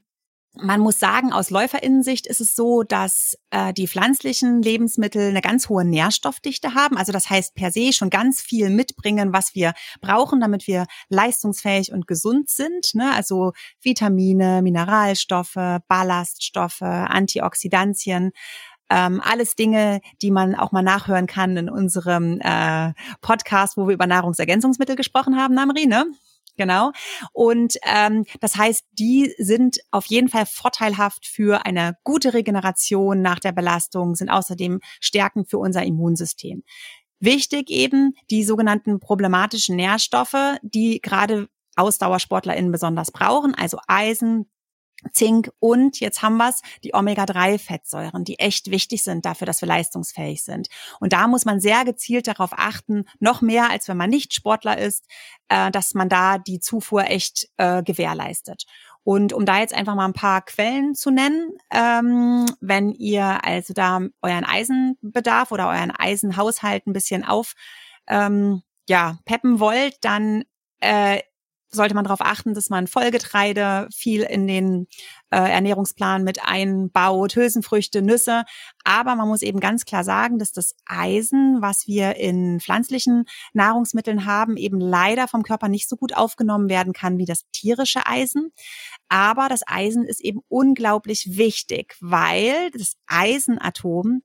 man 0.56 0.82
muss 0.82 1.00
sagen, 1.00 1.34
aus 1.34 1.50
Läuferinnensicht 1.50 2.28
ist 2.28 2.40
es 2.40 2.56
so, 2.56 2.84
dass 2.84 3.36
äh, 3.50 3.74
die 3.74 3.88
pflanzlichen 3.88 4.62
Lebensmittel 4.62 5.30
eine 5.30 5.42
ganz 5.42 5.68
hohe 5.68 5.84
Nährstoffdichte 5.84 6.76
haben. 6.76 6.98
Also 6.98 7.12
das 7.12 7.30
heißt 7.30 7.56
per 7.56 7.72
se 7.72 7.92
schon 7.92 8.12
ganz 8.12 8.40
viel 8.40 8.70
mitbringen, 8.70 9.34
was 9.34 9.56
wir 9.56 9.74
brauchen, 10.00 10.42
damit 10.42 10.68
wir 10.68 10.86
leistungsfähig 11.10 11.92
und 11.92 12.06
gesund 12.06 12.50
sind. 12.50 12.94
Ne? 12.94 13.12
Also 13.16 13.54
Vitamine, 13.82 14.62
Mineralstoffe, 14.62 15.80
Ballaststoffe, 15.88 16.82
Antioxidantien. 16.82 18.32
Ähm, 18.94 19.22
alles 19.24 19.56
Dinge, 19.56 20.02
die 20.22 20.30
man 20.30 20.54
auch 20.54 20.72
mal 20.72 20.84
nachhören 20.84 21.26
kann 21.26 21.58
in 21.58 21.68
unserem 21.68 22.40
äh, 22.42 22.94
Podcast, 23.22 23.76
wo 23.76 23.88
wir 23.88 23.96
über 23.96 24.06
Nahrungsergänzungsmittel 24.06 24.96
gesprochen 24.96 25.36
haben, 25.36 25.56
Namri, 25.56 25.88
ne? 25.88 26.06
Genau. 26.58 26.92
Und 27.32 27.78
ähm, 27.84 28.26
das 28.40 28.56
heißt, 28.56 28.84
die 28.92 29.34
sind 29.40 29.80
auf 29.90 30.06
jeden 30.06 30.30
Fall 30.30 30.46
vorteilhaft 30.46 31.26
für 31.26 31.66
eine 31.66 31.98
gute 32.04 32.36
Regeneration 32.36 33.24
nach 33.24 33.40
der 33.40 33.54
Belastung, 33.54 34.14
sind 34.14 34.30
außerdem 34.30 34.80
stärkend 35.00 35.50
für 35.50 35.58
unser 35.58 35.82
Immunsystem. 35.84 36.62
Wichtig 37.20 37.72
eben 37.72 38.14
die 38.30 38.44
sogenannten 38.44 39.00
problematischen 39.00 39.76
Nährstoffe, 39.76 40.58
die 40.62 41.02
gerade 41.02 41.48
AusdauersportlerInnen 41.76 42.72
besonders 42.72 43.12
brauchen, 43.12 43.56
also 43.56 43.80
Eisen, 43.88 44.53
Zink 45.12 45.52
und 45.60 46.00
jetzt 46.00 46.22
haben 46.22 46.38
wir's, 46.38 46.62
die 46.84 46.94
Omega-3-Fettsäuren, 46.94 48.24
die 48.24 48.40
echt 48.40 48.72
wichtig 48.72 49.04
sind 49.04 49.26
dafür, 49.26 49.46
dass 49.46 49.62
wir 49.62 49.68
leistungsfähig 49.68 50.44
sind. 50.44 50.70
Und 51.00 51.14
da 51.14 51.28
muss 51.28 51.46
man 51.46 51.60
sehr 51.60 51.86
gezielt 51.86 52.28
darauf 52.28 52.52
achten, 52.54 53.06
noch 53.20 53.42
mehr 53.42 53.70
als 53.70 53.88
wenn 53.88 53.98
man 53.98 54.10
nicht 54.10 54.34
Sportler 54.34 54.78
ist, 54.78 55.06
äh, 55.50 55.72
dass 55.72 55.94
man 55.94 56.10
da 56.10 56.38
die 56.38 56.60
Zufuhr 56.60 57.06
echt 57.06 57.50
äh, 57.58 57.84
gewährleistet. 57.84 58.66
Und 59.04 59.34
um 59.34 59.46
da 59.46 59.60
jetzt 59.60 59.74
einfach 59.74 59.96
mal 59.96 60.06
ein 60.06 60.14
paar 60.14 60.42
Quellen 60.44 60.96
zu 60.96 61.12
nennen, 61.12 61.58
ähm, 61.72 62.46
wenn 62.62 62.92
ihr 62.92 63.44
also 63.44 63.74
da 63.74 64.00
euren 64.22 64.46
Eisenbedarf 64.46 65.52
oder 65.52 65.68
euren 65.68 65.92
Eisenhaushalt 65.92 66.88
ein 66.88 66.94
bisschen 66.94 67.26
auf 67.26 67.54
ähm, 68.08 68.62
ja, 68.88 69.18
peppen 69.26 69.60
wollt, 69.60 69.98
dann 70.02 70.46
äh, 70.80 71.20
sollte 71.74 71.96
man 71.96 72.04
darauf 72.04 72.22
achten, 72.22 72.54
dass 72.54 72.70
man 72.70 72.88
Vollgetreide 72.88 73.88
viel 73.94 74.22
in 74.22 74.48
den 74.48 74.88
äh, 75.30 75.38
Ernährungsplan 75.38 76.24
mit 76.24 76.46
einbaut, 76.46 77.36
Hülsenfrüchte, 77.36 78.02
Nüsse. 78.02 78.44
Aber 78.84 79.16
man 79.16 79.28
muss 79.28 79.42
eben 79.42 79.60
ganz 79.60 79.86
klar 79.86 80.04
sagen, 80.04 80.40
dass 80.40 80.52
das 80.52 80.76
Eisen, 80.86 81.62
was 81.62 81.88
wir 81.88 82.16
in 82.16 82.60
pflanzlichen 82.60 83.26
Nahrungsmitteln 83.54 84.26
haben, 84.26 84.58
eben 84.58 84.80
leider 84.80 85.28
vom 85.28 85.44
Körper 85.44 85.70
nicht 85.70 85.90
so 85.90 85.96
gut 85.96 86.16
aufgenommen 86.16 86.70
werden 86.70 86.94
kann 86.94 87.18
wie 87.18 87.26
das 87.26 87.44
tierische 87.52 88.06
Eisen. 88.06 88.52
Aber 89.10 89.50
das 89.50 89.62
Eisen 89.66 90.06
ist 90.06 90.22
eben 90.22 90.42
unglaublich 90.48 91.38
wichtig, 91.38 91.96
weil 92.00 92.72
das 92.72 92.96
Eisenatom 93.08 94.22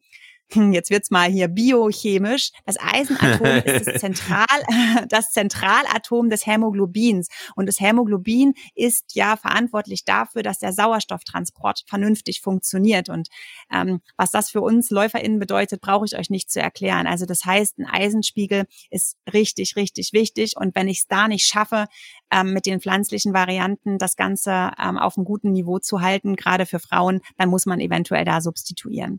jetzt 0.55 0.91
wird's 0.91 1.11
mal 1.11 1.29
hier 1.29 1.49
biochemisch. 1.49 2.51
Das 2.65 2.77
Eisenatom 2.81 3.47
ist 3.65 3.87
das, 3.87 3.95
Zentral, 4.01 4.47
das 5.09 5.31
Zentralatom 5.33 6.31
des 6.31 6.47
Hämoglobins. 6.47 7.29
Und 7.55 7.67
das 7.67 7.81
Hämoglobin 7.81 8.55
ist 8.75 9.15
ja 9.15 9.37
verantwortlich 9.37 10.05
dafür, 10.05 10.43
dass 10.43 10.59
der 10.59 10.73
Sauerstofftransport 10.73 11.85
vernünftig 11.87 12.41
funktioniert. 12.41 13.09
Und 13.09 13.29
ähm, 13.73 14.01
was 14.17 14.31
das 14.31 14.51
für 14.51 14.61
uns 14.61 14.91
LäuferInnen 14.91 15.39
bedeutet, 15.39 15.81
brauche 15.81 16.07
ich 16.07 16.17
euch 16.17 16.31
nicht 16.31 16.51
zu 16.51 16.61
erklären. 16.61 17.07
Also 17.07 17.27
das 17.27 17.45
heißt, 17.45 17.79
ein 17.79 17.87
Eisenspiegel 17.87 18.67
ist 18.91 19.17
richtig, 19.33 19.77
richtig 19.77 20.13
wichtig. 20.13 20.57
Und 20.57 20.75
wenn 20.75 20.89
ich 20.89 21.01
es 21.01 21.07
da 21.09 21.29
nicht 21.29 21.47
schaffe, 21.47 21.87
ähm, 22.31 22.53
mit 22.53 22.67
den 22.67 22.81
pflanzlichen 22.81 23.33
Varianten 23.33 23.99
das 23.99 24.17
Ganze 24.17 24.73
ähm, 24.79 24.99
auf 24.99 25.17
einem 25.17 25.25
guten 25.25 25.53
Niveau 25.53 25.79
zu 25.79 26.01
halten, 26.01 26.37
gerade 26.37 26.67
für 26.67 26.79
Frauen, 26.79 27.21
dann 27.37 27.49
muss 27.49 27.67
man 27.67 27.81
eventuell 27.81 28.25
da 28.25 28.41
substituieren. 28.41 29.19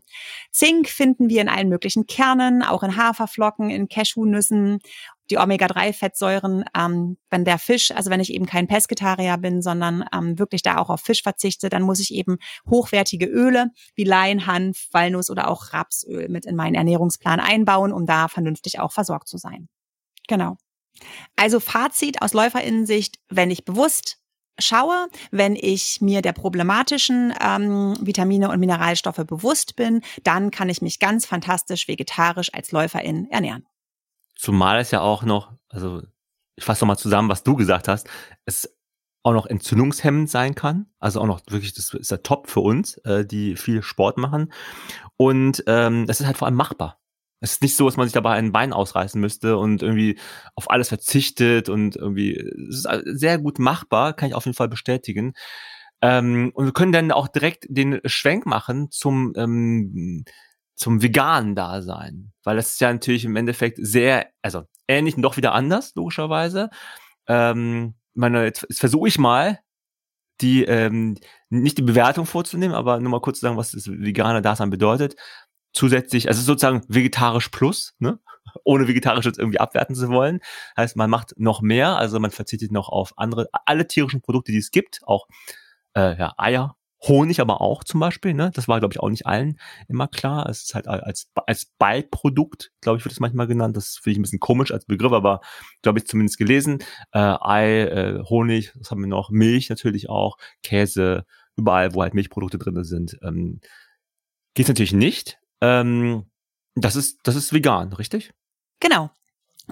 Zink 0.50 0.88
finden 0.88 1.19
finden 1.20 1.34
wir 1.34 1.42
in 1.42 1.50
allen 1.50 1.68
möglichen 1.68 2.06
Kernen, 2.06 2.62
auch 2.62 2.82
in 2.82 2.96
Haferflocken, 2.96 3.68
in 3.68 3.88
Cashewnüssen, 3.88 4.78
die 5.28 5.36
Omega-3-Fettsäuren, 5.36 6.64
ähm, 6.74 7.18
wenn 7.28 7.44
der 7.44 7.58
Fisch, 7.58 7.90
also 7.90 8.08
wenn 8.08 8.20
ich 8.20 8.32
eben 8.32 8.46
kein 8.46 8.66
Pesketarier 8.66 9.36
bin, 9.36 9.60
sondern 9.60 10.04
ähm, 10.14 10.38
wirklich 10.38 10.62
da 10.62 10.78
auch 10.78 10.88
auf 10.88 11.02
Fisch 11.02 11.22
verzichte, 11.22 11.68
dann 11.68 11.82
muss 11.82 12.00
ich 12.00 12.14
eben 12.14 12.38
hochwertige 12.68 13.26
Öle 13.26 13.66
wie 13.94 14.04
Lein, 14.04 14.46
Hanf, 14.46 14.88
Walnuss 14.92 15.28
oder 15.28 15.50
auch 15.50 15.74
Rapsöl 15.74 16.30
mit 16.30 16.46
in 16.46 16.56
meinen 16.56 16.74
Ernährungsplan 16.74 17.38
einbauen, 17.38 17.92
um 17.92 18.06
da 18.06 18.28
vernünftig 18.28 18.80
auch 18.80 18.92
versorgt 18.92 19.28
zu 19.28 19.36
sein. 19.36 19.68
Genau. 20.26 20.56
Also 21.36 21.60
Fazit 21.60 22.22
aus 22.22 22.32
Läuferinnensicht, 22.32 23.16
wenn 23.28 23.50
ich 23.50 23.66
bewusst 23.66 24.19
schaue, 24.60 25.08
wenn 25.30 25.56
ich 25.56 26.00
mir 26.00 26.22
der 26.22 26.32
problematischen 26.32 27.34
ähm, 27.40 27.96
Vitamine 28.00 28.50
und 28.50 28.60
Mineralstoffe 28.60 29.24
bewusst 29.26 29.76
bin, 29.76 30.02
dann 30.22 30.50
kann 30.50 30.68
ich 30.68 30.82
mich 30.82 30.98
ganz 30.98 31.26
fantastisch 31.26 31.88
vegetarisch 31.88 32.52
als 32.52 32.72
Läuferin 32.72 33.30
ernähren. 33.30 33.66
Zumal 34.36 34.80
es 34.80 34.90
ja 34.90 35.00
auch 35.00 35.22
noch, 35.22 35.52
also 35.68 36.02
ich 36.56 36.64
fasse 36.64 36.84
nochmal 36.84 36.98
zusammen, 36.98 37.28
was 37.28 37.42
du 37.42 37.56
gesagt 37.56 37.88
hast, 37.88 38.08
es 38.44 38.74
auch 39.22 39.32
noch 39.32 39.46
entzündungshemmend 39.46 40.30
sein 40.30 40.54
kann. 40.54 40.86
Also 40.98 41.20
auch 41.20 41.26
noch 41.26 41.40
wirklich, 41.48 41.74
das 41.74 41.92
ist 41.92 42.10
der 42.10 42.22
Top 42.22 42.48
für 42.48 42.60
uns, 42.60 42.96
äh, 42.98 43.24
die 43.26 43.56
viel 43.56 43.82
Sport 43.82 44.16
machen. 44.16 44.52
Und 45.16 45.62
ähm, 45.66 46.06
das 46.06 46.20
ist 46.20 46.26
halt 46.26 46.38
vor 46.38 46.46
allem 46.46 46.56
machbar. 46.56 46.99
Es 47.40 47.52
ist 47.52 47.62
nicht 47.62 47.76
so, 47.76 47.86
dass 47.86 47.96
man 47.96 48.06
sich 48.06 48.12
dabei 48.12 48.34
ein 48.34 48.52
Bein 48.52 48.72
ausreißen 48.72 49.20
müsste 49.20 49.56
und 49.56 49.82
irgendwie 49.82 50.18
auf 50.54 50.70
alles 50.70 50.88
verzichtet 50.88 51.68
und 51.68 51.96
irgendwie, 51.96 52.32
es 52.68 52.84
ist 52.84 53.18
sehr 53.18 53.38
gut 53.38 53.58
machbar, 53.58 54.12
kann 54.12 54.28
ich 54.28 54.34
auf 54.34 54.44
jeden 54.44 54.56
Fall 54.56 54.68
bestätigen. 54.68 55.32
Ähm, 56.02 56.52
und 56.54 56.66
wir 56.66 56.72
können 56.72 56.92
dann 56.92 57.12
auch 57.12 57.28
direkt 57.28 57.66
den 57.68 58.00
Schwenk 58.04 58.46
machen 58.46 58.90
zum, 58.90 59.32
ähm, 59.36 60.24
zum 60.74 61.02
veganen 61.02 61.54
Dasein, 61.54 62.32
weil 62.42 62.56
das 62.56 62.70
ist 62.70 62.80
ja 62.80 62.92
natürlich 62.92 63.24
im 63.24 63.36
Endeffekt 63.36 63.78
sehr, 63.80 64.28
also 64.42 64.64
ähnlich 64.88 65.16
und 65.16 65.22
doch 65.22 65.36
wieder 65.36 65.52
anders, 65.52 65.94
logischerweise. 65.94 66.70
Ähm, 67.28 67.94
meine, 68.14 68.44
jetzt, 68.44 68.66
jetzt 68.68 68.80
versuche 68.80 69.08
ich 69.08 69.18
mal, 69.18 69.60
die, 70.40 70.64
ähm, 70.64 71.16
nicht 71.50 71.78
die 71.78 71.82
Bewertung 71.82 72.26
vorzunehmen, 72.26 72.74
aber 72.74 72.98
nur 73.00 73.10
mal 73.10 73.20
kurz 73.20 73.40
zu 73.40 73.42
sagen, 73.46 73.58
was 73.58 73.72
das 73.72 73.88
vegane 73.88 74.42
Dasein 74.42 74.70
bedeutet 74.70 75.16
zusätzlich, 75.72 76.28
also 76.28 76.42
sozusagen 76.42 76.82
vegetarisch 76.88 77.48
plus, 77.48 77.94
ne? 77.98 78.18
ohne 78.64 78.88
vegetarisch 78.88 79.26
jetzt 79.26 79.38
irgendwie 79.38 79.60
abwerten 79.60 79.94
zu 79.94 80.08
wollen. 80.08 80.40
Heißt, 80.76 80.96
man 80.96 81.10
macht 81.10 81.34
noch 81.36 81.62
mehr, 81.62 81.96
also 81.96 82.18
man 82.18 82.30
verzichtet 82.30 82.72
noch 82.72 82.88
auf 82.88 83.12
andere, 83.16 83.48
alle 83.66 83.86
tierischen 83.86 84.22
Produkte, 84.22 84.52
die 84.52 84.58
es 84.58 84.70
gibt, 84.70 85.00
auch 85.04 85.26
äh, 85.94 86.18
ja, 86.18 86.34
Eier 86.36 86.76
Honig 87.02 87.40
aber 87.40 87.62
auch 87.62 87.82
zum 87.82 87.98
Beispiel, 87.98 88.34
ne? 88.34 88.50
Das 88.54 88.68
war, 88.68 88.78
glaube 88.78 88.92
ich, 88.92 89.00
auch 89.00 89.08
nicht 89.08 89.26
allen 89.26 89.58
immer 89.88 90.06
klar. 90.06 90.46
Es 90.48 90.64
ist 90.64 90.74
halt 90.74 90.86
als, 90.86 91.30
als 91.46 91.64
Beiprodukt, 91.78 92.72
glaube 92.82 92.98
ich, 92.98 93.04
wird 93.04 93.12
es 93.12 93.20
manchmal 93.20 93.46
genannt. 93.46 93.76
Das 93.76 93.96
finde 93.96 94.12
ich 94.12 94.18
ein 94.18 94.22
bisschen 94.22 94.40
komisch 94.40 94.70
als 94.70 94.84
Begriff, 94.84 95.12
aber 95.12 95.40
glaube 95.82 95.98
ich 95.98 96.06
zumindest 96.06 96.36
gelesen. 96.36 96.80
Äh, 97.12 97.18
Ei, 97.40 97.84
äh, 97.84 98.22
Honig, 98.28 98.72
was 98.78 98.90
haben 98.90 99.00
wir 99.00 99.08
noch? 99.08 99.30
Milch 99.30 99.70
natürlich 99.70 100.10
auch, 100.10 100.36
Käse, 100.62 101.24
überall, 101.56 101.94
wo 101.94 102.02
halt 102.02 102.12
Milchprodukte 102.12 102.58
drin 102.58 102.84
sind. 102.84 103.16
Ähm, 103.22 103.60
Geht 104.54 104.68
natürlich 104.68 104.92
nicht. 104.92 105.39
Ähm, 105.60 106.26
das 106.74 106.96
ist, 106.96 107.18
das 107.24 107.36
ist 107.36 107.52
vegan, 107.52 107.92
richtig? 107.92 108.32
Genau. 108.80 109.10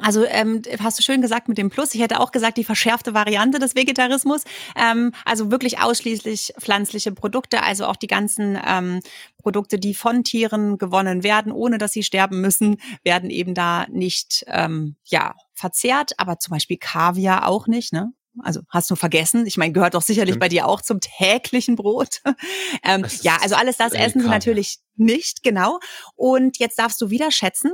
Also 0.00 0.24
ähm, 0.24 0.62
hast 0.80 0.98
du 0.98 1.02
schön 1.02 1.22
gesagt 1.22 1.48
mit 1.48 1.58
dem 1.58 1.70
Plus. 1.70 1.94
Ich 1.94 2.00
hätte 2.00 2.20
auch 2.20 2.30
gesagt, 2.30 2.56
die 2.56 2.64
verschärfte 2.64 3.14
Variante 3.14 3.58
des 3.58 3.74
Vegetarismus. 3.74 4.44
Ähm, 4.76 5.12
also 5.24 5.50
wirklich 5.50 5.80
ausschließlich 5.80 6.54
pflanzliche 6.58 7.12
Produkte, 7.12 7.62
also 7.62 7.86
auch 7.86 7.96
die 7.96 8.06
ganzen 8.06 8.58
ähm, 8.64 9.00
Produkte, 9.38 9.78
die 9.78 9.94
von 9.94 10.24
Tieren 10.24 10.78
gewonnen 10.78 11.22
werden, 11.22 11.52
ohne 11.52 11.78
dass 11.78 11.92
sie 11.92 12.02
sterben 12.02 12.40
müssen, 12.40 12.76
werden 13.02 13.30
eben 13.30 13.54
da 13.54 13.86
nicht 13.88 14.44
ähm, 14.48 14.96
ja 15.04 15.34
verzehrt. 15.54 16.12
Aber 16.18 16.38
zum 16.38 16.52
Beispiel 16.52 16.78
Kaviar 16.78 17.48
auch 17.48 17.66
nicht. 17.66 17.92
Ne? 17.92 18.12
Also 18.42 18.60
hast 18.68 18.90
du 18.90 18.96
vergessen? 18.96 19.46
Ich 19.46 19.56
meine, 19.56 19.72
gehört 19.72 19.94
doch 19.94 20.02
sicherlich 20.02 20.32
Stimmt. 20.34 20.40
bei 20.40 20.48
dir 20.48 20.66
auch 20.66 20.80
zum 20.80 21.00
täglichen 21.00 21.76
Brot. 21.76 22.20
ähm, 22.84 23.04
ja, 23.22 23.38
also 23.40 23.54
alles 23.54 23.76
das 23.76 23.92
essen 23.92 24.22
sie 24.22 24.28
natürlich 24.28 24.78
nicht, 24.96 25.42
genau. 25.42 25.78
Und 26.14 26.58
jetzt 26.58 26.78
darfst 26.78 27.00
du 27.00 27.10
wieder 27.10 27.30
schätzen, 27.30 27.72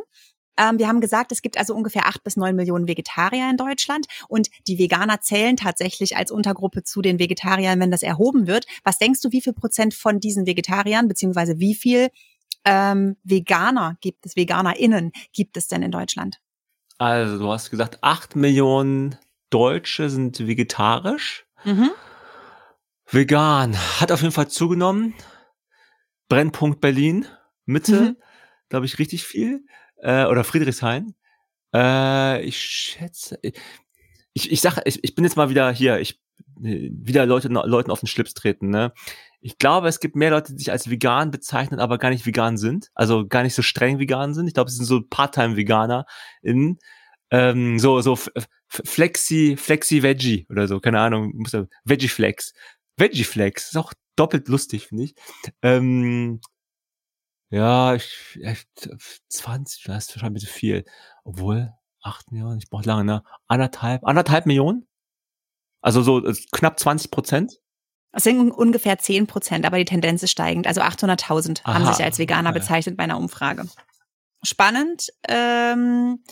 ähm, 0.56 0.78
wir 0.78 0.88
haben 0.88 1.00
gesagt, 1.00 1.32
es 1.32 1.42
gibt 1.42 1.58
also 1.58 1.74
ungefähr 1.74 2.06
acht 2.06 2.22
bis 2.22 2.36
neun 2.36 2.54
Millionen 2.54 2.86
Vegetarier 2.86 3.50
in 3.50 3.56
Deutschland 3.56 4.06
und 4.28 4.48
die 4.68 4.78
Veganer 4.78 5.20
zählen 5.20 5.56
tatsächlich 5.56 6.16
als 6.16 6.30
Untergruppe 6.30 6.84
zu 6.84 7.02
den 7.02 7.18
Vegetariern, 7.18 7.80
wenn 7.80 7.90
das 7.90 8.02
erhoben 8.02 8.46
wird. 8.46 8.66
Was 8.84 8.98
denkst 8.98 9.20
du, 9.20 9.32
wie 9.32 9.40
viel 9.40 9.52
Prozent 9.52 9.94
von 9.94 10.20
diesen 10.20 10.46
Vegetariern 10.46 11.08
beziehungsweise 11.08 11.58
wie 11.58 11.74
viel 11.74 12.08
ähm, 12.64 13.16
Veganer 13.24 13.96
gibt 14.00 14.26
es, 14.26 14.36
VeganerInnen 14.36 15.12
gibt 15.32 15.56
es 15.56 15.66
denn 15.66 15.82
in 15.82 15.90
Deutschland? 15.90 16.38
Also 16.98 17.38
du 17.38 17.50
hast 17.50 17.70
gesagt, 17.70 17.98
acht 18.02 18.36
Millionen 18.36 19.16
Deutsche 19.54 20.10
sind 20.10 20.48
vegetarisch. 20.48 21.46
Mhm. 21.64 21.92
Vegan 23.08 23.76
hat 24.00 24.10
auf 24.10 24.20
jeden 24.20 24.32
Fall 24.32 24.48
zugenommen. 24.48 25.14
Brennpunkt 26.28 26.80
Berlin, 26.80 27.26
Mitte, 27.64 28.00
mhm. 28.00 28.16
glaube 28.68 28.86
ich, 28.86 28.98
richtig 28.98 29.22
viel 29.22 29.64
äh, 29.98 30.24
oder 30.24 30.42
Friedrichshain. 30.42 31.14
Äh, 31.72 32.42
ich 32.42 32.60
schätze, 32.60 33.38
ich, 34.32 34.50
ich 34.50 34.60
sag, 34.60 34.80
ich, 34.86 35.04
ich 35.04 35.14
bin 35.14 35.24
jetzt 35.24 35.36
mal 35.36 35.50
wieder 35.50 35.70
hier, 35.70 36.00
ich 36.00 36.20
wieder 36.56 37.24
Leute, 37.24 37.46
Leuten 37.46 37.92
auf 37.92 38.00
den 38.00 38.08
Schlips 38.08 38.34
treten, 38.34 38.70
ne? 38.70 38.92
Ich 39.40 39.58
glaube, 39.58 39.86
es 39.86 40.00
gibt 40.00 40.16
mehr 40.16 40.30
Leute, 40.30 40.52
die 40.52 40.58
sich 40.58 40.72
als 40.72 40.90
vegan 40.90 41.30
bezeichnen, 41.30 41.78
aber 41.78 41.98
gar 41.98 42.10
nicht 42.10 42.26
vegan 42.26 42.56
sind. 42.56 42.90
Also 42.94 43.26
gar 43.28 43.44
nicht 43.44 43.54
so 43.54 43.62
streng 43.62 44.00
vegan 44.00 44.34
sind. 44.34 44.48
Ich 44.48 44.54
glaube, 44.54 44.70
es 44.70 44.76
sind 44.76 44.86
so 44.86 45.02
Part-Time-Veganer 45.02 46.06
in 46.42 46.78
ähm, 47.30 47.78
so, 47.78 48.00
so 48.00 48.16
Flexi, 48.84 49.56
Flexi 49.56 50.02
Veggie 50.02 50.46
oder 50.50 50.68
so, 50.68 50.80
keine 50.80 51.00
Ahnung, 51.00 51.32
Veggie 51.84 52.08
Flex. 52.08 52.52
Veggie 52.96 53.24
Flex, 53.24 53.68
ist 53.68 53.76
auch 53.76 53.92
doppelt 54.16 54.48
lustig, 54.48 54.86
finde 54.88 55.04
ich. 55.04 55.14
Ähm, 55.62 56.40
ja, 57.50 57.94
ich, 57.94 58.38
ich 58.40 58.66
20, 59.28 59.84
das 59.84 60.08
ist 60.08 60.16
wahrscheinlich 60.16 60.24
ein 60.24 60.34
bisschen 60.34 60.48
viel. 60.48 60.84
Obwohl, 61.24 61.72
8 62.02 62.32
Millionen, 62.32 62.58
ich 62.58 62.68
brauche 62.68 62.84
lange, 62.84 63.04
ne? 63.04 63.24
Anderthalb, 63.46 64.04
anderthalb 64.04 64.46
Millionen? 64.46 64.86
Also 65.80 66.02
so 66.02 66.24
äh, 66.26 66.34
knapp 66.52 66.78
20 66.78 67.10
Prozent? 67.10 67.60
Es 68.12 68.24
sind 68.24 68.52
ungefähr 68.52 68.98
10 68.98 69.26
Prozent, 69.26 69.66
aber 69.66 69.76
die 69.78 69.84
Tendenz 69.84 70.22
ist 70.22 70.30
steigend. 70.30 70.66
Also 70.66 70.80
800.000 70.80 71.64
haben 71.64 71.86
sich 71.86 72.04
als 72.04 72.18
Veganer 72.18 72.52
bezeichnet 72.52 72.96
bei 72.96 73.04
einer 73.04 73.18
Umfrage. 73.18 73.66
Spannend, 74.44 75.08
ähm, 75.28 76.22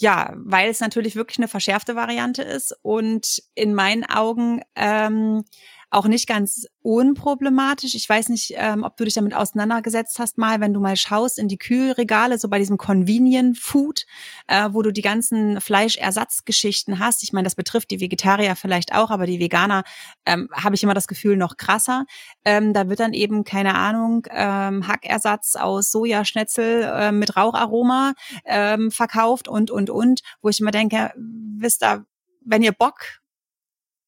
ja, 0.00 0.32
weil 0.36 0.70
es 0.70 0.80
natürlich 0.80 1.16
wirklich 1.16 1.38
eine 1.38 1.48
verschärfte 1.48 1.96
Variante 1.96 2.42
ist 2.42 2.74
und 2.82 3.42
in 3.54 3.74
meinen 3.74 4.04
Augen 4.04 4.62
ähm, 4.76 5.44
auch 5.90 6.06
nicht 6.06 6.26
ganz 6.26 6.66
unproblematisch. 6.82 7.94
Ich 7.94 8.08
weiß 8.08 8.28
nicht, 8.28 8.52
ähm, 8.56 8.84
ob 8.84 8.96
du 8.96 9.04
dich 9.04 9.14
damit 9.14 9.34
auseinandergesetzt 9.34 10.18
hast, 10.18 10.36
mal, 10.36 10.60
wenn 10.60 10.74
du 10.74 10.80
mal 10.80 10.96
schaust 10.96 11.38
in 11.38 11.48
die 11.48 11.56
Kühlregale, 11.56 12.38
so 12.38 12.48
bei 12.48 12.58
diesem 12.58 12.76
Convenient 12.76 13.58
Food, 13.58 14.04
äh, 14.48 14.68
wo 14.72 14.82
du 14.82 14.92
die 14.92 15.02
ganzen 15.02 15.60
Fleischersatzgeschichten 15.60 16.98
hast. 16.98 17.22
Ich 17.22 17.32
meine, 17.32 17.44
das 17.44 17.54
betrifft 17.54 17.90
die 17.90 18.00
Vegetarier 18.00 18.54
vielleicht 18.54 18.94
auch, 18.94 19.10
aber 19.10 19.26
die 19.26 19.40
Veganer 19.40 19.82
ähm, 20.26 20.48
habe 20.52 20.74
ich 20.74 20.82
immer 20.82 20.94
das 20.94 21.08
Gefühl 21.08 21.36
noch 21.36 21.56
krasser. 21.56 22.04
Ähm, 22.44 22.74
da 22.74 22.88
wird 22.88 23.00
dann 23.00 23.14
eben, 23.14 23.44
keine 23.44 23.74
Ahnung, 23.74 24.26
ähm, 24.30 24.86
Hackersatz 24.86 25.56
aus 25.56 25.90
Sojaschnetzel 25.90 26.82
äh, 26.82 27.12
mit 27.12 27.36
Raucharoma 27.36 28.12
ähm, 28.44 28.90
verkauft 28.90 29.48
und, 29.48 29.70
und, 29.70 29.88
und, 29.88 30.20
wo 30.42 30.50
ich 30.50 30.60
immer 30.60 30.70
denke, 30.70 31.12
wisst 31.16 31.82
ihr, 31.82 32.04
wenn 32.44 32.62
ihr 32.62 32.72
Bock 32.72 33.20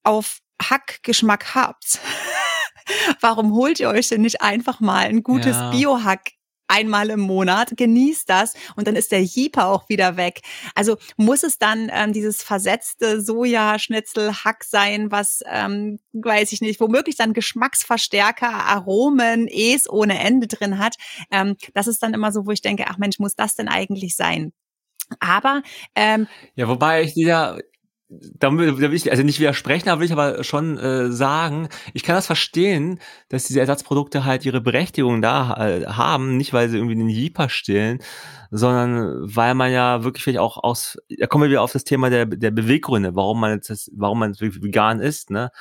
auf 0.03 0.41
Hackgeschmack 0.61 1.55
habt, 1.55 2.01
warum 3.21 3.55
holt 3.55 3.81
ihr 3.81 3.89
euch 3.89 4.09
denn 4.09 4.23
nicht 4.23 4.43
einfach 4.43 4.81
mal 4.81 5.07
ein 5.07 5.23
gutes 5.23 5.57
ja. 5.57 5.71
Biohack 5.71 6.33
einmal 6.71 7.11
im 7.11 7.21
Monat, 7.21 7.77
genießt 7.77 8.31
das 8.31 8.55
und 8.77 8.87
dann 8.87 8.97
ist 8.97 9.11
der 9.11 9.23
Jeeper 9.23 9.67
auch 9.67 9.89
wieder 9.89 10.17
weg. 10.17 10.41
Also 10.75 10.97
muss 11.17 11.43
es 11.43 11.59
dann 11.59 11.91
ähm, 11.93 12.13
dieses 12.13 12.43
versetzte 12.43 13.21
Sojaschnitzel-Hack 13.21 14.65
sein, 14.65 15.11
was, 15.11 15.43
ähm, 15.51 15.99
weiß 16.13 16.53
ich 16.53 16.61
nicht, 16.61 16.81
womöglich 16.81 17.17
dann 17.17 17.33
Geschmacksverstärker, 17.33 18.49
Aromen, 18.49 19.49
Es 19.49 19.91
ohne 19.91 20.21
Ende 20.21 20.47
drin 20.47 20.79
hat. 20.79 20.95
Ähm, 21.33 21.57
das 21.75 21.89
ist 21.89 22.03
dann 22.03 22.15
immer 22.15 22.31
so, 22.31 22.47
wo 22.47 22.53
ich 22.53 22.63
denke, 22.63 22.85
ach 22.89 22.99
Mensch, 22.99 23.19
muss 23.19 23.35
das 23.35 23.57
denn 23.57 23.69
eigentlich 23.69 24.15
sein? 24.15 24.53
Aber 25.19 25.63
ähm, 25.97 26.29
ja, 26.55 26.69
wobei 26.69 27.03
ich 27.03 27.15
dieser 27.15 27.59
da 28.11 28.51
will 28.57 28.93
ich 28.93 29.11
also 29.11 29.23
nicht 29.23 29.39
widersprechen, 29.39 29.89
aber 29.89 30.01
will 30.01 30.07
ich 30.07 30.13
aber 30.13 30.43
schon 30.43 30.77
äh, 30.79 31.13
sagen, 31.13 31.69
ich 31.95 32.03
kann 32.03 32.17
das 32.17 32.27
verstehen, 32.27 32.99
dass 33.29 33.45
diese 33.45 33.61
Ersatzprodukte 33.61 34.25
halt 34.25 34.45
ihre 34.45 34.61
Berechtigung 34.61 35.23
da 35.23 35.55
äh, 35.57 35.87
haben, 35.87 36.37
nicht 36.37 36.53
weil 36.53 36.69
sie 36.69 36.77
irgendwie 36.77 36.97
den 36.97 37.09
Jeeper 37.09 37.49
stehlen, 37.49 38.01
sondern 38.51 39.35
weil 39.35 39.55
man 39.55 39.71
ja 39.71 40.03
wirklich 40.03 40.25
vielleicht 40.25 40.41
auch 40.41 40.57
aus, 40.57 40.99
da 41.19 41.29
kommen 41.29 41.45
wir 41.45 41.51
wieder 41.51 41.63
auf 41.63 41.73
das 41.73 41.85
Thema 41.85 42.11
der, 42.11 42.27
der 42.27 42.51
Beweggründe, 42.51 43.15
warum 43.15 43.39
man 43.39 43.53
jetzt 43.53 43.71
das, 43.71 43.89
warum 43.95 44.19
man 44.19 44.33
jetzt 44.33 44.41
vegan 44.41 44.99
ist, 44.99 45.31
ne? 45.31 45.53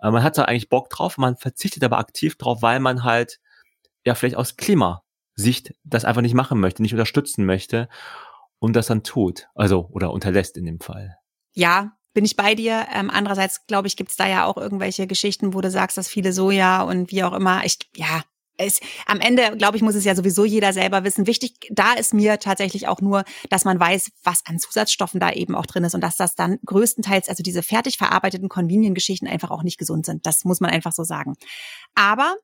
Äh, 0.00 0.10
man 0.10 0.24
hat 0.24 0.36
da 0.36 0.42
eigentlich 0.44 0.68
Bock 0.68 0.90
drauf, 0.90 1.18
man 1.18 1.36
verzichtet 1.36 1.84
aber 1.84 1.98
aktiv 1.98 2.36
drauf, 2.36 2.62
weil 2.62 2.80
man 2.80 3.04
halt 3.04 3.38
ja 4.04 4.16
vielleicht 4.16 4.36
aus 4.36 4.56
Klimasicht 4.56 5.74
das 5.84 6.04
einfach 6.04 6.22
nicht 6.22 6.34
machen 6.34 6.58
möchte, 6.58 6.82
nicht 6.82 6.94
unterstützen 6.94 7.46
möchte 7.46 7.88
und 8.58 8.74
das 8.74 8.88
dann 8.88 9.04
tut, 9.04 9.46
also 9.54 9.88
oder 9.92 10.10
unterlässt 10.10 10.56
in 10.56 10.64
dem 10.64 10.80
Fall. 10.80 11.21
Ja, 11.52 11.96
bin 12.14 12.24
ich 12.24 12.36
bei 12.36 12.54
dir. 12.54 12.86
Ähm, 12.92 13.10
andererseits, 13.10 13.66
glaube 13.66 13.88
ich, 13.88 13.96
gibt 13.96 14.10
es 14.10 14.16
da 14.16 14.28
ja 14.28 14.44
auch 14.44 14.56
irgendwelche 14.56 15.06
Geschichten, 15.06 15.54
wo 15.54 15.60
du 15.60 15.70
sagst, 15.70 15.96
dass 15.96 16.08
viele 16.08 16.32
Soja 16.32 16.82
und 16.82 17.10
wie 17.10 17.24
auch 17.24 17.32
immer. 17.32 17.64
Ich, 17.64 17.78
ja, 17.96 18.22
es, 18.58 18.80
am 19.06 19.20
Ende, 19.20 19.56
glaube 19.56 19.76
ich, 19.76 19.82
muss 19.82 19.94
es 19.94 20.04
ja 20.04 20.14
sowieso 20.14 20.44
jeder 20.44 20.72
selber 20.72 21.04
wissen. 21.04 21.26
Wichtig, 21.26 21.54
da 21.70 21.94
ist 21.94 22.12
mir 22.12 22.38
tatsächlich 22.38 22.86
auch 22.86 23.00
nur, 23.00 23.24
dass 23.48 23.64
man 23.64 23.80
weiß, 23.80 24.12
was 24.22 24.44
an 24.46 24.58
Zusatzstoffen 24.58 25.20
da 25.20 25.30
eben 25.30 25.54
auch 25.54 25.66
drin 25.66 25.84
ist 25.84 25.94
und 25.94 26.02
dass 26.02 26.16
das 26.16 26.34
dann 26.34 26.58
größtenteils, 26.64 27.28
also 27.28 27.42
diese 27.42 27.62
fertig 27.62 27.96
verarbeiteten 27.96 28.48
Convenient-Geschichten 28.48 29.26
einfach 29.26 29.50
auch 29.50 29.62
nicht 29.62 29.78
gesund 29.78 30.06
sind. 30.06 30.26
Das 30.26 30.44
muss 30.44 30.60
man 30.60 30.70
einfach 30.70 30.92
so 30.92 31.04
sagen. 31.04 31.34
Aber 31.94 32.36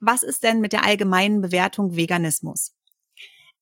was 0.00 0.22
ist 0.22 0.42
denn 0.44 0.60
mit 0.60 0.72
der 0.72 0.84
allgemeinen 0.84 1.42
Bewertung 1.42 1.94
Veganismus? 1.94 2.72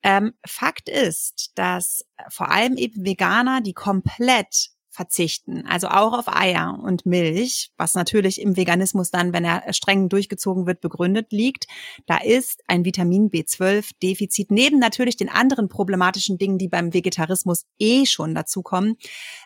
Ähm, 0.04 0.34
Fakt 0.46 0.88
ist, 0.88 1.50
dass 1.56 2.04
vor 2.28 2.50
allem 2.50 2.76
eben 2.76 3.04
Veganer, 3.04 3.60
die 3.60 3.72
komplett 3.72 4.70
verzichten. 4.98 5.64
Also 5.64 5.86
auch 5.86 6.12
auf 6.12 6.26
Eier 6.26 6.76
und 6.82 7.06
Milch, 7.06 7.70
was 7.76 7.94
natürlich 7.94 8.40
im 8.40 8.56
Veganismus 8.56 9.12
dann, 9.12 9.32
wenn 9.32 9.44
er 9.44 9.72
streng 9.72 10.08
durchgezogen 10.08 10.66
wird, 10.66 10.80
begründet 10.80 11.30
liegt. 11.30 11.68
Da 12.06 12.16
ist 12.16 12.64
ein 12.66 12.84
Vitamin 12.84 13.30
B12-Defizit 13.30 14.50
neben 14.50 14.80
natürlich 14.80 15.16
den 15.16 15.28
anderen 15.28 15.68
problematischen 15.68 16.36
Dingen, 16.36 16.58
die 16.58 16.66
beim 16.66 16.92
Vegetarismus 16.92 17.64
eh 17.78 18.06
schon 18.06 18.34
dazukommen. 18.34 18.96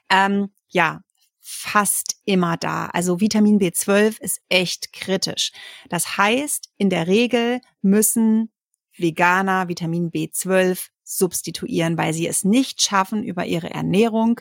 Ähm, 0.09 0.49
ja, 0.69 1.03
fast 1.43 2.17
immer 2.25 2.57
da. 2.57 2.87
Also 2.87 3.21
Vitamin 3.21 3.59
B12 3.59 4.23
ist 4.23 4.41
echt 4.49 4.95
kritisch. 4.95 5.53
Das 5.91 6.17
heißt, 6.17 6.71
in 6.79 6.89
der 6.89 7.09
Regel 7.09 7.61
müssen 7.83 8.51
Veganer 8.97 9.69
Vitamin 9.69 10.11
B12 10.11 10.89
substituieren, 11.05 11.99
weil 11.99 12.15
sie 12.15 12.27
es 12.27 12.43
nicht 12.43 12.81
schaffen, 12.81 13.23
über 13.23 13.45
ihre 13.45 13.71
Ernährung 13.71 14.41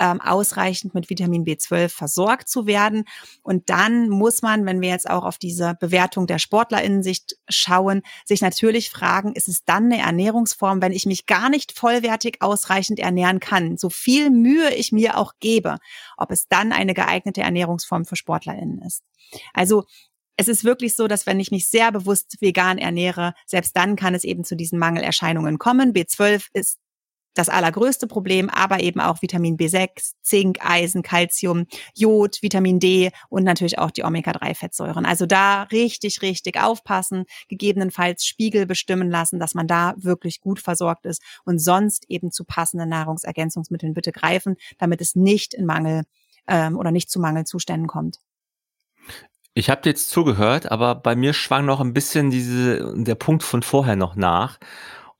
ähm, 0.00 0.20
ausreichend 0.20 0.94
mit 0.94 1.10
Vitamin 1.10 1.44
B12 1.44 1.90
versorgt 1.90 2.48
zu 2.48 2.66
werden. 2.66 3.04
Und 3.42 3.70
dann 3.70 4.08
muss 4.08 4.42
man, 4.42 4.64
wenn 4.66 4.80
wir 4.80 4.88
jetzt 4.88 5.08
auch 5.08 5.24
auf 5.24 5.38
diese 5.38 5.76
Bewertung 5.78 6.26
der 6.26 6.38
Sportlerinnensicht 6.38 7.36
schauen, 7.48 8.02
sich 8.24 8.40
natürlich 8.40 8.90
fragen, 8.90 9.34
ist 9.34 9.46
es 9.46 9.64
dann 9.64 9.92
eine 9.92 9.98
Ernährungsform, 9.98 10.80
wenn 10.80 10.92
ich 10.92 11.06
mich 11.06 11.26
gar 11.26 11.50
nicht 11.50 11.78
vollwertig 11.78 12.38
ausreichend 12.40 12.98
ernähren 12.98 13.38
kann, 13.38 13.76
so 13.76 13.90
viel 13.90 14.30
Mühe 14.30 14.74
ich 14.74 14.90
mir 14.90 15.18
auch 15.18 15.34
gebe, 15.38 15.76
ob 16.16 16.30
es 16.30 16.48
dann 16.48 16.72
eine 16.72 16.94
geeignete 16.94 17.42
Ernährungsform 17.42 18.06
für 18.06 18.16
Sportlerinnen 18.16 18.80
ist. 18.82 19.02
Also 19.52 19.84
es 20.36 20.48
ist 20.48 20.64
wirklich 20.64 20.96
so, 20.96 21.06
dass 21.06 21.26
wenn 21.26 21.38
ich 21.38 21.50
mich 21.50 21.68
sehr 21.68 21.92
bewusst 21.92 22.38
vegan 22.40 22.78
ernähre, 22.78 23.34
selbst 23.44 23.76
dann 23.76 23.94
kann 23.94 24.14
es 24.14 24.24
eben 24.24 24.42
zu 24.42 24.56
diesen 24.56 24.78
Mangelerscheinungen 24.78 25.58
kommen. 25.58 25.92
B12 25.92 26.46
ist 26.54 26.78
das 27.34 27.48
allergrößte 27.48 28.06
Problem, 28.06 28.50
aber 28.50 28.80
eben 28.80 29.00
auch 29.00 29.22
Vitamin 29.22 29.56
B6, 29.56 30.12
Zink, 30.22 30.58
Eisen, 30.60 31.02
Calcium, 31.02 31.66
Jod, 31.94 32.42
Vitamin 32.42 32.80
D 32.80 33.10
und 33.28 33.44
natürlich 33.44 33.78
auch 33.78 33.90
die 33.90 34.04
Omega-3-Fettsäuren. 34.04 35.06
Also 35.06 35.26
da 35.26 35.64
richtig, 35.64 36.22
richtig 36.22 36.60
aufpassen, 36.60 37.24
gegebenenfalls 37.48 38.24
Spiegel 38.26 38.66
bestimmen 38.66 39.10
lassen, 39.10 39.38
dass 39.38 39.54
man 39.54 39.66
da 39.66 39.94
wirklich 39.96 40.40
gut 40.40 40.60
versorgt 40.60 41.06
ist 41.06 41.22
und 41.44 41.58
sonst 41.58 42.04
eben 42.08 42.32
zu 42.32 42.44
passenden 42.44 42.88
Nahrungsergänzungsmitteln 42.88 43.94
bitte 43.94 44.12
greifen, 44.12 44.56
damit 44.78 45.00
es 45.00 45.14
nicht 45.14 45.54
in 45.54 45.66
Mangel 45.66 46.04
ähm, 46.48 46.78
oder 46.78 46.90
nicht 46.90 47.10
zu 47.10 47.20
Mangelzuständen 47.20 47.86
kommt. 47.86 48.18
Ich 49.52 49.68
habe 49.68 49.82
jetzt 49.84 50.10
zugehört, 50.10 50.70
aber 50.70 50.94
bei 50.94 51.16
mir 51.16 51.32
schwang 51.32 51.66
noch 51.66 51.80
ein 51.80 51.92
bisschen 51.92 52.30
diese 52.30 52.94
der 52.96 53.16
Punkt 53.16 53.42
von 53.42 53.62
vorher 53.62 53.96
noch 53.96 54.14
nach. 54.14 54.58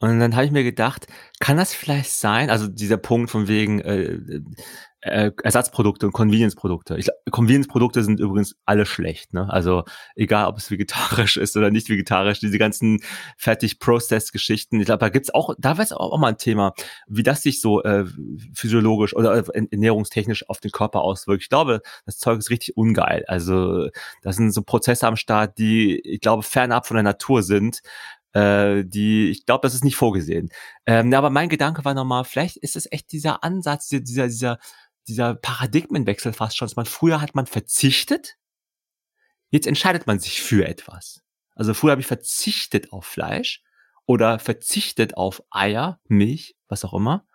Und 0.01 0.19
dann 0.19 0.35
habe 0.35 0.47
ich 0.47 0.51
mir 0.51 0.65
gedacht, 0.65 1.07
kann 1.41 1.59
das 1.59 1.75
vielleicht 1.75 2.11
sein, 2.11 2.49
also 2.49 2.69
dieser 2.69 2.97
Punkt 2.97 3.31
von 3.31 3.49
wegen 3.49 3.81
äh, 3.81 4.19
äh, 5.03 5.31
Ersatzprodukte 5.43 6.07
und 6.07 6.13
Convenience-Produkte. 6.13 6.99
Convenience-Produkte 7.31 8.03
sind 8.03 8.21
übrigens 8.21 8.57
alle 8.65 8.87
schlecht. 8.87 9.33
Ne? 9.33 9.49
Also 9.51 9.85
egal, 10.15 10.47
ob 10.47 10.59
es 10.59 10.71
vegetarisch 10.71 11.37
ist 11.37 11.57
oder 11.57 11.71
nicht 11.71 11.89
vegetarisch, 11.89 12.41
diese 12.41 12.59
ganzen 12.59 13.01
fertig 13.37 13.79
Processed-Geschichten. 13.79 14.81
Ich 14.81 14.87
glaube, 14.87 15.01
da 15.01 15.09
gibt's 15.09 15.33
auch, 15.33 15.55
da 15.59 15.73
wäre 15.73 15.83
es 15.83 15.93
auch, 15.93 16.13
auch 16.13 16.19
mal 16.19 16.29
ein 16.29 16.39
Thema, 16.39 16.73
wie 17.07 17.23
das 17.23 17.43
sich 17.43 17.61
so 17.61 17.83
äh, 17.83 18.05
physiologisch 18.55 19.15
oder 19.15 19.37
äh, 19.37 19.67
ernährungstechnisch 19.71 20.49
auf 20.49 20.61
den 20.61 20.71
Körper 20.71 21.03
auswirkt. 21.03 21.43
Ich 21.43 21.49
glaube, 21.49 21.81
das 22.07 22.19
Zeug 22.19 22.39
ist 22.39 22.51
richtig 22.51 22.77
ungeil. 22.77 23.25
Also 23.27 23.89
das 24.23 24.37
sind 24.37 24.53
so 24.53 24.63
Prozesse 24.63 25.07
am 25.07 25.17
Start, 25.17 25.59
die, 25.59 25.99
ich 26.01 26.21
glaube, 26.21 26.43
fernab 26.43 26.87
von 26.87 26.97
der 26.97 27.05
Natur 27.05 27.43
sind 27.43 27.81
äh, 28.33 28.85
die, 28.85 29.31
ich 29.31 29.47
glaube, 29.47 29.63
das 29.63 29.75
ist 29.75 29.85
nicht 29.85 29.97
vorgesehen. 29.97 30.51
Ähm, 30.87 31.13
aber 31.13 31.31
mein 31.31 31.49
Gedanke 31.49 31.85
war 31.85 31.95
nochmal, 31.95 32.25
vielleicht 32.25 32.57
ist 32.59 32.77
es 32.77 32.91
echt 32.91 33.13
dieser 33.13 33.43
Ansatz, 33.43 33.89
dieser, 33.89 34.29
dieser, 34.29 34.59
dieser 35.09 35.35
Paradigmenwechsel 35.35 36.33
fast 36.33 36.57
schon. 36.57 36.71
Man, 36.77 36.87
früher 36.87 37.21
hat 37.21 37.35
man 37.35 37.47
verzichtet, 37.47 38.37
jetzt 39.51 39.67
entscheidet 39.67 40.07
man 40.07 40.19
sich 40.21 40.41
für 40.43 40.67
etwas. 40.67 41.23
Also 41.55 41.75
früher 41.75 41.93
habe 41.93 42.01
ich 42.01 42.07
verzichtet 42.07 42.93
auf 42.93 43.05
Fleisch 43.05 43.63
oder 44.07 44.39
verzichtet 44.39 45.17
auf 45.17 45.43
Eier, 45.51 46.01
Milch, 46.09 46.57
was 46.69 46.85
auch 46.85 46.95
immer. 46.95 47.27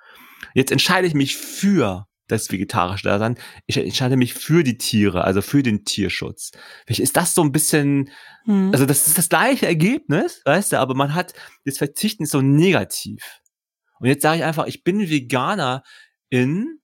Jetzt 0.53 0.71
entscheide 0.71 1.07
ich 1.07 1.13
mich 1.13 1.35
für 1.35 2.07
das 2.27 2.51
vegetarische 2.51 3.03
Dasein. 3.03 3.37
Ich 3.65 3.77
entscheide 3.77 4.17
mich 4.17 4.33
für 4.33 4.63
die 4.63 4.77
Tiere, 4.77 5.23
also 5.23 5.41
für 5.41 5.63
den 5.63 5.85
Tierschutz. 5.85 6.51
Vielleicht 6.85 7.01
ist 7.01 7.17
das 7.17 7.35
so 7.35 7.43
ein 7.43 7.51
bisschen, 7.51 8.09
hm. 8.45 8.71
also 8.71 8.85
das 8.85 9.07
ist 9.07 9.17
das 9.17 9.29
gleiche 9.29 9.67
Ergebnis, 9.67 10.41
weißt 10.45 10.73
du, 10.73 10.79
aber 10.79 10.95
man 10.95 11.13
hat, 11.13 11.33
das 11.65 11.77
Verzichten 11.77 12.23
ist 12.23 12.31
so 12.31 12.41
negativ. 12.41 13.41
Und 13.99 14.07
jetzt 14.07 14.23
sage 14.23 14.39
ich 14.39 14.43
einfach, 14.43 14.67
ich 14.67 14.83
bin 14.83 15.09
Veganer 15.09 15.83
in 16.29 16.79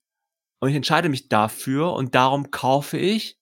und 0.60 0.70
ich 0.70 0.76
entscheide 0.76 1.10
mich 1.10 1.28
dafür 1.28 1.94
und 1.94 2.16
darum 2.16 2.52
kaufe 2.52 2.98
ich 2.98 3.40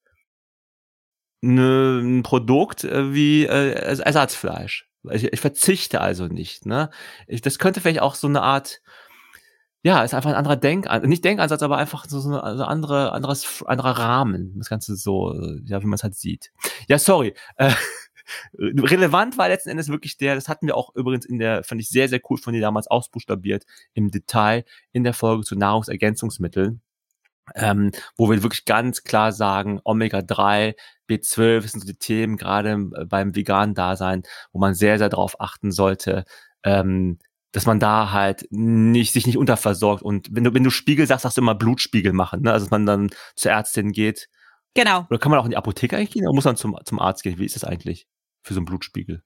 ne, 1.42 2.00
ein 2.02 2.24
Produkt 2.24 2.84
äh, 2.84 3.14
wie 3.14 3.46
äh, 3.46 3.72
Ersatzfleisch. 3.72 4.88
Ich, 5.12 5.32
ich 5.32 5.40
verzichte 5.40 6.02
also 6.02 6.28
nicht. 6.28 6.66
Ne? 6.66 6.90
Ich, 7.28 7.42
das 7.42 7.60
könnte 7.60 7.82
vielleicht 7.82 8.02
auch 8.02 8.16
so 8.16 8.28
eine 8.28 8.42
Art 8.42 8.82
ja, 9.82 10.04
ist 10.04 10.14
einfach 10.14 10.30
ein 10.30 10.36
anderer 10.36 10.58
Denkansatz, 10.58 11.08
nicht 11.08 11.24
Denkansatz, 11.24 11.64
aber 11.64 11.78
einfach 11.78 12.06
so, 12.06 12.20
so 12.20 12.38
also 12.40 12.66
andere, 12.66 13.14
anderes, 13.14 13.64
anderer 13.66 13.92
Rahmen. 13.92 14.56
Das 14.58 14.70
Ganze 14.70 14.96
so, 14.96 15.34
ja, 15.66 15.82
wie 15.82 15.86
man 15.86 15.96
es 15.96 16.04
halt 16.04 16.16
sieht. 16.16 16.52
Ja, 16.88 17.00
sorry. 17.00 17.34
Äh, 17.56 17.72
relevant 18.58 19.38
war 19.38 19.48
letzten 19.48 19.70
Endes 19.70 19.88
wirklich 19.88 20.18
der, 20.18 20.36
das 20.36 20.50
hatten 20.50 20.68
wir 20.68 20.76
auch 20.76 20.94
übrigens 20.96 21.26
in 21.26 21.40
der, 21.40 21.64
fand 21.64 21.82
ich 21.82 21.90
sehr, 21.90 22.10
sehr 22.10 22.20
cool 22.30 22.38
von 22.38 22.54
dir 22.54 22.62
damals 22.62 22.88
ausbuchstabiert, 22.88 23.66
im 23.94 24.12
Detail 24.12 24.66
in 24.92 25.04
der 25.04 25.14
Folge 25.14 25.44
zu 25.44 25.56
Nahrungsergänzungsmitteln. 25.56 26.82
Ähm, 27.56 27.92
wo 28.16 28.30
wir 28.30 28.44
wirklich 28.44 28.66
ganz 28.66 29.04
klar 29.04 29.32
sagen, 29.32 29.80
Omega-3, 29.84 30.76
B12 31.10 31.68
sind 31.68 31.80
so 31.80 31.88
die 31.88 31.96
Themen, 31.98 32.38
gerade 32.38 32.78
beim 33.08 33.36
veganen 33.36 33.74
Dasein, 33.74 34.22
wo 34.52 34.60
man 34.60 34.76
sehr, 34.76 35.00
sehr 35.00 35.10
darauf 35.10 35.42
achten 35.42 35.72
sollte, 35.72 36.26
ähm, 36.64 37.18
dass 37.52 37.66
man 37.66 37.80
da 37.80 38.12
halt 38.12 38.46
nicht, 38.52 39.14
sich 39.14 39.26
nicht 39.26 39.38
unterversorgt. 39.38 40.04
Und 40.04 40.28
wenn 40.32 40.44
du, 40.44 40.54
wenn 40.54 40.64
du 40.64 40.70
Spiegel 40.70 41.08
sagst, 41.08 41.24
sagst 41.24 41.38
du 41.38 41.42
immer 41.42 41.56
Blutspiegel 41.56 42.14
machen, 42.14 42.42
ne? 42.42 42.52
Also 42.52 42.66
dass 42.66 42.72
man 42.72 42.86
dann 42.86 43.10
zur 43.36 43.52
Ärztin 43.52 43.92
geht. 43.92 44.30
Genau. 44.76 45.06
Oder 45.10 45.20
kann 45.20 45.32
man 45.32 45.40
auch 45.40 45.46
in 45.46 45.52
die 45.52 45.58
Apotheke 45.58 45.98
eigentlich 45.98 46.12
gehen 46.12 46.28
oder 46.28 46.36
muss 46.36 46.46
man 46.46 46.56
zum, 46.56 46.78
zum 46.86 47.00
Arzt 47.00 47.24
gehen? 47.24 47.40
Wie 47.40 47.46
ist 47.46 47.56
das 47.56 47.64
eigentlich 47.64 48.08
für 48.44 48.54
so 48.54 48.60
einen 48.60 48.66
Blutspiegel? 48.66 49.24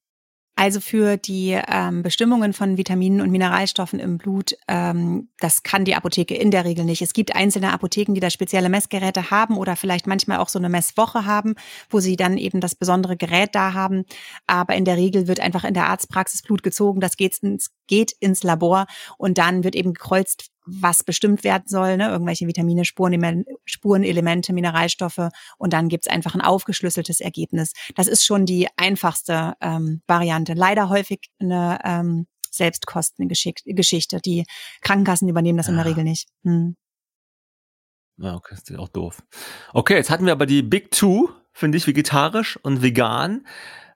Also 0.56 0.82
für 0.82 1.18
die 1.18 1.60
ähm, 1.68 2.04
Bestimmungen 2.04 2.54
von 2.54 2.78
Vitaminen 2.78 3.22
und 3.22 3.32
Mineralstoffen 3.32 4.00
im 4.00 4.20
Blut, 4.20 4.56
ähm, 4.68 5.30
das 5.40 5.64
kann 5.64 5.84
die 5.84 5.96
Apotheke 5.96 6.36
in 6.36 6.52
der 6.52 6.64
Regel 6.64 6.86
nicht. 6.86 7.02
Es 7.02 7.14
gibt 7.14 7.36
einzelne 7.36 7.74
Apotheken, 7.74 8.14
die 8.14 8.20
da 8.20 8.30
spezielle 8.30 8.70
Messgeräte 8.70 9.32
haben 9.32 9.58
oder 9.58 9.76
vielleicht 9.76 10.06
manchmal 10.06 10.38
auch 10.38 10.50
so 10.50 10.60
eine 10.60 10.70
Messwoche 10.70 11.26
haben, 11.26 11.56
wo 11.90 12.00
sie 12.00 12.18
dann 12.18 12.38
eben 12.38 12.62
das 12.62 12.76
besondere 12.76 13.18
Gerät 13.18 13.56
da 13.56 13.74
haben. 13.74 14.06
Aber 14.46 14.76
in 14.76 14.86
der 14.86 14.96
Regel 14.96 15.28
wird 15.28 15.40
einfach 15.40 15.64
in 15.64 15.74
der 15.74 15.88
Arztpraxis 15.88 16.44
Blut 16.44 16.62
gezogen, 16.62 17.00
das 17.00 17.18
geht 17.18 17.40
ins, 17.40 17.72
geht 17.88 18.12
ins 18.20 18.44
Labor 18.44 18.86
und 19.18 19.40
dann 19.40 19.64
wird 19.64 19.74
eben 19.74 19.94
gekreuzt, 19.94 20.53
was 20.66 21.04
bestimmt 21.04 21.44
werden 21.44 21.66
soll, 21.68 21.98
ne? 21.98 22.10
irgendwelche 22.10 22.48
Vitamine, 22.48 22.84
Spurenelemente, 22.86 24.54
Mineralstoffe 24.54 25.30
und 25.58 25.74
dann 25.74 25.90
gibt's 25.90 26.08
einfach 26.08 26.36
ein 26.36 26.42
aufgeschlüsseltes 26.42 27.20
Ergebnis. 27.20 27.74
Das 27.96 28.08
ist 28.08 28.26
schon 28.26 28.46
die 28.46 28.68
einfachste 28.78 29.54
ähm, 29.62 30.02
Variante. 30.08 30.54
Leider 30.54 30.90
häufig 30.90 31.30
eine 31.40 31.80
ähm, 31.84 32.28
Selbstkostengeschichte. 32.52 34.22
Die 34.22 34.46
Krankenkassen 34.82 35.28
übernehmen 35.28 35.58
das 35.58 35.68
ja. 35.68 35.72
in 35.72 35.78
der 35.78 35.86
Regel 35.86 36.04
nicht. 36.04 36.30
Hm. 36.44 36.76
Ja, 38.18 38.36
okay, 38.36 38.54
ist 38.54 38.76
auch 38.78 38.90
doof. 38.90 39.24
Okay, 39.74 39.96
jetzt 39.96 40.10
hatten 40.10 40.26
wir 40.26 40.34
aber 40.34 40.46
die 40.46 40.62
Big 40.62 40.92
Two, 40.92 41.30
finde 41.52 41.78
ich, 41.78 41.88
vegetarisch 41.88 42.58
und 42.62 42.82
vegan. 42.82 43.48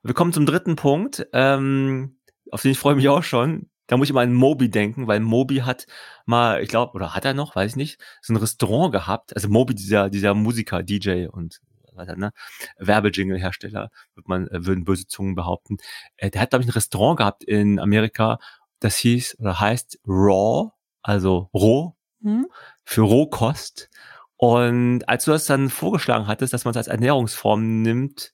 Wir 0.03 0.13
kommen 0.13 0.33
zum 0.33 0.45
dritten 0.45 0.75
Punkt, 0.75 1.27
ähm, 1.33 2.17
auf 2.51 2.61
den 2.61 2.71
ich 2.71 2.79
freue 2.79 2.95
mich 2.95 3.07
auch 3.09 3.23
schon. 3.23 3.69
Da 3.87 3.97
muss 3.97 4.09
ich 4.09 4.13
mal 4.13 4.23
an 4.23 4.33
Moby 4.33 4.69
denken, 4.69 5.07
weil 5.07 5.19
Moby 5.19 5.57
hat 5.57 5.87
mal, 6.25 6.61
ich 6.61 6.69
glaube, 6.69 6.93
oder 6.93 7.15
hat 7.15 7.25
er 7.25 7.33
noch, 7.33 7.55
weiß 7.55 7.71
ich 7.71 7.75
nicht, 7.77 8.01
so 8.21 8.33
ein 8.33 8.37
Restaurant 8.37 8.91
gehabt. 8.91 9.35
Also 9.35 9.49
Moby, 9.49 9.75
dieser, 9.75 10.09
dieser 10.09 10.33
Musiker, 10.33 10.83
DJ 10.83 11.27
und 11.27 11.61
weiter, 11.97 12.15
ne? 12.15 12.31
Werbejingle-Hersteller, 12.77 13.89
wird 14.15 14.27
man, 14.27 14.47
äh, 14.47 14.65
würden 14.65 14.85
böse 14.85 15.07
Zungen 15.07 15.35
behaupten. 15.35 15.77
Äh, 16.17 16.29
der 16.29 16.41
hat, 16.41 16.51
glaube 16.51 16.63
ich, 16.63 16.69
ein 16.69 16.73
Restaurant 16.73 17.17
gehabt 17.17 17.43
in 17.43 17.79
Amerika, 17.79 18.39
das 18.79 18.97
hieß 18.97 19.39
oder 19.39 19.59
heißt 19.59 19.99
Raw, 20.07 20.71
also 21.01 21.49
roh, 21.53 21.95
hm? 22.21 22.47
für 22.83 23.01
Rohkost. 23.01 23.89
Und 24.37 25.09
als 25.09 25.25
du 25.25 25.31
das 25.31 25.45
dann 25.45 25.69
vorgeschlagen 25.69 26.27
hattest, 26.27 26.53
dass 26.53 26.63
man 26.63 26.71
es 26.71 26.77
als 26.77 26.87
Ernährungsform 26.87 27.81
nimmt, 27.81 28.33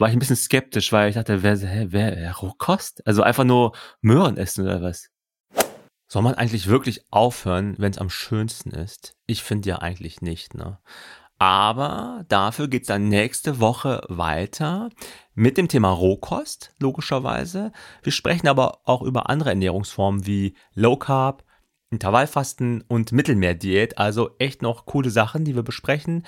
war 0.00 0.08
ich 0.08 0.16
ein 0.16 0.18
bisschen 0.18 0.36
skeptisch, 0.36 0.92
weil 0.92 1.10
ich 1.10 1.14
dachte, 1.14 1.42
wer, 1.42 1.56
hä, 1.58 1.86
wer, 1.90 2.34
Rohkost? 2.36 3.06
Also 3.06 3.22
einfach 3.22 3.44
nur 3.44 3.72
Möhren 4.00 4.38
essen 4.38 4.64
oder 4.64 4.82
was? 4.82 5.10
Soll 6.08 6.22
man 6.22 6.34
eigentlich 6.34 6.66
wirklich 6.66 7.04
aufhören, 7.10 7.74
wenn 7.78 7.92
es 7.92 7.98
am 7.98 8.10
schönsten 8.10 8.70
ist? 8.70 9.14
Ich 9.26 9.42
finde 9.42 9.68
ja 9.68 9.76
eigentlich 9.76 10.22
nicht, 10.22 10.54
ne? 10.54 10.78
Aber 11.38 12.24
dafür 12.28 12.68
geht's 12.68 12.88
dann 12.88 13.08
nächste 13.08 13.60
Woche 13.60 14.02
weiter 14.08 14.90
mit 15.34 15.56
dem 15.56 15.68
Thema 15.68 15.90
Rohkost, 15.90 16.74
logischerweise. 16.78 17.72
Wir 18.02 18.12
sprechen 18.12 18.48
aber 18.48 18.80
auch 18.84 19.02
über 19.02 19.30
andere 19.30 19.50
Ernährungsformen 19.50 20.26
wie 20.26 20.54
Low 20.74 20.96
Carb, 20.96 21.44
Intervallfasten 21.90 22.84
und 22.88 23.12
Mittelmeerdiät. 23.12 23.98
Also 23.98 24.30
echt 24.38 24.62
noch 24.62 24.86
coole 24.86 25.10
Sachen, 25.10 25.44
die 25.44 25.54
wir 25.54 25.62
besprechen. 25.62 26.26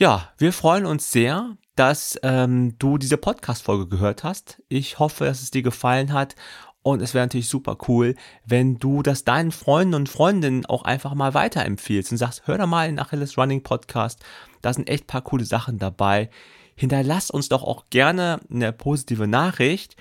Ja, 0.00 0.30
wir 0.38 0.54
freuen 0.54 0.86
uns 0.86 1.12
sehr, 1.12 1.58
dass 1.76 2.18
ähm, 2.22 2.74
du 2.78 2.96
diese 2.96 3.18
Podcast-Folge 3.18 3.86
gehört 3.86 4.24
hast. 4.24 4.62
Ich 4.70 4.98
hoffe, 4.98 5.26
dass 5.26 5.42
es 5.42 5.50
dir 5.50 5.60
gefallen 5.60 6.14
hat. 6.14 6.36
Und 6.80 7.02
es 7.02 7.12
wäre 7.12 7.26
natürlich 7.26 7.50
super 7.50 7.76
cool, 7.86 8.14
wenn 8.46 8.78
du 8.78 9.02
das 9.02 9.24
deinen 9.24 9.52
Freunden 9.52 9.92
und 9.92 10.08
Freundinnen 10.08 10.64
auch 10.64 10.84
einfach 10.84 11.12
mal 11.12 11.34
weiterempfiehlst 11.34 12.12
und 12.12 12.16
sagst, 12.16 12.46
hör 12.46 12.56
doch 12.56 12.66
mal 12.66 12.88
den 12.88 12.98
Achilles 12.98 13.36
Running 13.36 13.62
Podcast. 13.62 14.24
Da 14.62 14.72
sind 14.72 14.88
echt 14.88 15.06
paar 15.06 15.20
coole 15.20 15.44
Sachen 15.44 15.76
dabei. 15.76 16.30
Hinterlass 16.76 17.30
uns 17.30 17.50
doch 17.50 17.62
auch 17.62 17.84
gerne 17.90 18.40
eine 18.50 18.72
positive 18.72 19.26
Nachricht 19.26 19.96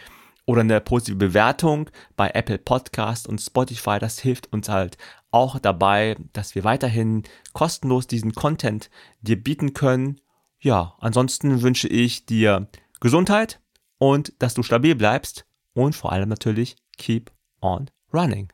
oder 0.46 0.62
eine 0.62 0.80
positive 0.80 1.18
Bewertung 1.18 1.90
bei 2.16 2.32
Apple 2.34 2.60
Podcast 2.60 3.28
und 3.28 3.42
Spotify. 3.42 4.00
Das 4.00 4.18
hilft 4.18 4.54
uns 4.54 4.70
halt 4.70 4.98
auch 5.32 5.60
dabei, 5.60 6.16
dass 6.34 6.56
wir 6.56 6.64
weiterhin 6.64 7.24
kostenlos 7.54 8.08
diesen 8.08 8.34
Content 8.34 8.90
dir 9.22 9.42
bieten 9.42 9.74
können 9.74 10.20
ja, 10.62 10.96
ansonsten 11.00 11.62
wünsche 11.62 11.88
ich 11.88 12.26
dir 12.26 12.68
Gesundheit 13.00 13.62
und 13.98 14.34
dass 14.40 14.54
du 14.54 14.64
stabil 14.64 14.94
bleibst 14.94 15.46
und 15.74 15.96
vor 15.96 16.12
allem 16.12 16.28
natürlich 16.28 16.76
keep 16.98 17.32
on 17.62 17.90
running. 18.14 18.52